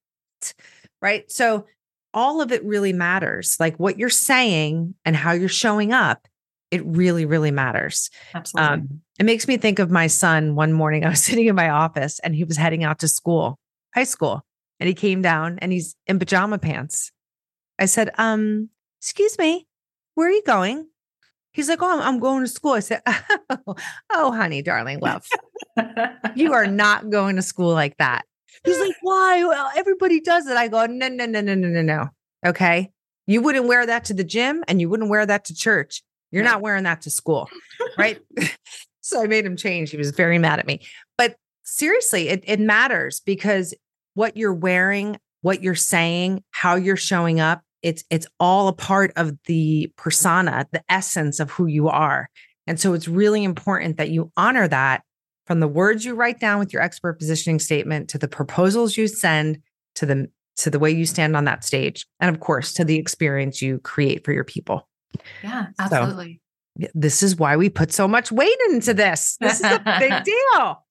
right? 1.01 1.29
So 1.31 1.65
all 2.13 2.41
of 2.41 2.51
it 2.51 2.63
really 2.63 2.93
matters. 2.93 3.57
Like 3.59 3.77
what 3.77 3.97
you're 3.97 4.09
saying 4.09 4.95
and 5.05 5.15
how 5.15 5.31
you're 5.31 5.47
showing 5.47 5.93
up, 5.93 6.27
it 6.69 6.85
really, 6.85 7.25
really 7.25 7.51
matters. 7.51 8.09
Absolutely. 8.33 8.73
Um, 8.73 9.01
it 9.19 9.25
makes 9.25 9.47
me 9.47 9.55
think 9.55 9.79
of 9.79 9.89
my 9.89 10.07
son. 10.07 10.55
One 10.55 10.73
morning, 10.73 11.05
I 11.05 11.09
was 11.09 11.23
sitting 11.23 11.45
in 11.45 11.55
my 11.55 11.69
office 11.69 12.19
and 12.19 12.35
he 12.35 12.43
was 12.43 12.57
heading 12.57 12.83
out 12.83 12.99
to 12.99 13.07
school, 13.07 13.57
high 13.95 14.03
school, 14.03 14.43
and 14.81 14.87
he 14.87 14.93
came 14.93 15.21
down 15.21 15.59
and 15.59 15.71
he's 15.71 15.95
in 16.07 16.19
pajama 16.19 16.57
pants 16.57 17.11
I 17.79 17.85
said, 17.85 18.11
um, 18.17 18.69
excuse 18.99 19.37
me, 19.37 19.67
where 20.15 20.27
are 20.27 20.31
you 20.31 20.43
going? 20.45 20.87
He's 21.51 21.69
like, 21.69 21.81
oh, 21.81 21.91
I'm, 21.91 22.01
I'm 22.01 22.19
going 22.19 22.43
to 22.43 22.47
school. 22.47 22.73
I 22.73 22.79
said, 22.81 23.01
oh, 23.49 23.75
oh, 24.11 24.31
honey, 24.31 24.61
darling, 24.61 24.99
love, 24.99 25.25
you 26.35 26.53
are 26.53 26.67
not 26.67 27.09
going 27.09 27.35
to 27.35 27.41
school 27.41 27.73
like 27.73 27.97
that. 27.97 28.25
He's 28.63 28.79
like, 28.79 28.95
why? 29.01 29.43
Well, 29.43 29.71
everybody 29.75 30.19
does 30.19 30.47
it. 30.47 30.57
I 30.57 30.67
go, 30.67 30.85
no, 30.85 31.07
no, 31.07 31.25
no, 31.25 31.41
no, 31.41 31.55
no, 31.55 31.67
no, 31.67 31.81
no. 31.81 32.07
Okay. 32.45 32.91
You 33.25 33.41
wouldn't 33.41 33.67
wear 33.67 33.85
that 33.85 34.05
to 34.05 34.13
the 34.13 34.23
gym 34.23 34.63
and 34.67 34.79
you 34.79 34.89
wouldn't 34.89 35.09
wear 35.09 35.25
that 35.25 35.45
to 35.45 35.55
church. 35.55 36.03
You're 36.31 36.43
not 36.43 36.61
wearing 36.61 36.83
that 36.83 37.01
to 37.01 37.09
school. 37.09 37.49
Right. 37.97 38.19
so 39.01 39.21
I 39.23 39.27
made 39.27 39.45
him 39.45 39.57
change. 39.57 39.91
He 39.91 39.97
was 39.97 40.11
very 40.11 40.37
mad 40.37 40.59
at 40.59 40.67
me. 40.67 40.81
But 41.17 41.35
seriously, 41.63 42.29
it, 42.29 42.43
it 42.45 42.59
matters 42.59 43.21
because 43.21 43.73
what 44.13 44.37
you're 44.37 44.53
wearing, 44.53 45.19
what 45.41 45.61
you're 45.61 45.75
saying, 45.75 46.43
how 46.51 46.75
you're 46.75 46.95
showing 46.95 47.39
up, 47.39 47.61
it's 47.81 48.03
it's 48.09 48.27
all 48.39 48.67
a 48.67 48.73
part 48.73 49.11
of 49.15 49.31
the 49.45 49.91
persona 49.97 50.67
the 50.71 50.83
essence 50.89 51.39
of 51.39 51.51
who 51.51 51.67
you 51.67 51.87
are. 51.87 52.29
And 52.65 52.79
so 52.79 52.93
it's 52.93 53.07
really 53.07 53.43
important 53.43 53.97
that 53.97 54.09
you 54.09 54.31
honor 54.35 54.67
that 54.67 55.03
from 55.45 55.59
the 55.61 55.67
words 55.67 56.03
you 56.03 56.13
write 56.13 56.39
down 56.39 56.59
with 56.59 56.73
your 56.73 56.81
expert 56.81 57.13
positioning 57.13 57.59
statement 57.59 58.09
to 58.09 58.17
the 58.17 58.27
proposals 58.27 58.97
you 58.97 59.07
send 59.07 59.59
to 59.95 60.05
the 60.05 60.29
to 60.57 60.69
the 60.69 60.79
way 60.79 60.91
you 60.91 61.05
stand 61.05 61.37
on 61.37 61.45
that 61.45 61.63
stage 61.63 62.05
and 62.19 62.33
of 62.33 62.41
course 62.41 62.73
to 62.73 62.83
the 62.83 62.97
experience 62.97 63.61
you 63.61 63.79
create 63.79 64.25
for 64.25 64.33
your 64.33 64.43
people. 64.43 64.87
Yeah 65.43 65.67
absolutely. 65.79 66.41
so, 66.81 66.87
this 66.93 67.23
is 67.23 67.35
why 67.37 67.55
we 67.55 67.69
put 67.69 67.91
so 67.91 68.07
much 68.07 68.31
weight 68.31 68.57
into 68.69 68.93
this. 68.93 69.37
This 69.41 69.59
is 69.59 69.65
a 69.65 69.97
big 69.99 70.23
deal. 70.23 70.83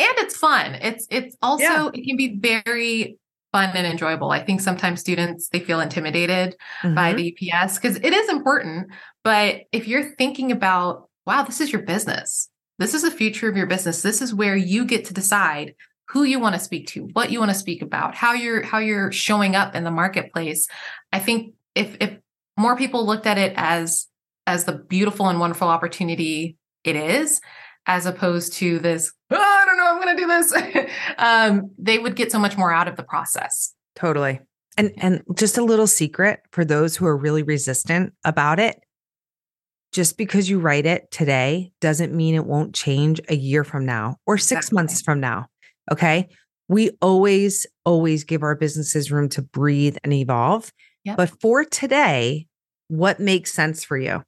And 0.00 0.14
it's 0.18 0.36
fun. 0.36 0.76
It's 0.76 1.08
it's 1.10 1.36
also 1.42 1.64
yeah. 1.64 1.90
it 1.92 2.06
can 2.06 2.16
be 2.16 2.38
very 2.38 3.18
fun 3.52 3.70
and 3.74 3.86
enjoyable. 3.86 4.30
I 4.30 4.44
think 4.44 4.60
sometimes 4.60 5.00
students 5.00 5.48
they 5.48 5.60
feel 5.60 5.80
intimidated 5.80 6.56
mm-hmm. 6.82 6.94
by 6.94 7.12
the 7.12 7.32
EPS 7.32 7.80
because 7.80 7.96
it 7.96 8.12
is 8.12 8.28
important, 8.28 8.88
but 9.24 9.62
if 9.72 9.88
you're 9.88 10.14
thinking 10.16 10.52
about, 10.52 11.08
wow, 11.26 11.42
this 11.42 11.60
is 11.60 11.72
your 11.72 11.82
business. 11.82 12.48
This 12.78 12.94
is 12.94 13.02
the 13.02 13.10
future 13.10 13.48
of 13.48 13.56
your 13.56 13.66
business. 13.66 14.02
This 14.02 14.22
is 14.22 14.32
where 14.32 14.56
you 14.56 14.84
get 14.84 15.06
to 15.06 15.14
decide 15.14 15.74
who 16.08 16.22
you 16.22 16.38
want 16.38 16.54
to 16.54 16.60
speak 16.60 16.86
to, 16.88 17.04
what 17.12 17.30
you 17.30 17.38
want 17.38 17.50
to 17.50 17.58
speak 17.58 17.82
about, 17.82 18.14
how 18.14 18.32
you're 18.32 18.62
how 18.62 18.78
you're 18.78 19.12
showing 19.12 19.54
up 19.54 19.74
in 19.74 19.84
the 19.84 19.90
marketplace. 19.90 20.66
I 21.12 21.18
think 21.18 21.54
if 21.74 21.96
if 22.00 22.18
more 22.56 22.76
people 22.76 23.04
looked 23.06 23.26
at 23.26 23.38
it 23.38 23.52
as 23.56 24.06
as 24.46 24.64
the 24.64 24.72
beautiful 24.72 25.28
and 25.28 25.38
wonderful 25.38 25.68
opportunity 25.68 26.56
it 26.84 26.96
is, 26.96 27.40
as 27.86 28.06
opposed 28.06 28.54
to 28.54 28.78
this, 28.78 29.12
oh, 29.30 29.36
I 29.36 29.64
don't 29.66 29.66
know, 29.66 29.67
I'm 29.98 30.04
going 30.04 30.16
to 30.16 30.22
do 30.22 30.28
this, 30.28 30.90
um, 31.18 31.70
they 31.78 31.98
would 31.98 32.16
get 32.16 32.30
so 32.32 32.38
much 32.38 32.56
more 32.56 32.72
out 32.72 32.88
of 32.88 32.96
the 32.96 33.02
process. 33.02 33.74
Totally. 33.96 34.40
And 34.76 34.92
and 34.98 35.22
just 35.34 35.58
a 35.58 35.64
little 35.64 35.88
secret 35.88 36.40
for 36.52 36.64
those 36.64 36.96
who 36.96 37.06
are 37.06 37.16
really 37.16 37.42
resistant 37.42 38.14
about 38.24 38.60
it. 38.60 38.80
Just 39.90 40.16
because 40.16 40.48
you 40.48 40.60
write 40.60 40.86
it 40.86 41.10
today 41.10 41.72
doesn't 41.80 42.14
mean 42.14 42.34
it 42.34 42.44
won't 42.44 42.74
change 42.74 43.20
a 43.28 43.34
year 43.34 43.64
from 43.64 43.86
now 43.86 44.16
or 44.26 44.38
6 44.38 44.52
exactly. 44.52 44.74
months 44.76 45.02
from 45.02 45.18
now. 45.18 45.46
Okay? 45.90 46.28
We 46.68 46.90
always 47.00 47.66
always 47.84 48.22
give 48.22 48.42
our 48.42 48.54
businesses 48.54 49.10
room 49.10 49.28
to 49.30 49.42
breathe 49.42 49.96
and 50.04 50.12
evolve. 50.12 50.70
Yep. 51.04 51.16
But 51.16 51.40
for 51.40 51.64
today, 51.64 52.46
what 52.88 53.18
makes 53.18 53.52
sense 53.52 53.82
for 53.82 53.96
you? 53.96 54.22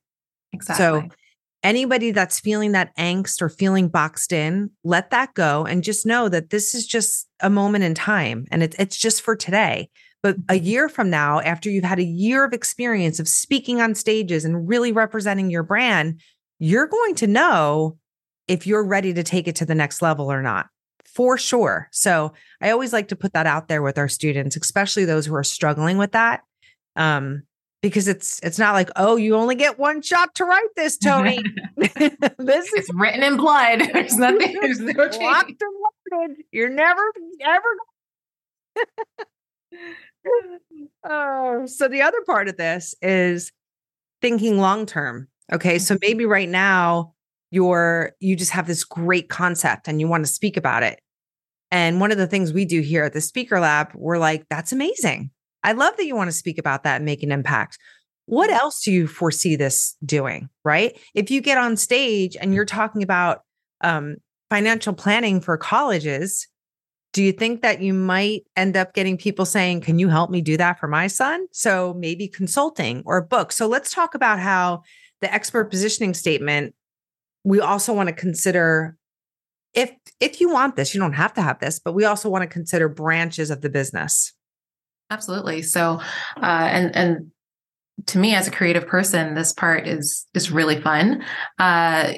Exactly. 0.52 1.08
So 1.08 1.14
anybody 1.62 2.10
that's 2.10 2.40
feeling 2.40 2.72
that 2.72 2.96
angst 2.96 3.42
or 3.42 3.48
feeling 3.48 3.88
boxed 3.88 4.32
in, 4.32 4.70
let 4.84 5.10
that 5.10 5.34
go 5.34 5.64
and 5.64 5.84
just 5.84 6.06
know 6.06 6.28
that 6.28 6.50
this 6.50 6.74
is 6.74 6.86
just 6.86 7.28
a 7.40 7.50
moment 7.50 7.84
in 7.84 7.94
time 7.94 8.46
and 8.50 8.62
it, 8.62 8.74
it's 8.78 8.96
just 8.96 9.22
for 9.22 9.36
today. 9.36 9.88
But 10.22 10.36
a 10.36 10.38
mm-hmm. 10.38 10.64
year 10.64 10.88
from 10.88 11.10
now, 11.10 11.40
after 11.40 11.70
you've 11.70 11.84
had 11.84 11.98
a 11.98 12.04
year 12.04 12.44
of 12.44 12.52
experience 12.52 13.20
of 13.20 13.28
speaking 13.28 13.80
on 13.80 13.94
stages 13.94 14.44
and 14.44 14.68
really 14.68 14.92
representing 14.92 15.50
your 15.50 15.62
brand, 15.62 16.20
you're 16.58 16.86
going 16.86 17.14
to 17.16 17.26
know 17.26 17.96
if 18.48 18.66
you're 18.66 18.84
ready 18.84 19.14
to 19.14 19.22
take 19.22 19.48
it 19.48 19.56
to 19.56 19.64
the 19.64 19.74
next 19.74 20.02
level 20.02 20.30
or 20.30 20.42
not 20.42 20.66
for 21.06 21.36
sure. 21.36 21.88
So 21.90 22.32
I 22.60 22.70
always 22.70 22.92
like 22.92 23.08
to 23.08 23.16
put 23.16 23.32
that 23.32 23.46
out 23.46 23.68
there 23.68 23.82
with 23.82 23.98
our 23.98 24.08
students, 24.08 24.56
especially 24.56 25.04
those 25.04 25.26
who 25.26 25.34
are 25.34 25.44
struggling 25.44 25.98
with 25.98 26.12
that. 26.12 26.42
Um, 26.96 27.42
because 27.82 28.08
it's 28.08 28.40
it's 28.42 28.58
not 28.58 28.74
like 28.74 28.90
oh 28.96 29.16
you 29.16 29.36
only 29.36 29.54
get 29.54 29.78
one 29.78 30.02
shot 30.02 30.34
to 30.34 30.44
write 30.44 30.68
this 30.76 30.96
tony. 30.96 31.42
This 32.38 32.72
is 32.72 32.90
written 32.94 33.22
in 33.22 33.36
blood 33.36 33.80
there's 33.92 34.16
nothing 34.16 34.58
there's 34.60 34.80
no 34.80 35.08
change. 35.08 35.56
you're 36.52 36.68
never 36.68 37.02
ever 37.42 37.68
oh 41.04 41.66
so 41.66 41.88
the 41.88 42.02
other 42.02 42.20
part 42.26 42.48
of 42.48 42.56
this 42.56 42.94
is 43.00 43.52
thinking 44.20 44.58
long 44.58 44.86
term 44.86 45.28
okay? 45.52 45.78
So 45.78 45.94
mm-hmm. 45.94 46.00
maybe 46.02 46.26
right 46.26 46.48
now 46.48 47.14
you're 47.50 48.12
you 48.20 48.36
just 48.36 48.52
have 48.52 48.66
this 48.66 48.84
great 48.84 49.28
concept 49.28 49.88
and 49.88 50.00
you 50.00 50.08
want 50.08 50.24
to 50.24 50.32
speak 50.32 50.56
about 50.56 50.82
it. 50.82 51.00
And 51.72 52.00
one 52.00 52.12
of 52.12 52.18
the 52.18 52.26
things 52.26 52.52
we 52.52 52.64
do 52.64 52.80
here 52.80 53.04
at 53.04 53.12
the 53.12 53.20
speaker 53.20 53.60
lab 53.60 53.92
we're 53.94 54.18
like 54.18 54.48
that's 54.48 54.72
amazing 54.72 55.30
I 55.62 55.72
love 55.72 55.96
that 55.96 56.06
you 56.06 56.16
want 56.16 56.28
to 56.28 56.36
speak 56.36 56.58
about 56.58 56.84
that 56.84 56.96
and 56.96 57.04
make 57.04 57.22
an 57.22 57.32
impact. 57.32 57.78
What 58.26 58.50
else 58.50 58.82
do 58.82 58.92
you 58.92 59.06
foresee 59.06 59.56
this 59.56 59.96
doing? 60.04 60.48
Right. 60.64 60.98
If 61.14 61.30
you 61.30 61.40
get 61.40 61.58
on 61.58 61.76
stage 61.76 62.36
and 62.40 62.54
you're 62.54 62.64
talking 62.64 63.02
about 63.02 63.42
um, 63.82 64.16
financial 64.50 64.92
planning 64.92 65.40
for 65.40 65.56
colleges, 65.56 66.46
do 67.12 67.22
you 67.22 67.32
think 67.32 67.62
that 67.62 67.82
you 67.82 67.92
might 67.92 68.42
end 68.56 68.76
up 68.76 68.94
getting 68.94 69.16
people 69.16 69.44
saying, 69.44 69.80
Can 69.80 69.98
you 69.98 70.08
help 70.08 70.30
me 70.30 70.40
do 70.40 70.56
that 70.56 70.78
for 70.78 70.86
my 70.86 71.08
son? 71.08 71.46
So 71.50 71.94
maybe 71.94 72.28
consulting 72.28 73.02
or 73.04 73.16
a 73.16 73.22
book. 73.22 73.50
So 73.50 73.66
let's 73.66 73.92
talk 73.92 74.14
about 74.14 74.38
how 74.38 74.82
the 75.20 75.32
expert 75.32 75.64
positioning 75.66 76.14
statement, 76.14 76.74
we 77.44 77.60
also 77.60 77.92
want 77.92 78.08
to 78.08 78.14
consider 78.14 78.96
if 79.74 79.92
if 80.18 80.40
you 80.40 80.50
want 80.50 80.76
this, 80.76 80.94
you 80.94 81.00
don't 81.00 81.12
have 81.12 81.32
to 81.34 81.42
have 81.42 81.58
this, 81.60 81.78
but 81.78 81.94
we 81.94 82.04
also 82.04 82.28
want 82.28 82.42
to 82.42 82.48
consider 82.48 82.88
branches 82.88 83.50
of 83.50 83.60
the 83.60 83.70
business. 83.70 84.32
Absolutely. 85.10 85.62
So, 85.62 86.00
uh, 86.36 86.68
and 86.70 86.94
and 86.94 87.30
to 88.06 88.18
me 88.18 88.34
as 88.34 88.46
a 88.46 88.50
creative 88.50 88.86
person, 88.86 89.34
this 89.34 89.52
part 89.52 89.86
is 89.86 90.26
is 90.34 90.50
really 90.50 90.80
fun. 90.80 91.24
Uh, 91.58 92.12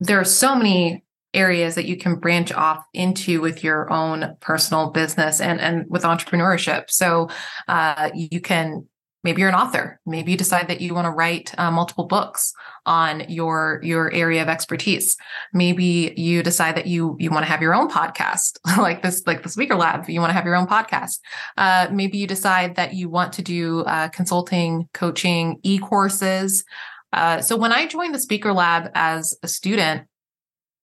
there 0.00 0.20
are 0.20 0.24
so 0.24 0.54
many 0.54 1.04
areas 1.32 1.74
that 1.74 1.86
you 1.86 1.96
can 1.96 2.14
branch 2.16 2.52
off 2.52 2.84
into 2.94 3.40
with 3.40 3.64
your 3.64 3.92
own 3.92 4.36
personal 4.40 4.90
business 4.90 5.40
and 5.40 5.60
and 5.60 5.86
with 5.88 6.02
entrepreneurship. 6.02 6.84
So 6.88 7.28
uh, 7.66 8.10
you 8.14 8.40
can 8.40 8.86
maybe 9.24 9.40
you're 9.40 9.48
an 9.48 9.54
author 9.54 9.98
maybe 10.06 10.30
you 10.30 10.36
decide 10.36 10.68
that 10.68 10.80
you 10.80 10.94
want 10.94 11.06
to 11.06 11.10
write 11.10 11.52
uh, 11.58 11.70
multiple 11.70 12.04
books 12.04 12.52
on 12.86 13.24
your 13.28 13.80
your 13.82 14.12
area 14.12 14.40
of 14.42 14.48
expertise 14.48 15.16
maybe 15.52 16.14
you 16.16 16.42
decide 16.42 16.76
that 16.76 16.86
you 16.86 17.16
you 17.18 17.30
want 17.30 17.44
to 17.44 17.50
have 17.50 17.62
your 17.62 17.74
own 17.74 17.90
podcast 17.90 18.58
like 18.78 19.02
this 19.02 19.26
like 19.26 19.42
the 19.42 19.48
speaker 19.48 19.74
lab 19.74 20.08
you 20.08 20.20
want 20.20 20.30
to 20.30 20.34
have 20.34 20.44
your 20.44 20.54
own 20.54 20.66
podcast 20.66 21.18
uh, 21.56 21.88
maybe 21.90 22.18
you 22.18 22.26
decide 22.26 22.76
that 22.76 22.94
you 22.94 23.08
want 23.08 23.32
to 23.32 23.42
do 23.42 23.80
uh, 23.80 24.08
consulting 24.08 24.88
coaching 24.92 25.58
e-courses 25.62 26.64
uh, 27.12 27.40
so 27.40 27.56
when 27.56 27.72
i 27.72 27.86
joined 27.86 28.14
the 28.14 28.20
speaker 28.20 28.52
lab 28.52 28.90
as 28.94 29.36
a 29.42 29.48
student 29.48 30.06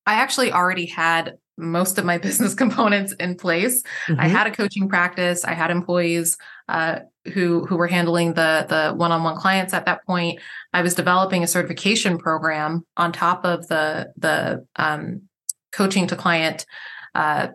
i 0.06 0.16
actually 0.16 0.52
already 0.52 0.88
had 0.88 1.38
most 1.58 1.98
of 1.98 2.06
my 2.06 2.18
business 2.28 2.54
components 2.54 3.14
in 3.14 3.36
place. 3.36 3.84
Mm-hmm. 4.08 4.20
I 4.20 4.28
had 4.28 4.48
a 4.48 4.52
coaching 4.52 4.90
practice. 4.90 5.46
I 5.46 5.54
had 5.54 5.72
employees 5.72 6.38
uh, 6.68 7.00
who 7.34 7.66
who 7.66 7.78
were 7.78 7.88
handling 7.88 8.34
the 8.34 8.66
the 8.68 8.94
one-on-one 8.96 9.38
clients 9.38 9.74
at 9.74 9.86
that 9.86 10.06
point. 10.06 10.40
I 10.74 10.82
was 10.82 10.96
developing 10.96 11.44
a 11.44 11.48
certification 11.48 12.18
program 12.18 12.86
on 12.98 13.12
top 13.12 13.46
of 13.46 13.68
the 13.68 14.12
the 14.18 14.66
um, 14.76 15.24
coaching 15.72 16.08
to 16.08 16.16
client 16.16 16.66
uh, 17.16 17.50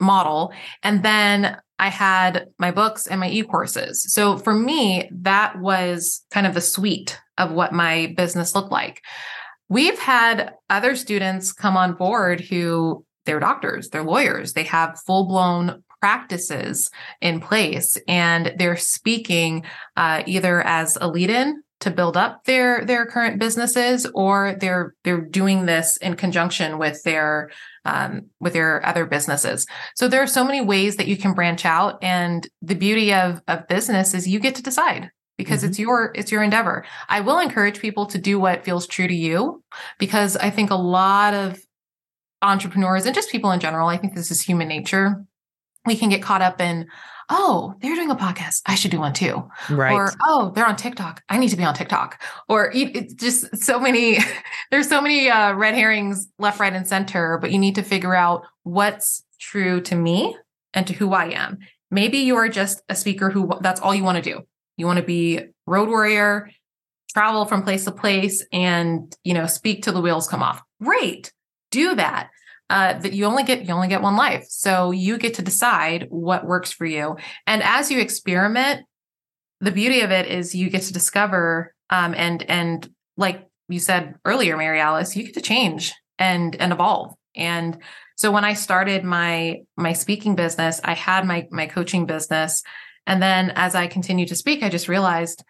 model, 0.00 0.52
and 0.82 1.02
then 1.02 1.56
I 1.78 1.88
had 1.88 2.46
my 2.58 2.70
books 2.70 3.06
and 3.06 3.18
my 3.18 3.28
e-courses. 3.28 4.12
So 4.12 4.38
for 4.38 4.54
me, 4.54 5.08
that 5.10 5.58
was 5.58 6.24
kind 6.30 6.46
of 6.46 6.54
the 6.54 6.60
suite 6.60 7.18
of 7.38 7.50
what 7.50 7.72
my 7.72 8.14
business 8.16 8.54
looked 8.54 8.70
like. 8.70 9.02
We've 9.68 9.98
had 9.98 10.54
other 10.70 10.94
students 10.94 11.52
come 11.52 11.76
on 11.76 11.94
board 11.94 12.40
who 12.40 13.04
they're 13.24 13.40
doctors, 13.40 13.88
they're 13.88 14.02
lawyers, 14.02 14.52
they 14.52 14.64
have 14.64 15.00
full 15.06 15.26
blown 15.26 15.82
practices 16.02 16.90
in 17.20 17.38
place 17.38 17.96
and 18.08 18.52
they're 18.58 18.76
speaking 18.76 19.64
uh, 19.96 20.20
either 20.26 20.60
as 20.62 20.98
a 21.00 21.06
lead 21.06 21.30
in 21.30 21.62
to 21.78 21.92
build 21.92 22.16
up 22.16 22.44
their 22.44 22.84
their 22.84 23.06
current 23.06 23.38
businesses 23.38 24.04
or 24.12 24.56
they're 24.58 24.96
they're 25.04 25.20
doing 25.20 25.64
this 25.64 25.96
in 25.98 26.16
conjunction 26.16 26.76
with 26.76 27.00
their 27.04 27.52
um, 27.84 28.26
with 28.40 28.52
their 28.52 28.84
other 28.84 29.06
businesses 29.06 29.64
so 29.94 30.08
there 30.08 30.20
are 30.20 30.26
so 30.26 30.44
many 30.44 30.60
ways 30.60 30.96
that 30.96 31.06
you 31.06 31.16
can 31.16 31.34
branch 31.34 31.64
out 31.64 32.02
and 32.02 32.48
the 32.62 32.74
beauty 32.74 33.14
of 33.14 33.40
of 33.46 33.68
business 33.68 34.12
is 34.12 34.26
you 34.26 34.40
get 34.40 34.56
to 34.56 34.62
decide 34.62 35.08
because 35.38 35.60
mm-hmm. 35.60 35.68
it's 35.68 35.78
your 35.78 36.10
it's 36.16 36.32
your 36.32 36.42
endeavor 36.42 36.84
i 37.08 37.20
will 37.20 37.38
encourage 37.38 37.78
people 37.78 38.06
to 38.06 38.18
do 38.18 38.40
what 38.40 38.64
feels 38.64 38.88
true 38.88 39.06
to 39.06 39.14
you 39.14 39.62
because 40.00 40.36
i 40.36 40.50
think 40.50 40.72
a 40.72 40.74
lot 40.74 41.32
of 41.32 41.60
entrepreneurs 42.42 43.06
and 43.06 43.14
just 43.14 43.30
people 43.30 43.52
in 43.52 43.60
general 43.60 43.88
i 43.88 43.96
think 43.96 44.16
this 44.16 44.32
is 44.32 44.42
human 44.42 44.66
nature 44.66 45.24
we 45.86 45.96
can 45.96 46.08
get 46.08 46.22
caught 46.22 46.42
up 46.42 46.60
in, 46.60 46.86
oh, 47.28 47.74
they're 47.80 47.94
doing 47.94 48.10
a 48.10 48.16
podcast. 48.16 48.62
I 48.66 48.74
should 48.74 48.90
do 48.90 49.00
one 49.00 49.12
too. 49.12 49.48
Right. 49.70 49.92
Or, 49.92 50.12
oh, 50.26 50.52
they're 50.54 50.66
on 50.66 50.76
TikTok. 50.76 51.22
I 51.28 51.38
need 51.38 51.48
to 51.48 51.56
be 51.56 51.64
on 51.64 51.74
TikTok. 51.74 52.22
Or 52.48 52.70
it's 52.74 53.14
just 53.14 53.56
so 53.58 53.80
many, 53.80 54.18
there's 54.70 54.88
so 54.88 55.00
many 55.00 55.30
uh, 55.30 55.54
red 55.54 55.74
herrings 55.74 56.28
left, 56.38 56.60
right, 56.60 56.72
and 56.72 56.86
center, 56.86 57.38
but 57.38 57.50
you 57.50 57.58
need 57.58 57.74
to 57.76 57.82
figure 57.82 58.14
out 58.14 58.44
what's 58.62 59.24
true 59.38 59.80
to 59.82 59.94
me 59.96 60.36
and 60.74 60.86
to 60.86 60.92
who 60.92 61.12
I 61.12 61.30
am. 61.30 61.58
Maybe 61.90 62.18
you 62.18 62.36
are 62.36 62.48
just 62.48 62.82
a 62.88 62.94
speaker 62.94 63.30
who 63.30 63.52
that's 63.60 63.80
all 63.80 63.94
you 63.94 64.04
want 64.04 64.22
to 64.22 64.30
do. 64.32 64.42
You 64.76 64.86
want 64.86 64.98
to 64.98 65.04
be 65.04 65.40
road 65.66 65.88
warrior, 65.88 66.50
travel 67.12 67.44
from 67.44 67.62
place 67.62 67.84
to 67.84 67.92
place 67.92 68.44
and, 68.52 69.14
you 69.24 69.34
know, 69.34 69.46
speak 69.46 69.82
till 69.82 69.92
the 69.92 70.00
wheels 70.00 70.28
come 70.28 70.42
off. 70.42 70.62
Great. 70.82 71.32
Do 71.70 71.94
that 71.94 72.30
uh, 72.72 72.98
that 73.00 73.12
you 73.12 73.26
only 73.26 73.42
get 73.42 73.68
you 73.68 73.74
only 73.74 73.88
get 73.88 74.00
one 74.00 74.16
life. 74.16 74.46
So 74.48 74.92
you 74.92 75.18
get 75.18 75.34
to 75.34 75.42
decide 75.42 76.06
what 76.08 76.46
works 76.46 76.72
for 76.72 76.86
you. 76.86 77.16
And 77.46 77.62
as 77.62 77.90
you 77.90 78.00
experiment 78.00 78.86
the 79.60 79.70
beauty 79.70 80.00
of 80.00 80.10
it 80.10 80.26
is 80.26 80.54
you 80.54 80.70
get 80.70 80.82
to 80.82 80.92
discover 80.92 81.74
um, 81.90 82.14
and 82.16 82.42
and 82.44 82.90
like 83.18 83.46
you 83.68 83.78
said 83.78 84.14
earlier 84.24 84.56
maryalice 84.56 85.14
you 85.14 85.24
get 85.24 85.34
to 85.34 85.42
change 85.42 85.92
and 86.18 86.56
and 86.56 86.72
evolve. 86.72 87.14
And 87.36 87.76
so 88.16 88.30
when 88.30 88.44
i 88.44 88.54
started 88.54 89.04
my 89.04 89.60
my 89.76 89.92
speaking 89.92 90.34
business 90.34 90.80
i 90.82 90.94
had 90.94 91.26
my 91.26 91.46
my 91.50 91.66
coaching 91.66 92.06
business. 92.06 92.62
And 93.06 93.22
then 93.22 93.50
as 93.54 93.74
i 93.74 93.86
continued 93.86 94.28
to 94.28 94.34
speak 94.34 94.62
i 94.62 94.70
just 94.70 94.88
realized 94.88 95.44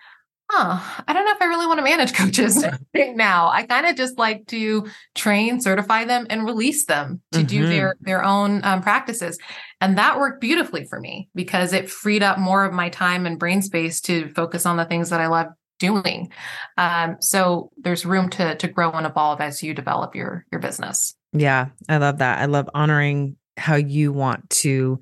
huh, 0.53 1.03
I 1.09 1.13
don't 1.13 1.25
know 1.25 1.33
if 1.33 1.41
I 1.41 1.47
really 1.47 1.67
want 1.67 1.79
to 1.79 1.85
manage 1.85 2.15
coaches 2.17 2.65
right 2.95 3.17
now. 3.17 3.49
I 3.49 3.63
kind 3.65 3.87
of 3.87 3.97
just 3.97 4.19
like 4.19 4.47
to 4.49 4.87
train, 5.15 5.61
certify 5.61 6.05
them, 6.05 6.27
and 6.31 6.45
release 6.45 6.85
them 6.85 7.23
to 7.33 7.39
mm-hmm. 7.39 7.47
do 7.47 7.67
their 7.67 7.97
their 8.01 8.25
own 8.25 8.65
um, 8.65 8.83
practices, 8.83 9.39
and 9.81 9.99
that 9.99 10.19
worked 10.19 10.41
beautifully 10.41 10.85
for 10.85 11.01
me 11.01 11.29
because 11.35 11.73
it 11.73 11.91
freed 11.91 12.23
up 12.23 12.39
more 12.39 12.65
of 12.65 12.73
my 12.73 12.89
time 12.89 13.27
and 13.27 13.39
brain 13.39 13.63
space 13.63 14.01
to 14.03 14.29
focus 14.35 14.67
on 14.67 14.77
the 14.77 14.85
things 14.85 15.11
that 15.11 15.21
I 15.21 15.29
love 15.29 15.49
doing. 15.79 16.31
Um, 16.77 17.17
so 17.21 17.73
there's 17.77 18.07
room 18.07 18.29
to 18.31 18.55
to 18.57 18.69
grow 18.69 18.93
and 18.93 19.07
evolve 19.07 19.41
as 19.41 19.63
you 19.63 19.75
develop 19.75 20.15
your 20.15 20.45
your 20.53 20.61
business. 20.61 21.15
Yeah, 21.33 21.69
I 21.89 21.97
love 21.97 22.19
that. 22.19 22.41
I 22.41 22.45
love 22.45 22.69
honoring 22.75 23.37
how 23.57 23.77
you 23.77 24.13
want 24.13 24.49
to 24.51 25.01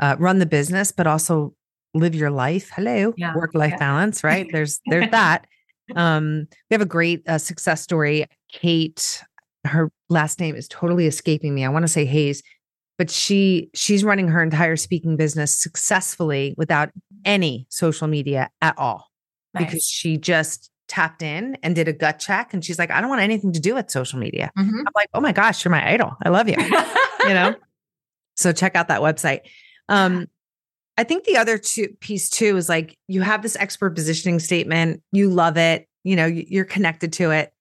uh, 0.00 0.16
run 0.18 0.38
the 0.38 0.46
business, 0.46 0.92
but 0.92 1.06
also 1.06 1.54
live 1.94 2.14
your 2.14 2.30
life. 2.30 2.70
Hello, 2.74 3.14
yeah. 3.16 3.34
work 3.34 3.54
life 3.54 3.72
yeah. 3.72 3.78
balance, 3.78 4.24
right? 4.24 4.46
There's 4.52 4.80
there's 4.86 5.10
that. 5.10 5.46
Um, 5.96 6.46
we 6.70 6.74
have 6.74 6.80
a 6.80 6.86
great 6.86 7.28
uh, 7.28 7.38
success 7.38 7.82
story. 7.82 8.26
Kate, 8.50 9.22
her 9.66 9.90
last 10.08 10.40
name 10.40 10.54
is 10.54 10.68
totally 10.68 11.06
escaping 11.06 11.54
me. 11.54 11.64
I 11.64 11.68
want 11.68 11.82
to 11.82 11.88
say 11.88 12.04
Hayes, 12.04 12.42
but 12.98 13.10
she 13.10 13.70
she's 13.74 14.04
running 14.04 14.28
her 14.28 14.42
entire 14.42 14.76
speaking 14.76 15.16
business 15.16 15.56
successfully 15.56 16.54
without 16.56 16.90
any 17.24 17.66
social 17.68 18.08
media 18.08 18.48
at 18.60 18.76
all 18.78 19.10
nice. 19.54 19.64
because 19.64 19.84
she 19.86 20.16
just 20.16 20.70
tapped 20.88 21.22
in 21.22 21.56
and 21.62 21.74
did 21.74 21.88
a 21.88 21.92
gut 21.92 22.18
check 22.18 22.52
and 22.52 22.64
she's 22.64 22.78
like 22.78 22.90
i 22.90 23.00
don't 23.00 23.08
want 23.08 23.22
anything 23.22 23.52
to 23.52 23.60
do 23.60 23.74
with 23.74 23.90
social 23.90 24.18
media 24.18 24.50
mm-hmm. 24.58 24.78
i'm 24.78 24.92
like 24.94 25.08
oh 25.14 25.20
my 25.20 25.32
gosh 25.32 25.64
you're 25.64 25.70
my 25.70 25.90
idol 25.90 26.16
i 26.22 26.28
love 26.28 26.48
you 26.48 26.56
you 26.58 27.34
know 27.34 27.54
so 28.36 28.52
check 28.52 28.76
out 28.76 28.88
that 28.88 29.00
website 29.00 29.40
um 29.88 30.26
I 30.98 31.04
think 31.04 31.24
the 31.24 31.36
other 31.36 31.58
two 31.58 31.88
piece 32.00 32.28
too 32.28 32.56
is 32.56 32.68
like 32.68 32.98
you 33.08 33.22
have 33.22 33.42
this 33.42 33.56
expert 33.56 33.94
positioning 33.94 34.38
statement, 34.38 35.02
you 35.10 35.30
love 35.30 35.56
it, 35.56 35.88
you 36.04 36.16
know, 36.16 36.26
you're 36.26 36.64
connected 36.64 37.12
to 37.14 37.30
it. 37.30 37.52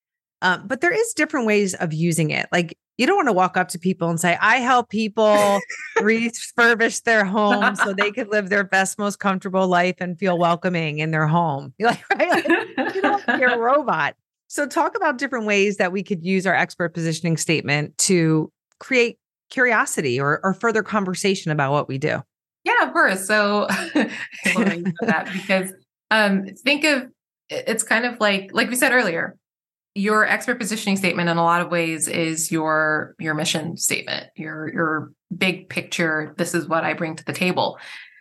Um, 0.42 0.68
but 0.68 0.82
there 0.82 0.94
is 0.94 1.14
different 1.14 1.46
ways 1.46 1.74
of 1.76 1.94
using 1.94 2.32
it. 2.32 2.48
Like 2.52 2.78
you 2.98 3.06
don't 3.08 3.16
want 3.16 3.30
to 3.30 3.34
walk 3.34 3.58
up 3.58 3.70
to 3.70 3.80
people 3.80 4.10
and 4.10 4.20
say, 4.20 4.38
I 4.42 4.58
help 4.58 4.90
people 4.90 5.60
refurbish 6.00 7.04
their 7.04 7.24
home 7.26 7.76
so 7.76 7.94
they 7.94 8.12
could 8.12 8.30
live 8.30 8.50
their 8.50 8.64
best, 8.64 9.00
most 9.00 9.20
comfortable 9.20 9.68
life 9.68 9.96
and 10.00 10.20
feel 10.20 10.38
welcoming 10.38 11.00
in 11.00 11.12
their 11.12 11.28
home. 11.28 11.74
You're 11.80 11.90
like, 11.90 12.04
right? 12.14 12.48
Like, 12.78 12.96
you 12.96 13.02
don't 13.02 13.24
you're 13.40 13.54
a 13.54 13.58
robot. 13.60 14.16
So 14.48 14.68
talk 14.68 14.98
about 14.98 15.18
different 15.18 15.46
ways 15.46 15.78
that 15.78 15.92
we 15.92 16.04
could 16.04 16.24
use 16.24 16.46
our 16.46 16.54
expert 16.54 16.94
positioning 16.94 17.38
statement 17.38 17.98
to 18.00 18.52
create 18.80 19.18
curiosity 19.50 20.20
or, 20.20 20.42
or 20.44 20.54
further 20.54 20.84
conversation 20.84 21.52
about 21.52 21.72
what 21.72 21.88
we 21.88 21.98
do. 21.98 22.22
Yeah, 22.64 22.86
of 22.88 22.94
course. 22.94 23.26
So 23.26 23.68
that 24.44 25.30
because 25.34 25.74
um, 26.12 26.46
think 26.64 26.84
of 26.84 27.08
it's 27.50 27.84
kind 27.84 28.06
of 28.06 28.20
like 28.20 28.52
like 28.54 28.70
we 28.70 28.76
said 28.76 28.92
earlier, 28.92 29.38
your 29.96 30.26
expert 30.26 30.60
positioning 30.60 30.98
statement 30.98 31.30
in 31.30 31.38
a 31.38 31.44
lot 31.44 31.62
of 31.62 31.70
ways 31.70 32.08
is 32.08 32.52
your 32.52 33.16
your 33.20 33.34
mission 33.34 33.78
statement, 33.78 34.28
your 34.36 34.72
your 34.72 35.12
big 35.36 35.70
picture. 35.70 36.34
This 36.38 36.54
is 36.54 36.68
what 36.68 36.84
I 36.84 36.94
bring 36.94 37.16
to 37.16 37.26
the 37.26 37.34
table. 37.34 37.80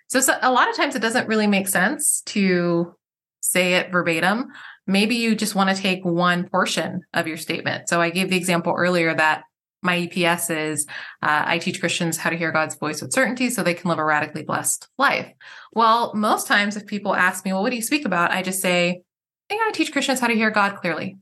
So, 0.08 0.20
so 0.20 0.36
a 0.42 0.50
lot 0.50 0.68
of 0.68 0.76
times 0.76 0.96
it 0.96 1.02
doesn't 1.02 1.28
really 1.28 1.46
make 1.46 1.68
sense 1.68 2.22
to 2.22 2.94
say 3.40 3.74
it 3.74 3.92
verbatim. 3.92 4.48
Maybe 4.86 5.16
you 5.16 5.36
just 5.36 5.54
want 5.54 5.74
to 5.74 5.80
take 5.80 6.04
one 6.04 6.48
portion 6.48 7.02
of 7.14 7.28
your 7.28 7.36
statement. 7.36 7.88
So 7.88 8.00
I 8.00 8.10
gave 8.10 8.30
the 8.30 8.36
example 8.36 8.74
earlier 8.76 9.14
that 9.14 9.44
my 9.82 10.06
EPS 10.06 10.54
is 10.54 10.86
uh, 11.22 11.44
I 11.46 11.58
teach 11.58 11.80
Christians 11.80 12.16
how 12.16 12.30
to 12.30 12.36
hear 12.36 12.52
God's 12.52 12.74
voice 12.74 13.00
with 13.00 13.12
certainty 13.12 13.50
so 13.50 13.62
they 13.62 13.74
can 13.74 13.88
live 13.88 13.98
a 13.98 14.04
radically 14.04 14.42
blessed 14.42 14.88
life. 14.98 15.32
Well, 15.72 16.14
most 16.14 16.46
times 16.46 16.76
if 16.76 16.86
people 16.86 17.14
ask 17.14 17.44
me, 17.44 17.52
well, 17.52 17.62
what 17.62 17.70
do 17.70 17.76
you 17.76 17.82
speak 17.82 18.04
about? 18.04 18.30
I 18.30 18.42
just 18.42 18.60
say, 18.60 19.02
hey, 19.48 19.56
I 19.60 19.70
teach 19.72 19.92
Christians 19.92 20.20
how 20.20 20.26
to 20.26 20.34
hear 20.34 20.50
God 20.50 20.76
clearly, 20.76 21.16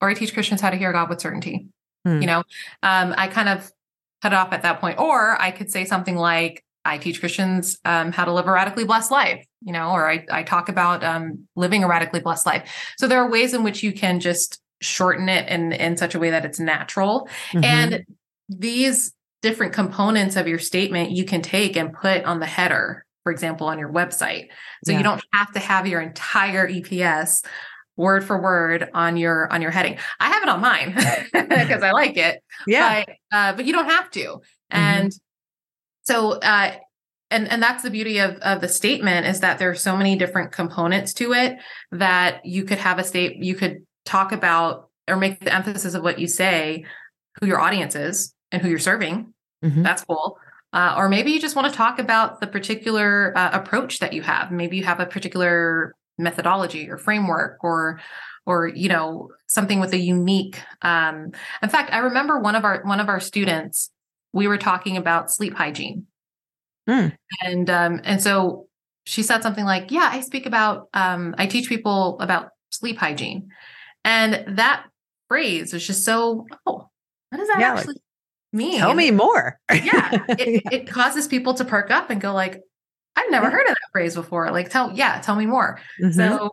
or 0.00 0.08
I 0.08 0.14
teach 0.14 0.34
Christians 0.34 0.60
how 0.60 0.70
to 0.70 0.76
hear 0.76 0.92
God 0.92 1.08
with 1.08 1.20
certainty. 1.20 1.66
Hmm. 2.04 2.20
You 2.20 2.26
know, 2.26 2.38
um, 2.82 3.14
I 3.16 3.28
kind 3.28 3.48
of 3.48 3.70
cut 4.22 4.32
it 4.32 4.36
off 4.36 4.52
at 4.52 4.62
that 4.62 4.80
point. 4.80 4.98
Or 4.98 5.40
I 5.40 5.50
could 5.50 5.70
say 5.70 5.84
something 5.84 6.16
like, 6.16 6.64
I 6.84 6.96
teach 6.96 7.20
Christians 7.20 7.78
um, 7.84 8.10
how 8.10 8.24
to 8.24 8.32
live 8.32 8.46
a 8.46 8.52
radically 8.52 8.84
blessed 8.84 9.10
life, 9.10 9.44
you 9.60 9.72
know, 9.72 9.90
or 9.90 10.10
I, 10.10 10.24
I 10.30 10.42
talk 10.42 10.70
about 10.70 11.04
um, 11.04 11.46
living 11.54 11.84
a 11.84 11.88
radically 11.88 12.20
blessed 12.20 12.46
life. 12.46 12.94
So 12.96 13.06
there 13.06 13.20
are 13.20 13.30
ways 13.30 13.52
in 13.52 13.62
which 13.62 13.82
you 13.82 13.92
can 13.92 14.18
just 14.18 14.59
shorten 14.80 15.28
it 15.28 15.48
in 15.48 15.72
in 15.72 15.96
such 15.96 16.14
a 16.14 16.18
way 16.18 16.30
that 16.30 16.44
it's 16.44 16.58
natural 16.58 17.28
mm-hmm. 17.52 17.64
and 17.64 18.04
these 18.48 19.12
different 19.42 19.72
components 19.72 20.36
of 20.36 20.48
your 20.48 20.58
statement 20.58 21.10
you 21.10 21.24
can 21.24 21.42
take 21.42 21.76
and 21.76 21.92
put 21.92 22.24
on 22.24 22.40
the 22.40 22.46
header 22.46 23.04
for 23.22 23.32
example 23.32 23.66
on 23.66 23.78
your 23.78 23.92
website 23.92 24.48
so 24.84 24.92
yeah. 24.92 24.98
you 24.98 25.04
don't 25.04 25.22
have 25.32 25.52
to 25.52 25.58
have 25.58 25.86
your 25.86 26.00
entire 26.00 26.68
eps 26.68 27.44
word 27.96 28.24
for 28.24 28.40
word 28.40 28.88
on 28.94 29.16
your 29.16 29.52
on 29.52 29.60
your 29.60 29.70
heading 29.70 29.98
i 30.18 30.28
have 30.28 30.42
it 30.42 30.48
on 30.48 30.60
mine 30.60 30.94
because 31.32 31.82
i 31.82 31.92
like 31.92 32.16
it 32.16 32.42
yeah 32.66 33.04
but, 33.04 33.36
uh, 33.36 33.52
but 33.54 33.66
you 33.66 33.72
don't 33.72 33.90
have 33.90 34.10
to 34.10 34.20
mm-hmm. 34.20 34.40
and 34.72 35.12
so 36.02 36.32
uh 36.32 36.72
and 37.30 37.48
and 37.48 37.62
that's 37.62 37.82
the 37.82 37.90
beauty 37.90 38.18
of 38.18 38.36
of 38.36 38.60
the 38.60 38.68
statement 38.68 39.26
is 39.26 39.40
that 39.40 39.58
there 39.58 39.70
are 39.70 39.74
so 39.74 39.96
many 39.96 40.16
different 40.16 40.52
components 40.52 41.12
to 41.14 41.32
it 41.32 41.58
that 41.92 42.44
you 42.44 42.64
could 42.64 42.78
have 42.78 42.98
a 42.98 43.04
state 43.04 43.36
you 43.36 43.54
could 43.54 43.82
talk 44.10 44.32
about 44.32 44.88
or 45.08 45.16
make 45.16 45.40
the 45.40 45.54
emphasis 45.54 45.94
of 45.94 46.02
what 46.02 46.18
you 46.18 46.26
say 46.26 46.84
who 47.40 47.46
your 47.46 47.60
audience 47.60 47.94
is 47.94 48.34
and 48.50 48.60
who 48.60 48.68
you're 48.68 48.78
serving. 48.78 49.32
Mm-hmm. 49.64 49.82
That's 49.82 50.04
cool. 50.04 50.36
Uh, 50.72 50.94
or 50.96 51.08
maybe 51.08 51.30
you 51.30 51.40
just 51.40 51.56
want 51.56 51.70
to 51.70 51.76
talk 51.76 51.98
about 51.98 52.40
the 52.40 52.46
particular 52.46 53.32
uh, 53.36 53.50
approach 53.52 53.98
that 54.00 54.12
you 54.12 54.22
have. 54.22 54.52
Maybe 54.52 54.76
you 54.76 54.84
have 54.84 55.00
a 55.00 55.06
particular 55.06 55.94
methodology 56.18 56.90
or 56.90 56.98
framework 56.98 57.62
or 57.62 58.00
or 58.46 58.68
you 58.68 58.88
know 58.88 59.30
something 59.46 59.80
with 59.80 59.92
a 59.92 59.98
unique 59.98 60.60
um 60.82 61.32
in 61.62 61.68
fact 61.68 61.92
i 61.92 61.98
remember 61.98 62.38
one 62.38 62.54
of 62.54 62.64
our 62.64 62.82
one 62.84 63.00
of 63.00 63.08
our 63.08 63.20
students 63.20 63.90
we 64.34 64.46
were 64.46 64.58
talking 64.58 64.98
about 64.98 65.30
sleep 65.30 65.54
hygiene 65.54 66.06
mm. 66.86 67.10
and 67.42 67.70
um 67.70 68.00
and 68.04 68.22
so 68.22 68.68
she 69.04 69.22
said 69.22 69.42
something 69.42 69.64
like 69.64 69.90
yeah 69.90 70.10
i 70.12 70.20
speak 70.20 70.44
about 70.44 70.88
um 70.92 71.34
i 71.38 71.46
teach 71.46 71.70
people 71.70 72.18
about 72.20 72.50
sleep 72.70 72.98
hygiene 72.98 73.48
and 74.04 74.56
that 74.56 74.86
phrase 75.28 75.72
was 75.72 75.86
just 75.86 76.04
so, 76.04 76.46
oh, 76.66 76.88
what 77.30 77.38
does 77.38 77.48
that 77.48 77.60
yeah, 77.60 77.72
actually 77.72 77.94
like, 77.94 78.02
mean? 78.52 78.78
Tell 78.78 78.94
me 78.94 79.10
more. 79.10 79.58
yeah. 79.72 80.24
It, 80.30 80.62
it, 80.72 80.86
causes 80.88 81.28
people 81.28 81.54
to 81.54 81.64
perk 81.64 81.90
up 81.90 82.10
and 82.10 82.20
go 82.20 82.32
like, 82.32 82.60
I've 83.16 83.30
never 83.30 83.46
yeah. 83.46 83.52
heard 83.52 83.66
of 83.66 83.74
that 83.74 83.88
phrase 83.92 84.14
before. 84.14 84.50
Like, 84.50 84.70
tell, 84.70 84.92
yeah, 84.92 85.20
tell 85.20 85.36
me 85.36 85.46
more. 85.46 85.80
Mm-hmm. 86.00 86.12
So 86.12 86.50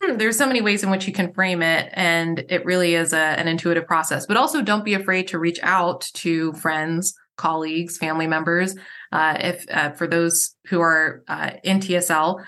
there's 0.16 0.36
so 0.36 0.46
many 0.46 0.60
ways 0.60 0.82
in 0.82 0.90
which 0.90 1.06
you 1.06 1.12
can 1.12 1.32
frame 1.32 1.62
it. 1.62 1.90
And 1.92 2.44
it 2.48 2.64
really 2.64 2.94
is 2.94 3.12
a, 3.12 3.18
an 3.18 3.48
intuitive 3.48 3.86
process, 3.86 4.26
but 4.26 4.36
also 4.36 4.62
don't 4.62 4.84
be 4.84 4.94
afraid 4.94 5.28
to 5.28 5.38
reach 5.38 5.60
out 5.62 6.02
to 6.14 6.52
friends, 6.54 7.14
colleagues, 7.36 7.98
family 7.98 8.26
members. 8.26 8.74
Uh, 9.12 9.36
if 9.38 9.64
uh, 9.70 9.90
for 9.92 10.06
those 10.06 10.54
who 10.66 10.80
are 10.80 11.22
uh, 11.28 11.52
in 11.62 11.80
TSL, 11.80 12.44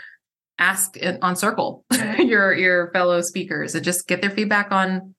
ask 0.58 0.96
on 1.22 1.36
circle 1.36 1.84
your 2.18 2.52
your 2.54 2.90
fellow 2.92 3.20
speakers 3.20 3.74
and 3.74 3.84
just 3.84 4.06
get 4.06 4.20
their 4.20 4.30
feedback 4.30 4.72
on 4.72 5.14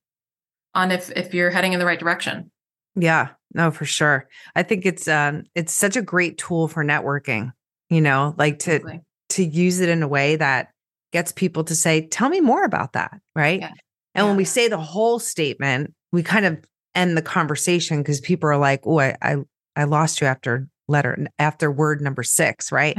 on 0.75 0.91
if 0.91 1.12
if 1.15 1.34
you're 1.34 1.49
heading 1.49 1.73
in 1.73 1.80
the 1.80 1.86
right 1.86 1.99
direction 1.99 2.52
yeah 2.95 3.30
no 3.54 3.71
for 3.71 3.86
sure 3.86 4.28
i 4.56 4.63
think 4.63 4.86
it's 4.86 5.08
um 5.08 5.43
it's 5.56 5.73
such 5.73 5.95
a 5.95 6.02
great 6.02 6.38
tool 6.38 6.67
for 6.67 6.84
networking 6.84 7.52
you 7.89 8.02
know 8.02 8.36
like 8.38 8.60
to 8.60 8.75
exactly. 8.75 9.02
to 9.30 9.43
use 9.43 9.80
it 9.80 9.89
in 9.89 10.04
a 10.04 10.08
way 10.08 10.36
that 10.36 10.69
gets 11.12 11.32
people 11.32 11.63
to 11.63 11.75
say 11.75 12.06
tell 12.08 12.30
me 12.30 12.41
more 12.41 12.63
about 12.63 12.93
that 12.93 13.19
right 13.36 13.62
yeah. 13.62 13.67
and 13.67 13.78
yeah. 14.15 14.23
when 14.25 14.36
we 14.36 14.45
say 14.45 14.67
the 14.67 14.78
whole 14.78 15.19
statement 15.19 15.93
we 16.12 16.21
kind 16.21 16.45
of 16.45 16.58
end 16.95 17.15
the 17.15 17.21
conversation 17.21 17.99
because 17.99 18.19
people 18.19 18.49
are 18.49 18.58
like 18.58 18.82
oh 18.86 18.99
I, 18.99 19.15
I 19.21 19.38
i 19.75 19.84
lost 19.86 20.19
you 20.19 20.28
after 20.28 20.67
letter 20.89 21.28
after 21.38 21.71
word 21.71 22.02
number 22.02 22.23
six, 22.23 22.71
right? 22.71 22.97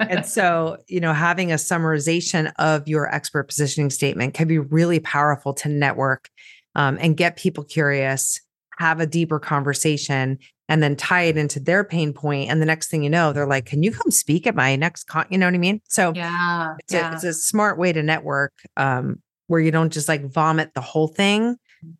and 0.00 0.24
so, 0.26 0.78
you 0.86 1.00
know, 1.00 1.12
having 1.12 1.52
a 1.52 1.56
summarization 1.56 2.52
of 2.58 2.86
your 2.88 3.12
expert 3.12 3.44
positioning 3.44 3.90
statement 3.90 4.34
can 4.34 4.48
be 4.48 4.58
really 4.58 5.00
powerful 5.00 5.52
to 5.54 5.68
network 5.68 6.30
um, 6.74 6.98
and 7.00 7.16
get 7.16 7.36
people 7.36 7.64
curious, 7.64 8.40
have 8.78 9.00
a 9.00 9.06
deeper 9.06 9.38
conversation, 9.38 10.38
and 10.68 10.82
then 10.82 10.96
tie 10.96 11.22
it 11.22 11.36
into 11.36 11.60
their 11.60 11.84
pain 11.84 12.12
point. 12.12 12.50
And 12.50 12.60
the 12.60 12.66
next 12.66 12.88
thing 12.88 13.02
you 13.02 13.10
know, 13.10 13.32
they're 13.32 13.46
like, 13.46 13.66
"Can 13.66 13.82
you 13.82 13.92
come 13.92 14.10
speak 14.10 14.46
at 14.46 14.54
my 14.54 14.76
next 14.76 15.04
con?" 15.04 15.26
You 15.30 15.38
know 15.38 15.46
what 15.46 15.54
I 15.54 15.58
mean? 15.58 15.80
So, 15.88 16.12
yeah, 16.14 16.74
it's, 16.78 16.92
yeah. 16.92 17.10
A, 17.10 17.14
it's 17.14 17.24
a 17.24 17.34
smart 17.34 17.78
way 17.78 17.92
to 17.92 18.02
network 18.02 18.52
um, 18.76 19.20
where 19.46 19.60
you 19.60 19.70
don't 19.70 19.92
just 19.92 20.08
like 20.08 20.24
vomit 20.24 20.72
the 20.74 20.80
whole 20.80 21.08
thing, 21.08 21.56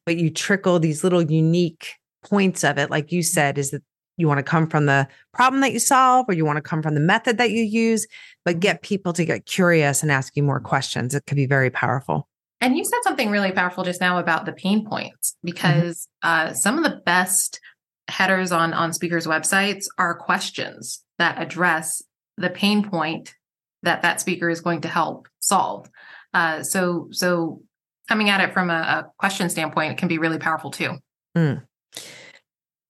but 0.06 0.16
you 0.16 0.30
trickle 0.30 0.78
these 0.78 1.04
little 1.04 1.22
unique 1.22 1.94
points 2.24 2.64
of 2.64 2.78
it. 2.78 2.90
Like 2.90 3.12
you 3.12 3.22
said, 3.22 3.58
is 3.58 3.70
that 3.70 3.82
you 4.16 4.28
want 4.28 4.38
to 4.38 4.44
come 4.44 4.68
from 4.68 4.86
the 4.86 5.06
problem 5.32 5.60
that 5.60 5.72
you 5.72 5.78
solve 5.78 6.26
or 6.28 6.34
you 6.34 6.44
want 6.44 6.56
to 6.56 6.62
come 6.62 6.82
from 6.82 6.94
the 6.94 7.00
method 7.00 7.38
that 7.38 7.50
you 7.50 7.62
use 7.62 8.06
but 8.44 8.52
mm-hmm. 8.52 8.60
get 8.60 8.82
people 8.82 9.12
to 9.12 9.24
get 9.24 9.46
curious 9.46 10.02
and 10.02 10.10
ask 10.10 10.36
you 10.36 10.42
more 10.42 10.60
questions 10.60 11.14
it 11.14 11.24
could 11.26 11.36
be 11.36 11.46
very 11.46 11.70
powerful 11.70 12.28
and 12.60 12.76
you 12.76 12.84
said 12.84 13.00
something 13.02 13.30
really 13.30 13.52
powerful 13.52 13.84
just 13.84 14.00
now 14.00 14.18
about 14.18 14.46
the 14.46 14.52
pain 14.52 14.86
points 14.86 15.32
mm-hmm. 15.32 15.46
because 15.46 16.08
mm-hmm. 16.24 16.50
uh, 16.50 16.54
some 16.54 16.78
of 16.78 16.84
the 16.84 17.00
best 17.04 17.60
headers 18.08 18.52
on 18.52 18.72
on 18.72 18.92
speakers 18.92 19.26
websites 19.26 19.86
are 19.98 20.14
questions 20.14 21.02
that 21.18 21.40
address 21.40 22.02
the 22.36 22.50
pain 22.50 22.88
point 22.88 23.34
that 23.82 24.02
that 24.02 24.20
speaker 24.20 24.50
is 24.50 24.60
going 24.60 24.80
to 24.80 24.88
help 24.88 25.28
solve 25.40 25.88
Uh, 26.32 26.62
so 26.62 27.08
so 27.12 27.62
coming 28.08 28.28
at 28.28 28.40
it 28.40 28.52
from 28.52 28.70
a, 28.70 28.74
a, 28.74 29.10
question 29.18 29.48
standpoint, 29.48 29.92
it 29.92 29.98
can 29.98 30.08
be 30.08 30.18
really 30.18 30.38
powerful 30.38 30.70
too. 30.70 30.92
Mm. 31.36 31.62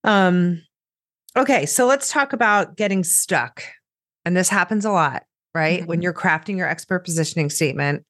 Um. 0.02 0.62
Okay, 1.36 1.66
so 1.66 1.86
let's 1.86 2.10
talk 2.10 2.32
about 2.32 2.76
getting 2.76 3.02
stuck, 3.02 3.62
and 4.24 4.36
this 4.36 4.48
happens 4.48 4.84
a 4.84 4.90
lot, 4.90 5.24
right? 5.54 5.80
Mm-hmm. 5.80 5.88
When 5.88 6.02
you're 6.02 6.14
crafting 6.14 6.56
your 6.56 6.68
expert 6.68 7.00
positioning 7.00 7.50
statement, 7.50 8.04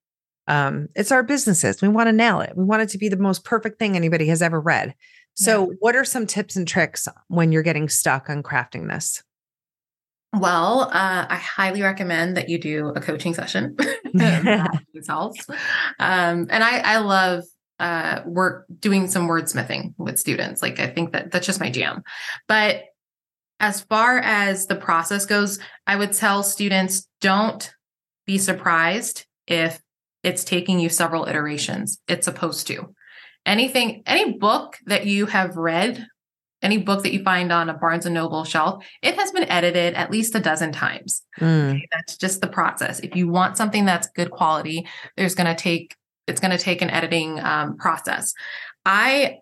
um, 0.46 0.88
it's 0.94 1.10
our 1.10 1.22
businesses. 1.22 1.80
We 1.80 1.88
want 1.88 2.08
to 2.08 2.12
nail 2.12 2.40
it. 2.40 2.52
We 2.54 2.64
want 2.64 2.82
it 2.82 2.90
to 2.90 2.98
be 2.98 3.08
the 3.08 3.16
most 3.16 3.44
perfect 3.44 3.78
thing 3.78 3.96
anybody 3.96 4.26
has 4.26 4.42
ever 4.42 4.60
read. 4.60 4.94
So, 5.34 5.70
yeah. 5.70 5.76
what 5.80 5.96
are 5.96 6.04
some 6.04 6.26
tips 6.26 6.54
and 6.54 6.68
tricks 6.68 7.08
when 7.28 7.50
you're 7.50 7.62
getting 7.62 7.88
stuck 7.88 8.28
on 8.28 8.42
crafting 8.42 8.88
this? 8.88 9.22
Well, 10.32 10.90
uh, 10.92 11.26
I 11.28 11.36
highly 11.36 11.82
recommend 11.82 12.36
that 12.36 12.48
you 12.48 12.58
do 12.58 12.88
a 12.88 13.00
coaching 13.00 13.34
session. 13.34 13.76
Um, 15.98 16.46
and 16.50 16.62
I, 16.62 16.78
I 16.78 16.98
love 16.98 17.42
uh, 17.80 18.20
work 18.24 18.66
doing 18.78 19.08
some 19.08 19.26
wordsmithing 19.26 19.94
with 19.98 20.18
students. 20.18 20.62
Like 20.62 20.78
I 20.78 20.86
think 20.86 21.12
that 21.12 21.32
that's 21.32 21.46
just 21.46 21.58
my 21.58 21.70
jam. 21.70 22.04
But 22.46 22.84
as 23.60 23.82
far 23.82 24.18
as 24.18 24.66
the 24.66 24.76
process 24.76 25.26
goes, 25.26 25.58
I 25.86 25.96
would 25.96 26.12
tell 26.12 26.42
students 26.42 27.08
don't 27.20 27.72
be 28.26 28.38
surprised 28.38 29.26
if 29.46 29.80
it's 30.22 30.44
taking 30.44 30.80
you 30.80 30.88
several 30.88 31.26
iterations. 31.26 31.98
It's 32.08 32.24
supposed 32.24 32.66
to. 32.68 32.94
Anything, 33.46 34.02
any 34.06 34.32
book 34.32 34.78
that 34.86 35.06
you 35.06 35.26
have 35.26 35.56
read 35.56 36.06
any 36.64 36.78
book 36.78 37.02
that 37.02 37.12
you 37.12 37.22
find 37.22 37.52
on 37.52 37.68
a 37.68 37.74
Barnes 37.74 38.06
and 38.06 38.14
Noble 38.14 38.44
shelf, 38.44 38.84
it 39.02 39.14
has 39.16 39.30
been 39.30 39.44
edited 39.44 39.94
at 39.94 40.10
least 40.10 40.34
a 40.34 40.40
dozen 40.40 40.72
times. 40.72 41.22
Mm. 41.38 41.74
Okay, 41.74 41.88
that's 41.92 42.16
just 42.16 42.40
the 42.40 42.48
process. 42.48 43.00
If 43.00 43.14
you 43.14 43.28
want 43.28 43.58
something 43.58 43.84
that's 43.84 44.08
good 44.16 44.30
quality, 44.30 44.86
there's 45.16 45.34
going 45.34 45.54
to 45.54 45.62
take 45.62 45.94
it's 46.26 46.40
going 46.40 46.56
to 46.56 46.58
take 46.58 46.80
an 46.80 46.88
editing 46.88 47.38
um, 47.38 47.76
process. 47.76 48.32
I 48.86 49.40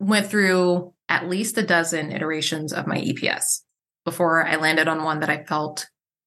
went 0.00 0.26
through 0.26 0.92
at 1.08 1.28
least 1.28 1.58
a 1.58 1.62
dozen 1.62 2.12
iterations 2.12 2.72
of 2.72 2.86
my 2.86 2.98
EPS 2.98 3.60
before 4.04 4.46
I 4.46 4.56
landed 4.56 4.88
on 4.88 5.04
one 5.04 5.20
that 5.20 5.30
I 5.30 5.44
felt 5.44 5.86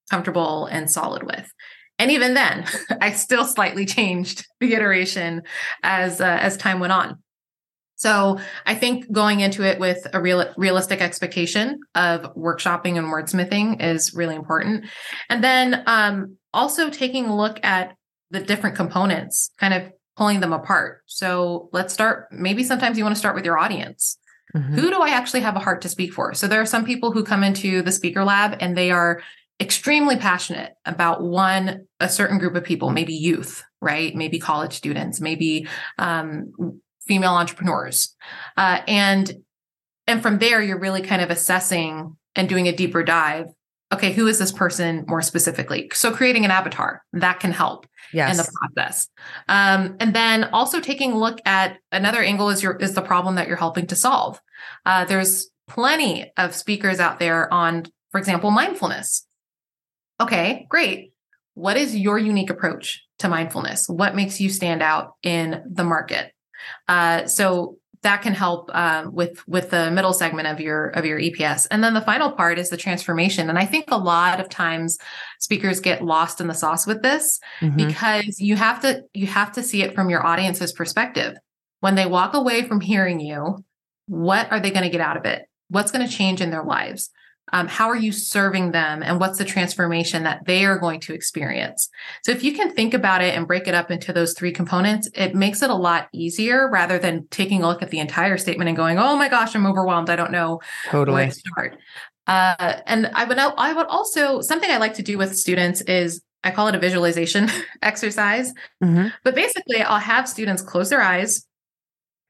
comfortable 0.10 0.66
and 0.66 0.90
solid 0.90 1.24
with. 1.24 1.52
And 1.98 2.12
even 2.12 2.34
then, 2.34 2.66
I 3.02 3.12
still 3.12 3.46
slightly 3.46 3.86
changed 3.86 4.46
the 4.60 4.74
iteration 4.74 5.44
as 5.84 6.22
uh, 6.22 6.38
as 6.42 6.58
time 6.58 6.80
went 6.80 6.94
on. 6.94 7.18
So 7.96 8.40
I 8.66 8.76
think 8.76 9.12
going 9.12 9.42
into 9.42 9.64
it 9.64 9.78
with 9.78 10.08
a 10.14 10.22
real 10.22 10.54
realistic 10.56 11.02
expectation 11.02 11.80
of 11.96 12.34
workshopping 12.36 12.98
and 12.98 13.08
wordsmithing 13.08 13.84
is 13.84 14.14
really 14.14 14.36
important. 14.36 14.86
And 15.30 15.44
then 15.44 15.84
um, 15.86 16.38
also 16.54 16.90
taking 16.90 17.26
a 17.26 17.36
look 17.36 17.60
at 17.62 17.96
the 18.32 18.40
different 18.40 18.78
components, 18.78 19.52
kind 19.58 19.74
of 19.74 19.92
pulling 20.16 20.40
them 20.40 20.54
apart. 20.54 21.02
So 21.08 21.70
let's 21.74 21.94
start. 21.94 22.28
Maybe 22.32 22.64
sometimes 22.64 22.98
you 22.98 23.04
want 23.04 23.16
to 23.16 23.20
start 23.20 23.36
with 23.36 23.46
your 23.46 23.58
audience. 23.58 24.18
Mm-hmm. 24.56 24.76
Who 24.76 24.90
do 24.90 25.02
I 25.02 25.10
actually 25.10 25.42
have 25.42 25.56
a 25.56 25.60
heart 25.60 25.82
to 25.82 25.90
speak 25.90 26.14
for? 26.14 26.34
So 26.34 26.48
there 26.48 26.62
are 26.62 26.66
some 26.66 26.86
people 26.86 27.12
who 27.12 27.24
come 27.24 27.44
into 27.44 27.82
the 27.82 27.92
speaker 27.92 28.24
lab 28.24 28.58
and 28.60 28.76
they 28.76 28.92
are 28.92 29.22
extremely 29.60 30.16
passionate 30.16 30.74
about 30.86 31.22
one 31.22 31.86
a 32.00 32.08
certain 32.08 32.38
group 32.38 32.56
of 32.56 32.64
people 32.64 32.92
maybe 32.92 33.14
youth 33.14 33.62
right 33.82 34.16
maybe 34.16 34.40
college 34.40 34.72
students 34.72 35.20
maybe 35.20 35.68
um, 35.98 36.54
female 37.10 37.34
entrepreneurs. 37.34 38.16
Uh, 38.56 38.80
and 38.88 39.44
and 40.08 40.22
from 40.22 40.38
there, 40.38 40.62
you're 40.62 40.80
really 40.80 41.02
kind 41.02 41.22
of 41.22 41.30
assessing 41.30 42.16
and 42.36 42.48
doing 42.48 42.68
a 42.68 42.76
deeper 42.76 43.04
dive. 43.04 43.48
Okay, 43.92 44.14
who 44.14 44.28
is 44.28 44.40
this 44.40 44.52
person 44.52 45.04
more 45.08 45.22
specifically? 45.22 45.90
So 45.94 46.14
creating 46.14 46.46
an 46.46 46.52
avatar 46.52 47.04
that 47.14 47.40
can 47.40 47.52
help 47.52 47.88
yes. 48.14 48.32
in 48.32 48.38
the 48.38 48.52
process. 48.54 49.08
Um, 49.48 49.98
and 50.00 50.14
then 50.14 50.46
also 50.46 50.80
taking 50.80 51.14
a 51.14 51.18
look 51.18 51.40
at 51.46 51.78
another 51.92 52.22
angle 52.22 52.50
is 52.50 52.64
your 52.64 52.76
is 52.78 52.94
the 52.94 53.02
problem 53.02 53.36
that 53.36 53.48
you're 53.48 53.58
helping 53.58 53.88
to 53.88 53.96
solve. 53.96 54.40
Uh, 54.86 55.06
there's 55.06 55.50
plenty 55.68 56.32
of 56.38 56.56
speakers 56.56 57.00
out 57.00 57.20
there 57.20 57.52
on, 57.54 57.86
for 58.12 58.18
example, 58.20 58.52
mindfulness. 58.52 59.26
Okay, 60.20 60.66
great. 60.70 61.14
What 61.54 61.78
is 61.78 61.96
your 61.96 62.18
unique 62.18 62.50
approach 62.50 63.06
to 63.20 63.30
mindfulness? 63.30 63.88
What 63.88 64.16
makes 64.16 64.42
you 64.42 64.50
stand 64.50 64.82
out 64.82 65.14
in 65.24 65.64
the 65.70 65.84
market? 65.84 66.32
Uh, 66.88 67.28
so 67.28 67.78
that 68.02 68.22
can 68.22 68.34
help 68.34 68.70
um, 68.74 69.14
with 69.14 69.46
with 69.48 69.72
the 69.72 69.92
middle 69.92 70.14
segment 70.14 70.48
of 70.48 70.60
your 70.60 70.88
of 70.88 71.06
your 71.06 71.20
EPS. 71.20 71.68
And 71.70 71.84
then 71.84 71.94
the 71.94 72.02
final 72.02 72.32
part 72.32 72.58
is 72.58 72.70
the 72.70 72.78
transformation. 72.78 73.50
And 73.50 73.60
I 73.60 73.66
think 73.66 73.86
a 73.90 73.98
lot 73.98 74.40
of 74.40 74.50
times 74.50 74.98
speakers 75.40 75.80
get 75.80 76.04
lost 76.04 76.40
in 76.40 76.48
the 76.48 76.54
sauce 76.54 76.88
with 76.88 77.02
this 77.02 77.40
mm-hmm. 77.60 77.76
because 77.76 78.40
you 78.40 78.56
have 78.56 78.82
to 78.82 79.04
you 79.14 79.28
have 79.28 79.52
to 79.54 79.64
see 79.64 79.84
it 79.84 79.96
from 79.96 80.10
your 80.10 80.26
audience's 80.26 80.72
perspective. 80.72 81.36
When 81.82 81.96
they 81.96 82.06
walk 82.06 82.34
away 82.34 82.68
from 82.68 82.82
hearing 82.82 83.20
you, 83.20 83.64
what 84.08 84.52
are 84.52 84.60
they 84.60 84.72
going 84.72 84.84
to 84.84 84.90
get 84.90 85.02
out 85.02 85.18
of 85.18 85.26
it? 85.26 85.44
What's 85.70 85.92
going 85.92 86.06
to 86.06 86.14
change 86.14 86.42
in 86.42 86.52
their 86.52 86.64
lives? 86.64 87.10
Um, 87.52 87.68
how 87.68 87.90
are 87.90 87.96
you 87.96 88.12
serving 88.12 88.72
them 88.72 89.04
and 89.04 89.20
what's 89.20 89.38
the 89.38 89.46
transformation 89.46 90.24
that 90.24 90.46
they 90.46 90.66
are 90.66 90.78
going 90.78 91.00
to 91.00 91.14
experience 91.14 91.90
so 92.24 92.32
if 92.32 92.44
you 92.44 92.54
can 92.54 92.74
think 92.74 92.94
about 92.94 93.22
it 93.22 93.36
and 93.36 93.48
break 93.48 93.68
it 93.68 93.74
up 93.74 93.92
into 93.92 94.14
those 94.14 94.34
three 94.34 94.52
components 94.52 95.10
it 95.14 95.36
makes 95.36 95.62
it 95.62 95.70
a 95.70 95.76
lot 95.76 96.08
easier 96.14 96.70
rather 96.70 97.00
than 97.00 97.28
taking 97.30 97.64
a 97.64 97.68
look 97.68 97.82
at 97.82 97.90
the 97.90 98.00
entire 98.00 98.38
statement 98.38 98.68
and 98.68 98.78
going 98.78 98.98
oh 98.98 99.16
my 99.16 99.30
gosh 99.30 99.56
i'm 99.56 99.66
overwhelmed 99.66 100.10
i 100.10 100.16
don't 100.16 100.32
know 100.32 100.60
totally. 100.90 101.16
where 101.16 101.26
to 101.28 101.32
start 101.32 101.78
uh, 102.28 102.82
and 102.86 103.08
I 103.08 103.26
would 103.26 103.40
I 103.40 103.74
would 103.74 103.88
also 103.88 104.42
something 104.42 104.70
I 104.70 104.78
like 104.78 104.94
to 104.96 105.02
do 105.02 105.18
with 105.18 105.36
students 105.36 105.82
is 105.82 106.22
I 106.44 106.52
call 106.52 106.68
it 106.68 106.76
a 106.76 106.80
visualization 106.80 107.50
exercise. 107.82 108.54
Mm-hmm. 108.84 109.08
But 109.24 109.34
basically, 109.34 109.82
I'll 109.82 110.00
have 110.00 110.30
students 110.30 110.62
close 110.62 110.90
their 110.90 111.02
eyes 111.02 111.48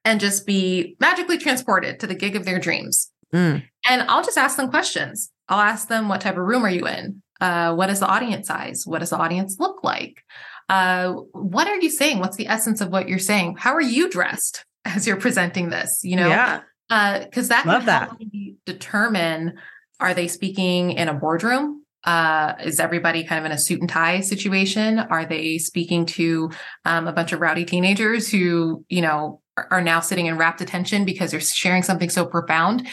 and 0.05 0.19
just 0.19 0.45
be 0.45 0.95
magically 0.99 1.37
transported 1.37 1.99
to 1.99 2.07
the 2.07 2.15
gig 2.15 2.35
of 2.35 2.45
their 2.45 2.59
dreams. 2.59 3.11
Mm. 3.33 3.63
And 3.87 4.01
I'll 4.03 4.23
just 4.23 4.37
ask 4.37 4.57
them 4.57 4.69
questions. 4.69 5.31
I'll 5.47 5.59
ask 5.59 5.87
them, 5.87 6.09
what 6.09 6.21
type 6.21 6.37
of 6.37 6.45
room 6.45 6.63
are 6.63 6.69
you 6.69 6.87
in? 6.87 7.21
Uh, 7.41 7.73
what 7.73 7.89
is 7.89 7.99
the 7.99 8.07
audience 8.07 8.47
size? 8.47 8.83
What 8.85 8.99
does 8.99 9.11
the 9.11 9.17
audience 9.17 9.57
look 9.59 9.83
like? 9.83 10.23
Uh, 10.67 11.13
what 11.31 11.67
are 11.67 11.79
you 11.79 11.89
saying? 11.89 12.19
What's 12.19 12.37
the 12.37 12.47
essence 12.47 12.81
of 12.81 12.89
what 12.89 13.09
you're 13.09 13.17
saying? 13.17 13.55
How 13.57 13.73
are 13.73 13.81
you 13.81 14.09
dressed 14.09 14.65
as 14.85 15.07
you're 15.07 15.17
presenting 15.17 15.69
this? 15.69 16.01
You 16.03 16.17
know, 16.17 16.27
yeah, 16.27 16.61
because 16.89 17.49
uh, 17.49 17.55
that 17.55 17.65
Love 17.65 17.85
can 17.85 17.87
that. 17.87 18.55
determine 18.65 19.57
are 19.99 20.13
they 20.13 20.27
speaking 20.27 20.91
in 20.91 21.07
a 21.07 21.13
boardroom? 21.13 21.83
Uh, 22.05 22.53
is 22.63 22.79
everybody 22.79 23.25
kind 23.25 23.39
of 23.39 23.45
in 23.45 23.51
a 23.51 23.57
suit 23.57 23.81
and 23.81 23.89
tie 23.89 24.21
situation? 24.21 24.99
Are 24.99 25.25
they 25.25 25.57
speaking 25.57 26.05
to 26.07 26.49
um, 26.85 27.07
a 27.07 27.11
bunch 27.11 27.33
of 27.33 27.41
rowdy 27.41 27.65
teenagers 27.65 28.29
who, 28.29 28.85
you 28.87 29.01
know, 29.01 29.41
are, 29.57 29.67
are 29.71 29.81
now 29.81 29.99
sitting 29.99 30.27
in 30.27 30.37
rapt 30.37 30.61
attention 30.61 31.03
because 31.03 31.31
they're 31.31 31.41
sharing 31.41 31.83
something 31.83 32.09
so 32.09 32.25
profound? 32.25 32.87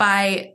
By 0.00 0.54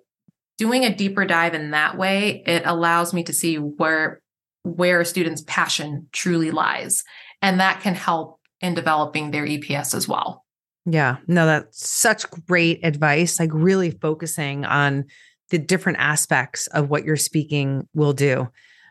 doing 0.58 0.84
a 0.84 0.94
deeper 0.94 1.24
dive 1.24 1.54
in 1.54 1.72
that 1.72 1.98
way, 1.98 2.44
it 2.48 2.64
allows 2.66 3.14
me 3.14 3.24
to 3.24 3.32
see 3.32 3.56
where 3.58 4.22
where 4.64 5.00
a 5.00 5.06
student's 5.06 5.44
passion 5.46 6.08
truly 6.12 6.50
lies. 6.50 7.04
And 7.44 7.60
that 7.60 7.82
can 7.82 7.94
help 7.94 8.40
in 8.60 8.74
developing 8.74 9.30
their 9.30 9.46
EPS 9.46 9.94
as 9.94 10.08
well. 10.08 10.44
Yeah, 10.88 11.18
no, 11.28 11.46
that's 11.46 11.88
such 11.88 12.26
great 12.48 12.80
advice. 12.84 13.40
Like 13.40 13.52
really 13.54 13.92
focusing 13.92 14.66
on 14.66 15.06
the 15.52 15.60
different 15.60 16.00
aspects 16.00 16.66
of 16.68 16.90
what 16.90 17.06
you're 17.06 17.16
speaking 17.16 17.88
will 17.94 18.14
do 18.14 18.50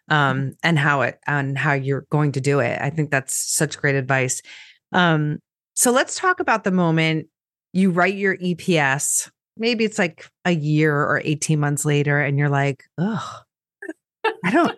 um, 0.08 0.54
and 0.62 0.78
how 0.78 1.00
it 1.00 1.18
and 1.26 1.58
how 1.58 1.72
you're 1.72 2.06
going 2.10 2.30
to 2.32 2.40
do 2.40 2.60
it. 2.60 2.80
I 2.80 2.90
think 2.90 3.10
that's 3.10 3.34
such 3.34 3.78
great 3.78 3.96
advice. 3.96 4.40
Um, 4.92 5.40
so 5.74 5.90
let's 5.90 6.14
talk 6.14 6.38
about 6.38 6.62
the 6.62 6.70
moment 6.70 7.26
you 7.72 7.90
write 7.90 8.14
your 8.14 8.36
EPS 8.36 9.28
maybe 9.56 9.84
it's 9.84 9.98
like 9.98 10.28
a 10.44 10.52
year 10.52 10.94
or 10.94 11.20
18 11.24 11.58
months 11.60 11.84
later 11.84 12.20
and 12.20 12.38
you're 12.38 12.48
like, 12.48 12.84
oh, 12.98 13.40
I 14.44 14.50
don't, 14.50 14.76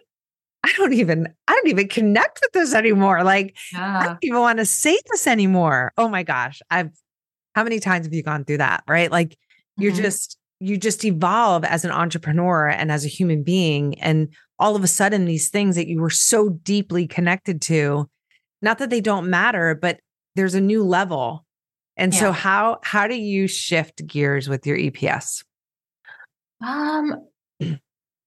I 0.65 0.73
don't 0.77 0.93
even, 0.93 1.33
I 1.47 1.53
don't 1.53 1.69
even 1.69 1.89
connect 1.89 2.41
with 2.43 2.53
this 2.53 2.75
anymore. 2.75 3.23
Like, 3.23 3.57
yeah. 3.73 4.01
I 4.01 4.05
don't 4.05 4.19
even 4.23 4.41
want 4.41 4.59
to 4.59 4.67
say 4.67 4.99
this 5.11 5.27
anymore. 5.27 5.93
Oh 5.97 6.09
my 6.09 6.23
gosh. 6.23 6.61
I've, 6.71 6.91
how 7.55 7.65
many 7.65 7.81
times 7.81 8.07
have 8.07 8.13
you 8.13 8.23
gone 8.23 8.45
through 8.45 8.59
that? 8.59 8.85
Right. 8.89 9.11
Like, 9.11 9.39
you're 9.79 9.93
mm-hmm. 9.93 10.03
just, 10.03 10.37
you 10.61 10.77
just 10.77 11.05
evolve 11.05 11.65
as 11.65 11.85
an 11.85 11.91
entrepreneur 11.91 12.69
and 12.69 12.91
as 12.91 13.05
a 13.05 13.09
human 13.09 13.43
being. 13.43 13.99
And 14.01 14.29
all 14.59 14.77
of 14.77 14.85
a 14.85 14.89
sudden, 14.89 15.25
these 15.25 15.49
things 15.49 15.77
that 15.77 15.87
you 15.87 16.01
were 16.01 16.11
so 16.11 16.49
deeply 16.49 17.07
connected 17.07 17.63
to, 17.63 18.09
not 18.63 18.79
that 18.79 18.91
they 18.91 19.01
don't 19.01 19.31
matter, 19.31 19.75
but 19.75 20.01
there's 20.35 20.55
a 20.55 20.61
new 20.61 20.83
level 20.83 21.46
and 21.97 22.13
yeah. 22.13 22.21
so 22.21 22.33
how 22.33 22.79
how 22.83 23.07
do 23.07 23.17
you 23.17 23.47
shift 23.47 24.07
gears 24.07 24.49
with 24.49 24.67
your 24.67 24.77
EPS? 24.77 25.45
Um 26.65 27.27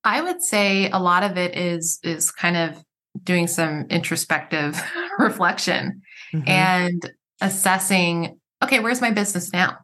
I 0.03 0.21
would 0.21 0.41
say 0.41 0.89
a 0.89 0.99
lot 0.99 1.23
of 1.23 1.37
it 1.37 1.55
is 1.55 1.99
is 2.03 2.31
kind 2.31 2.57
of 2.57 2.83
doing 3.23 3.47
some 3.47 3.85
introspective 3.89 4.81
reflection 5.19 6.01
mm-hmm. 6.33 6.47
and 6.47 7.11
assessing 7.41 8.39
okay, 8.63 8.79
where's 8.79 9.01
my 9.01 9.11
business 9.11 9.53
now? 9.53 9.77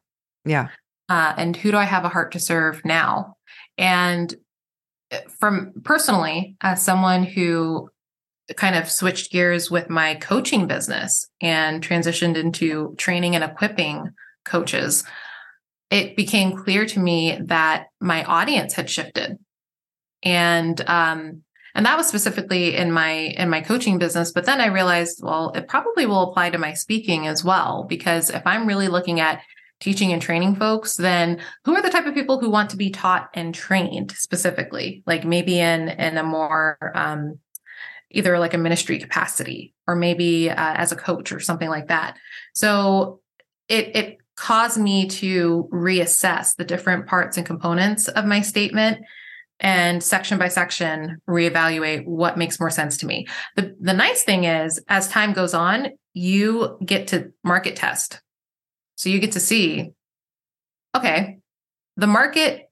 Yeah. 0.43 0.69
Uh, 1.07 1.33
and 1.37 1.55
who 1.55 1.71
do 1.71 1.77
I 1.77 1.85
have 1.85 2.03
a 2.03 2.09
heart 2.09 2.31
to 2.33 2.39
serve 2.39 2.83
now? 2.83 3.35
And 3.77 4.33
eh, 5.11 5.21
from 5.39 5.73
personally, 5.83 6.55
as 6.61 6.81
someone 6.81 7.23
who 7.23 7.89
kind 8.53 8.75
of 8.75 8.89
switched 8.89 9.31
gears 9.31 9.71
with 9.71 9.89
my 9.89 10.15
coaching 10.15 10.67
business 10.67 11.27
and 11.41 11.81
transitioned 11.81 12.37
into 12.37 12.95
training 12.97 13.35
and 13.35 13.43
equipping 13.43 14.11
coaches, 14.45 15.03
it 15.89 16.15
became 16.15 16.57
clear 16.57 16.85
to 16.85 16.99
me 16.99 17.37
that 17.45 17.87
my 17.99 18.23
audience 18.23 18.73
had 18.73 18.89
shifted. 18.89 19.39
And 20.23 20.79
um, 20.89 21.43
and 21.75 21.85
that 21.85 21.97
was 21.97 22.07
specifically 22.07 22.75
in 22.75 22.91
my 22.91 23.11
in 23.11 23.49
my 23.49 23.61
coaching 23.61 23.99
business 23.99 24.31
but 24.31 24.45
then 24.45 24.61
i 24.61 24.67
realized 24.67 25.19
well 25.21 25.51
it 25.51 25.67
probably 25.67 26.05
will 26.05 26.29
apply 26.29 26.49
to 26.49 26.57
my 26.57 26.73
speaking 26.73 27.27
as 27.27 27.43
well 27.43 27.85
because 27.87 28.29
if 28.29 28.41
i'm 28.47 28.65
really 28.65 28.87
looking 28.87 29.19
at 29.19 29.41
teaching 29.81 30.13
and 30.13 30.21
training 30.21 30.55
folks 30.55 30.95
then 30.95 31.39
who 31.65 31.75
are 31.75 31.81
the 31.81 31.89
type 31.89 32.05
of 32.05 32.13
people 32.13 32.39
who 32.39 32.49
want 32.49 32.69
to 32.69 32.77
be 32.77 32.89
taught 32.89 33.29
and 33.33 33.53
trained 33.53 34.11
specifically 34.13 35.03
like 35.05 35.25
maybe 35.25 35.59
in 35.59 35.89
in 35.89 36.17
a 36.17 36.23
more 36.23 36.77
um, 36.95 37.37
either 38.11 38.39
like 38.39 38.53
a 38.53 38.57
ministry 38.57 38.99
capacity 38.99 39.73
or 39.87 39.95
maybe 39.95 40.49
uh, 40.49 40.55
as 40.55 40.91
a 40.91 40.95
coach 40.95 41.31
or 41.31 41.39
something 41.39 41.69
like 41.69 41.87
that 41.87 42.17
so 42.53 43.19
it 43.67 43.95
it 43.95 44.17
caused 44.35 44.79
me 44.79 45.07
to 45.07 45.69
reassess 45.71 46.55
the 46.55 46.65
different 46.65 47.07
parts 47.07 47.37
and 47.37 47.45
components 47.45 48.07
of 48.09 48.25
my 48.25 48.41
statement 48.41 48.99
and 49.59 50.03
section 50.03 50.37
by 50.37 50.49
section 50.49 51.21
reevaluate 51.29 52.05
what 52.05 52.37
makes 52.37 52.59
more 52.59 52.69
sense 52.69 52.97
to 52.97 53.05
me. 53.05 53.25
The 53.55 53.75
the 53.79 53.93
nice 53.93 54.23
thing 54.23 54.43
is 54.43 54.83
as 54.87 55.07
time 55.07 55.33
goes 55.33 55.53
on, 55.53 55.89
you 56.13 56.77
get 56.85 57.07
to 57.07 57.31
market 57.43 57.75
test. 57.75 58.21
So 58.95 59.09
you 59.09 59.19
get 59.19 59.33
to 59.33 59.39
see 59.39 59.91
okay, 60.93 61.39
the 61.97 62.07
market 62.07 62.69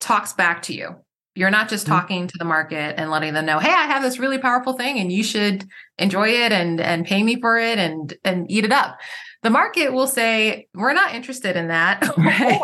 talks 0.00 0.32
back 0.32 0.62
to 0.62 0.74
you. 0.74 0.96
You're 1.36 1.50
not 1.50 1.68
just 1.68 1.86
mm-hmm. 1.86 1.94
talking 1.94 2.26
to 2.26 2.38
the 2.38 2.44
market 2.44 2.98
and 2.98 3.10
letting 3.10 3.34
them 3.34 3.46
know, 3.46 3.58
"Hey, 3.58 3.70
I 3.70 3.86
have 3.86 4.02
this 4.02 4.18
really 4.18 4.38
powerful 4.38 4.72
thing 4.72 4.98
and 4.98 5.12
you 5.12 5.22
should 5.22 5.66
enjoy 5.98 6.28
it 6.30 6.52
and 6.52 6.80
and 6.80 7.06
pay 7.06 7.22
me 7.22 7.40
for 7.40 7.58
it 7.58 7.78
and 7.78 8.14
and 8.24 8.50
eat 8.50 8.64
it 8.64 8.72
up." 8.72 8.98
The 9.42 9.50
market 9.50 9.92
will 9.92 10.06
say, 10.06 10.68
"We're 10.74 10.94
not 10.94 11.14
interested 11.14 11.56
in 11.56 11.68
that." 11.68 12.02
Right 12.18 12.60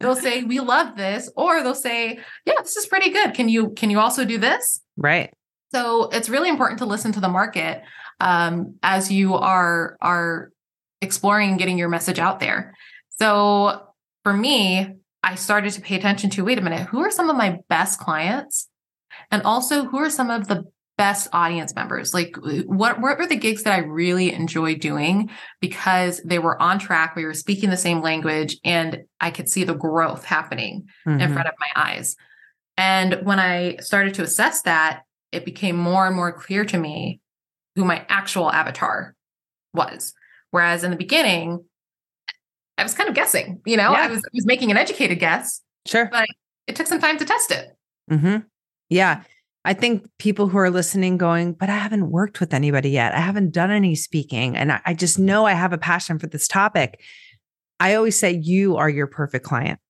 they'll 0.00 0.16
say 0.16 0.42
we 0.42 0.60
love 0.60 0.96
this 0.96 1.30
or 1.36 1.62
they'll 1.62 1.74
say 1.74 2.18
yeah 2.44 2.54
this 2.60 2.76
is 2.76 2.86
pretty 2.86 3.10
good 3.10 3.34
can 3.34 3.48
you 3.48 3.70
can 3.70 3.90
you 3.90 3.98
also 3.98 4.24
do 4.24 4.38
this 4.38 4.80
right 4.96 5.32
so 5.72 6.08
it's 6.10 6.28
really 6.28 6.48
important 6.48 6.78
to 6.78 6.86
listen 6.86 7.12
to 7.12 7.20
the 7.20 7.28
market 7.28 7.82
um, 8.20 8.76
as 8.82 9.10
you 9.10 9.34
are 9.34 9.96
are 10.00 10.50
exploring 11.00 11.50
and 11.50 11.58
getting 11.58 11.78
your 11.78 11.88
message 11.88 12.18
out 12.18 12.40
there 12.40 12.74
so 13.10 13.82
for 14.22 14.32
me 14.32 14.94
i 15.22 15.34
started 15.34 15.72
to 15.72 15.80
pay 15.80 15.96
attention 15.96 16.30
to 16.30 16.44
wait 16.44 16.58
a 16.58 16.62
minute 16.62 16.86
who 16.88 17.00
are 17.00 17.10
some 17.10 17.30
of 17.30 17.36
my 17.36 17.58
best 17.68 17.98
clients 17.98 18.68
and 19.30 19.42
also 19.42 19.84
who 19.84 19.98
are 19.98 20.10
some 20.10 20.30
of 20.30 20.48
the 20.48 20.64
best 20.96 21.28
audience 21.32 21.74
members? 21.74 22.14
Like 22.14 22.36
what, 22.36 23.00
what 23.00 23.18
were 23.18 23.26
the 23.26 23.36
gigs 23.36 23.64
that 23.64 23.74
I 23.74 23.78
really 23.78 24.32
enjoyed 24.32 24.80
doing 24.80 25.30
because 25.60 26.20
they 26.24 26.38
were 26.38 26.60
on 26.60 26.78
track, 26.78 27.14
we 27.14 27.24
were 27.24 27.34
speaking 27.34 27.70
the 27.70 27.76
same 27.76 28.00
language 28.00 28.58
and 28.64 29.04
I 29.20 29.30
could 29.30 29.48
see 29.48 29.64
the 29.64 29.74
growth 29.74 30.24
happening 30.24 30.86
mm-hmm. 31.06 31.20
in 31.20 31.32
front 31.32 31.48
of 31.48 31.54
my 31.60 31.68
eyes. 31.76 32.16
And 32.76 33.20
when 33.22 33.38
I 33.38 33.76
started 33.76 34.14
to 34.14 34.22
assess 34.22 34.62
that, 34.62 35.02
it 35.32 35.44
became 35.44 35.76
more 35.76 36.06
and 36.06 36.16
more 36.16 36.32
clear 36.32 36.64
to 36.64 36.78
me 36.78 37.20
who 37.74 37.84
my 37.84 38.06
actual 38.08 38.50
avatar 38.50 39.14
was. 39.74 40.14
Whereas 40.50 40.84
in 40.84 40.90
the 40.90 40.96
beginning, 40.96 41.64
I 42.78 42.82
was 42.82 42.94
kind 42.94 43.08
of 43.08 43.14
guessing, 43.14 43.60
you 43.64 43.76
know, 43.76 43.92
yeah. 43.92 44.02
I 44.02 44.06
was 44.08 44.18
I 44.18 44.30
was 44.34 44.46
making 44.46 44.70
an 44.70 44.76
educated 44.76 45.18
guess. 45.18 45.62
Sure. 45.86 46.08
But 46.10 46.26
it 46.66 46.76
took 46.76 46.86
some 46.86 47.00
time 47.00 47.18
to 47.18 47.24
test 47.24 47.50
it. 47.50 47.76
Mm-hmm. 48.10 48.38
Yeah. 48.88 49.22
I 49.64 49.72
think 49.72 50.08
people 50.18 50.46
who 50.46 50.58
are 50.58 50.70
listening 50.70 51.18
going, 51.18 51.52
but 51.52 51.68
I 51.68 51.76
haven't 51.76 52.10
worked 52.10 52.38
with 52.38 52.54
anybody 52.54 52.90
yet. 52.90 53.14
I 53.14 53.18
haven't 53.18 53.50
done 53.50 53.72
any 53.72 53.96
speaking. 53.96 54.56
And 54.56 54.72
I, 54.84 54.94
just 54.94 55.18
know 55.18 55.44
I 55.44 55.54
have 55.54 55.72
a 55.72 55.78
passion 55.78 56.20
for 56.20 56.28
this 56.28 56.46
topic. 56.46 57.00
I 57.80 57.96
always 57.96 58.16
say, 58.16 58.40
you 58.40 58.76
are 58.76 58.88
your 58.88 59.08
perfect 59.08 59.44
client, 59.44 59.80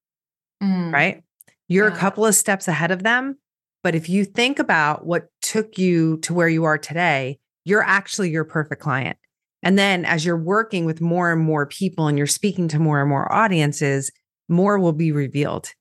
mm. 0.62 0.90
right? 0.90 1.22
You're 1.68 1.88
yeah. 1.88 1.94
a 1.94 1.98
couple 1.98 2.24
of 2.24 2.34
steps 2.34 2.68
ahead 2.68 2.90
of 2.90 3.02
them. 3.02 3.36
But 3.82 3.94
if 3.94 4.08
you 4.08 4.24
think 4.24 4.58
about 4.58 5.04
what 5.04 5.28
took 5.42 5.76
you 5.76 6.16
to 6.22 6.32
where 6.32 6.48
you 6.48 6.64
are 6.64 6.78
today, 6.78 7.38
you're 7.66 7.82
actually 7.82 8.30
your 8.30 8.44
perfect 8.44 8.80
client. 8.80 9.18
And 9.66 9.76
then 9.76 10.04
as 10.04 10.24
you're 10.24 10.36
working 10.36 10.84
with 10.84 11.00
more 11.00 11.32
and 11.32 11.42
more 11.42 11.66
people 11.66 12.06
and 12.06 12.16
you're 12.16 12.28
speaking 12.28 12.68
to 12.68 12.78
more 12.78 13.00
and 13.00 13.10
more 13.10 13.32
audiences, 13.32 14.12
more 14.48 14.78
will 14.78 14.92
be 14.92 15.10
revealed. 15.10 15.72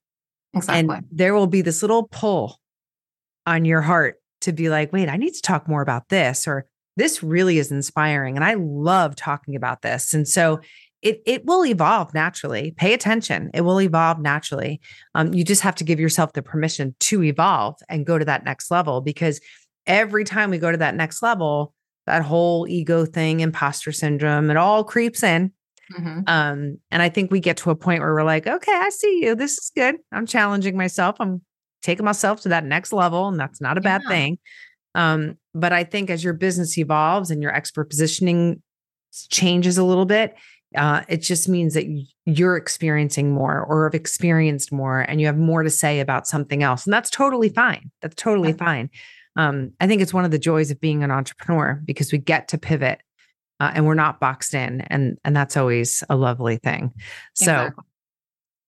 Exactly. 0.55 0.95
And 0.95 1.05
there 1.11 1.36
will 1.36 1.45
be 1.45 1.61
this 1.61 1.83
little 1.83 2.07
pull 2.11 2.57
on 3.45 3.63
your 3.63 3.81
heart 3.81 4.15
to 4.41 4.53
be 4.53 4.69
like, 4.69 4.91
wait, 4.91 5.07
I 5.07 5.17
need 5.17 5.36
to 5.36 5.41
talk 5.43 5.67
more 5.67 5.83
about 5.83 6.09
this, 6.09 6.47
or 6.47 6.65
this 6.97 7.21
really 7.21 7.59
is 7.59 7.71
inspiring. 7.71 8.36
And 8.36 8.43
I 8.43 8.55
love 8.55 9.15
talking 9.15 9.55
about 9.55 9.83
this. 9.83 10.15
And 10.15 10.27
so 10.27 10.61
it, 11.03 11.21
it 11.27 11.45
will 11.45 11.63
evolve 11.63 12.11
naturally. 12.11 12.73
Pay 12.77 12.95
attention. 12.95 13.51
It 13.53 13.61
will 13.61 13.79
evolve 13.79 14.17
naturally. 14.17 14.81
Um, 15.13 15.31
you 15.31 15.43
just 15.43 15.61
have 15.61 15.75
to 15.75 15.83
give 15.83 15.99
yourself 15.99 16.33
the 16.33 16.41
permission 16.41 16.95
to 17.01 17.21
evolve 17.21 17.75
and 17.88 18.03
go 18.03 18.17
to 18.17 18.25
that 18.25 18.45
next 18.45 18.71
level 18.71 19.01
because 19.01 19.39
every 19.86 20.23
time 20.23 20.49
we 20.49 20.57
go 20.57 20.71
to 20.71 20.77
that 20.77 20.95
next 20.95 21.21
level, 21.21 21.74
that 22.06 22.22
whole 22.22 22.68
ego 22.68 23.06
thing, 23.06 23.39
imposter 23.39 23.91
syndrome, 23.91 24.49
it 24.49 24.58
all 24.58 24.84
creeps 24.84 25.24
in. 25.24 25.51
Mm-hmm. 25.93 26.22
Um, 26.28 26.78
and 26.91 27.01
I 27.01 27.10
think 27.10 27.32
we 27.32 27.39
get 27.39 27.58
to 27.58 27.70
a 27.70 27.76
point 27.76 28.01
where 28.01 28.14
we're 28.14 28.24
like, 28.24 28.47
okay, 28.47 28.74
I 28.74 28.89
see 28.89 29.22
you. 29.24 29.36
This 29.36 29.58
is 29.58 29.72
good. 29.76 29.97
I'm 30.12 30.26
challenging 30.26 30.78
myself. 30.78 31.18
I'm 31.20 31.41
taking 31.84 32.06
myself 32.06 32.41
to 32.41 32.49
that 32.49 32.66
next 32.66 32.91
level, 32.91 33.28
and 33.28 33.39
that's 33.39 33.62
not 33.62 33.78
a 33.78 33.82
bad 33.82 34.01
thing. 34.08 34.39
Um, 34.95 35.38
but 35.53 35.74
I 35.74 35.84
think 35.84 36.10
as 36.10 36.24
your 36.24 36.34
business 36.34 36.78
evolves 36.78 37.30
and 37.30 37.41
your 37.41 37.53
expert 37.53 37.89
positioning 37.89 38.62
changes 39.30 39.78
a 39.78 39.84
little 39.84 40.06
bit, 40.06 40.36
uh, 40.76 41.01
it 41.08 41.18
just 41.18 41.47
means 41.47 41.74
that 41.74 41.86
you're 42.26 42.58
experiencing 42.58 43.32
more 43.32 43.64
or 43.64 43.86
have 43.86 43.95
experienced 43.95 44.72
more 44.72 45.01
and 45.01 45.22
you 45.22 45.28
have 45.28 45.38
more 45.38 45.64
to 45.64 45.70
say 45.70 45.99
about 45.99 46.28
something 46.28 46.64
else. 46.64 46.86
And 46.86 46.93
that's 46.93 47.10
totally 47.10 47.49
fine. 47.49 47.91
That's 48.01 48.16
totally 48.16 48.49
yeah. 48.49 48.56
fine. 48.56 48.89
Um, 49.36 49.73
I 49.79 49.88
think 49.88 50.01
it's 50.01 50.13
one 50.13 50.25
of 50.25 50.31
the 50.31 50.39
joys 50.39 50.71
of 50.71 50.79
being 50.79 51.03
an 51.03 51.11
entrepreneur 51.11 51.81
because 51.86 52.11
we 52.11 52.17
get 52.17 52.47
to 52.49 52.57
pivot 52.57 53.01
uh, 53.59 53.71
and 53.73 53.86
we're 53.86 53.93
not 53.93 54.19
boxed 54.19 54.53
in. 54.53 54.81
And, 54.81 55.17
and 55.23 55.36
that's 55.36 55.57
always 55.57 56.03
a 56.09 56.15
lovely 56.15 56.57
thing. 56.57 56.93
So, 57.33 57.51
exactly. 57.51 57.83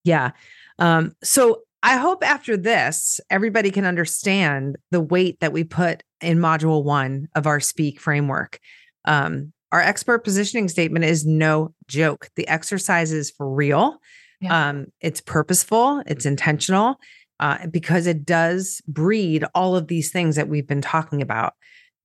yeah. 0.03 0.31
Um, 0.79 1.13
so 1.23 1.61
I 1.83 1.97
hope 1.97 2.25
after 2.25 2.57
this, 2.57 3.19
everybody 3.29 3.71
can 3.71 3.85
understand 3.85 4.77
the 4.91 5.01
weight 5.01 5.39
that 5.39 5.53
we 5.53 5.63
put 5.63 6.03
in 6.21 6.39
module 6.39 6.83
one 6.83 7.27
of 7.35 7.47
our 7.47 7.59
speak 7.59 7.99
framework. 7.99 8.59
Um, 9.05 9.53
our 9.71 9.81
expert 9.81 10.19
positioning 10.19 10.69
statement 10.69 11.05
is 11.05 11.25
no 11.25 11.73
joke. 11.87 12.29
The 12.35 12.47
exercise 12.47 13.11
is 13.11 13.31
for 13.31 13.49
real. 13.49 13.99
Yeah. 14.39 14.69
Um, 14.69 14.87
it's 15.01 15.19
purposeful, 15.19 16.03
it's 16.05 16.25
intentional, 16.25 16.97
uh, 17.39 17.67
because 17.67 18.07
it 18.07 18.25
does 18.25 18.81
breed 18.87 19.43
all 19.53 19.75
of 19.75 19.87
these 19.87 20.11
things 20.11 20.35
that 20.35 20.49
we've 20.49 20.67
been 20.67 20.81
talking 20.81 21.21
about. 21.21 21.53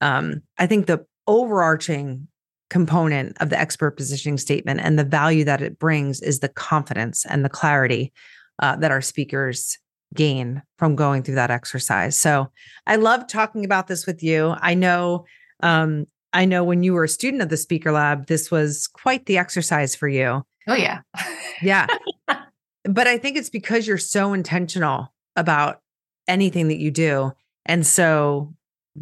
Um, 0.00 0.42
I 0.58 0.66
think 0.66 0.86
the 0.86 1.06
overarching 1.26 2.28
component 2.68 3.36
of 3.40 3.50
the 3.50 3.58
expert 3.58 3.92
positioning 3.92 4.38
statement 4.38 4.80
and 4.80 4.98
the 4.98 5.04
value 5.04 5.44
that 5.44 5.62
it 5.62 5.78
brings 5.78 6.20
is 6.20 6.40
the 6.40 6.48
confidence 6.48 7.24
and 7.26 7.44
the 7.44 7.50
clarity 7.50 8.12
uh, 8.60 8.76
that 8.76 8.90
our 8.90 9.02
speakers 9.02 9.78
gain 10.14 10.62
from 10.78 10.96
going 10.96 11.22
through 11.22 11.34
that 11.34 11.50
exercise. 11.50 12.18
So 12.18 12.50
I 12.86 12.96
love 12.96 13.26
talking 13.26 13.64
about 13.64 13.88
this 13.88 14.06
with 14.06 14.22
you. 14.22 14.54
I 14.60 14.74
know, 14.74 15.26
um, 15.62 16.06
I 16.32 16.44
know 16.44 16.64
when 16.64 16.82
you 16.82 16.94
were 16.94 17.04
a 17.04 17.08
student 17.08 17.42
of 17.42 17.48
the 17.48 17.56
Speaker 17.56 17.92
Lab, 17.92 18.26
this 18.26 18.50
was 18.50 18.86
quite 18.86 19.26
the 19.26 19.38
exercise 19.38 19.94
for 19.94 20.08
you. 20.08 20.42
Oh 20.66 20.74
yeah, 20.74 21.00
yeah. 21.62 21.86
But 22.84 23.06
I 23.06 23.16
think 23.16 23.36
it's 23.36 23.50
because 23.50 23.86
you're 23.86 23.96
so 23.96 24.32
intentional 24.32 25.11
about 25.36 25.80
anything 26.28 26.68
that 26.68 26.78
you 26.78 26.90
do, 26.90 27.32
and 27.66 27.86
so 27.86 28.54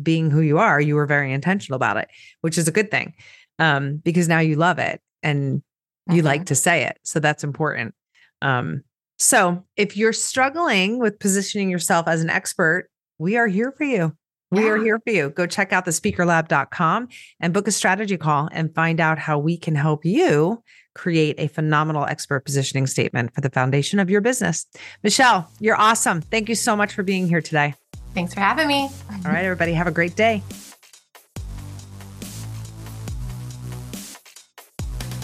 being 0.02 0.30
who 0.30 0.40
you 0.40 0.58
are, 0.58 0.80
you 0.80 0.94
were 0.94 1.06
very 1.06 1.32
intentional 1.32 1.76
about 1.76 1.96
it, 1.96 2.08
which 2.42 2.58
is 2.58 2.68
a 2.68 2.72
good 2.72 2.90
thing, 2.90 3.14
um, 3.58 3.96
because 3.96 4.28
now 4.28 4.38
you 4.38 4.56
love 4.56 4.78
it 4.78 5.00
and 5.22 5.62
you 6.08 6.16
mm-hmm. 6.16 6.26
like 6.26 6.46
to 6.46 6.54
say 6.54 6.84
it. 6.84 6.98
So 7.02 7.20
that's 7.20 7.44
important. 7.44 7.94
Um, 8.42 8.82
so 9.18 9.64
if 9.76 9.96
you're 9.96 10.12
struggling 10.12 10.98
with 10.98 11.18
positioning 11.18 11.70
yourself 11.70 12.08
as 12.08 12.22
an 12.22 12.30
expert, 12.30 12.88
we 13.18 13.36
are 13.36 13.48
here 13.48 13.72
for 13.72 13.84
you. 13.84 14.16
We 14.50 14.64
yeah. 14.64 14.70
are 14.70 14.82
here 14.82 15.00
for 15.04 15.12
you. 15.12 15.30
Go 15.30 15.46
check 15.46 15.72
out 15.72 15.84
the 15.84 15.90
speakerlab.com 15.90 17.08
and 17.38 17.54
book 17.54 17.68
a 17.68 17.72
strategy 17.72 18.16
call 18.16 18.48
and 18.50 18.74
find 18.74 18.98
out 18.98 19.18
how 19.18 19.38
we 19.38 19.56
can 19.56 19.74
help 19.74 20.04
you 20.04 20.62
create 20.94 21.36
a 21.38 21.48
phenomenal 21.48 22.04
expert 22.04 22.44
positioning 22.44 22.86
statement 22.86 23.34
for 23.34 23.40
the 23.40 23.50
foundation 23.50 23.98
of 23.98 24.10
your 24.10 24.20
business. 24.20 24.66
Michelle, 25.02 25.50
you're 25.60 25.80
awesome. 25.80 26.20
Thank 26.20 26.48
you 26.48 26.54
so 26.54 26.76
much 26.76 26.92
for 26.92 27.02
being 27.02 27.28
here 27.28 27.40
today. 27.40 27.74
Thanks 28.14 28.34
for 28.34 28.40
having 28.40 28.68
me. 28.68 28.88
All 29.24 29.32
right, 29.32 29.44
everybody, 29.44 29.72
have 29.74 29.86
a 29.86 29.92
great 29.92 30.16
day. 30.16 30.42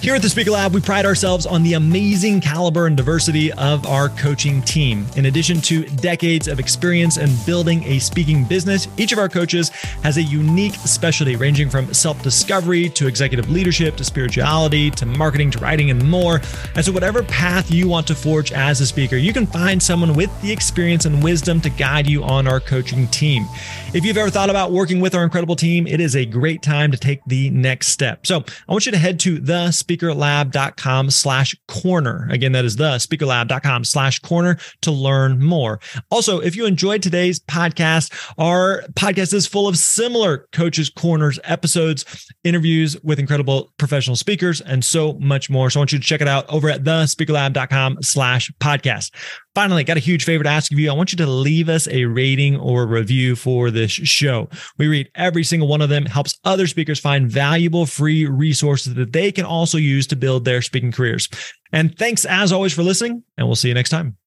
Here 0.06 0.14
at 0.14 0.22
the 0.22 0.30
Speaker 0.30 0.52
Lab, 0.52 0.72
we 0.72 0.80
pride 0.80 1.04
ourselves 1.04 1.46
on 1.46 1.64
the 1.64 1.74
amazing 1.74 2.40
caliber 2.40 2.86
and 2.86 2.96
diversity 2.96 3.52
of 3.54 3.84
our 3.88 4.08
coaching 4.10 4.62
team. 4.62 5.04
In 5.16 5.26
addition 5.26 5.60
to 5.62 5.82
decades 5.84 6.46
of 6.46 6.60
experience 6.60 7.16
in 7.16 7.28
building 7.44 7.82
a 7.82 7.98
speaking 7.98 8.44
business, 8.44 8.86
each 8.98 9.10
of 9.10 9.18
our 9.18 9.28
coaches 9.28 9.70
has 10.04 10.16
a 10.16 10.22
unique 10.22 10.74
specialty 10.74 11.34
ranging 11.34 11.68
from 11.68 11.92
self 11.92 12.22
discovery 12.22 12.88
to 12.90 13.08
executive 13.08 13.50
leadership 13.50 13.96
to 13.96 14.04
spirituality 14.04 14.92
to 14.92 15.06
marketing 15.06 15.50
to 15.50 15.58
writing 15.58 15.90
and 15.90 16.08
more. 16.08 16.40
And 16.76 16.84
so, 16.84 16.92
whatever 16.92 17.24
path 17.24 17.72
you 17.72 17.88
want 17.88 18.06
to 18.06 18.14
forge 18.14 18.52
as 18.52 18.80
a 18.80 18.86
speaker, 18.86 19.16
you 19.16 19.32
can 19.32 19.44
find 19.44 19.82
someone 19.82 20.14
with 20.14 20.30
the 20.40 20.52
experience 20.52 21.04
and 21.04 21.20
wisdom 21.20 21.60
to 21.62 21.68
guide 21.68 22.06
you 22.06 22.22
on 22.22 22.46
our 22.46 22.60
coaching 22.60 23.08
team. 23.08 23.44
If 23.92 24.04
you've 24.04 24.18
ever 24.18 24.30
thought 24.30 24.50
about 24.50 24.70
working 24.70 25.00
with 25.00 25.16
our 25.16 25.24
incredible 25.24 25.56
team, 25.56 25.88
it 25.88 25.98
is 25.98 26.14
a 26.14 26.24
great 26.24 26.62
time 26.62 26.92
to 26.92 26.96
take 26.96 27.24
the 27.26 27.50
next 27.50 27.88
step. 27.88 28.24
So, 28.24 28.44
I 28.68 28.72
want 28.72 28.86
you 28.86 28.92
to 28.92 28.98
head 28.98 29.18
to 29.20 29.40
the 29.40 29.72
speakerlab.com 29.96 31.10
slash 31.10 31.54
corner. 31.68 32.28
Again, 32.30 32.52
that 32.52 32.64
is 32.64 32.76
the 32.76 32.96
speakerlab.com 32.96 33.84
slash 33.84 34.18
corner 34.20 34.58
to 34.82 34.90
learn 34.90 35.42
more. 35.42 35.80
Also, 36.10 36.40
if 36.40 36.56
you 36.56 36.66
enjoyed 36.66 37.02
today's 37.02 37.40
podcast, 37.40 38.12
our 38.38 38.82
podcast 38.94 39.32
is 39.32 39.46
full 39.46 39.68
of 39.68 39.78
similar 39.78 40.46
coaches 40.52 40.90
corners 40.90 41.38
episodes, 41.44 42.04
interviews 42.44 42.96
with 43.02 43.18
incredible 43.18 43.72
professional 43.78 44.16
speakers, 44.16 44.60
and 44.60 44.84
so 44.84 45.14
much 45.14 45.50
more. 45.50 45.70
So 45.70 45.80
I 45.80 45.82
want 45.82 45.92
you 45.92 45.98
to 45.98 46.04
check 46.04 46.20
it 46.20 46.28
out 46.28 46.48
over 46.48 46.68
at 46.68 46.84
the 46.84 47.04
speakerlab.com 47.04 48.02
slash 48.02 48.50
podcast. 48.60 49.10
Finally, 49.56 49.84
got 49.84 49.96
a 49.96 50.00
huge 50.00 50.24
favor 50.26 50.44
to 50.44 50.50
ask 50.50 50.70
of 50.70 50.78
you. 50.78 50.90
I 50.90 50.92
want 50.92 51.12
you 51.12 51.16
to 51.16 51.26
leave 51.26 51.70
us 51.70 51.88
a 51.88 52.04
rating 52.04 52.58
or 52.58 52.86
review 52.86 53.34
for 53.34 53.70
this 53.70 53.90
show. 53.90 54.50
We 54.76 54.86
read 54.86 55.10
every 55.14 55.44
single 55.44 55.66
one 55.66 55.80
of 55.80 55.88
them, 55.88 56.04
helps 56.04 56.38
other 56.44 56.66
speakers 56.66 57.00
find 57.00 57.30
valuable 57.30 57.86
free 57.86 58.26
resources 58.26 58.92
that 58.96 59.14
they 59.14 59.32
can 59.32 59.46
also 59.46 59.78
use 59.78 60.06
to 60.08 60.16
build 60.16 60.44
their 60.44 60.60
speaking 60.60 60.92
careers. 60.92 61.30
And 61.72 61.96
thanks 61.96 62.26
as 62.26 62.52
always 62.52 62.74
for 62.74 62.82
listening, 62.82 63.22
and 63.38 63.46
we'll 63.46 63.56
see 63.56 63.68
you 63.68 63.74
next 63.74 63.88
time. 63.88 64.18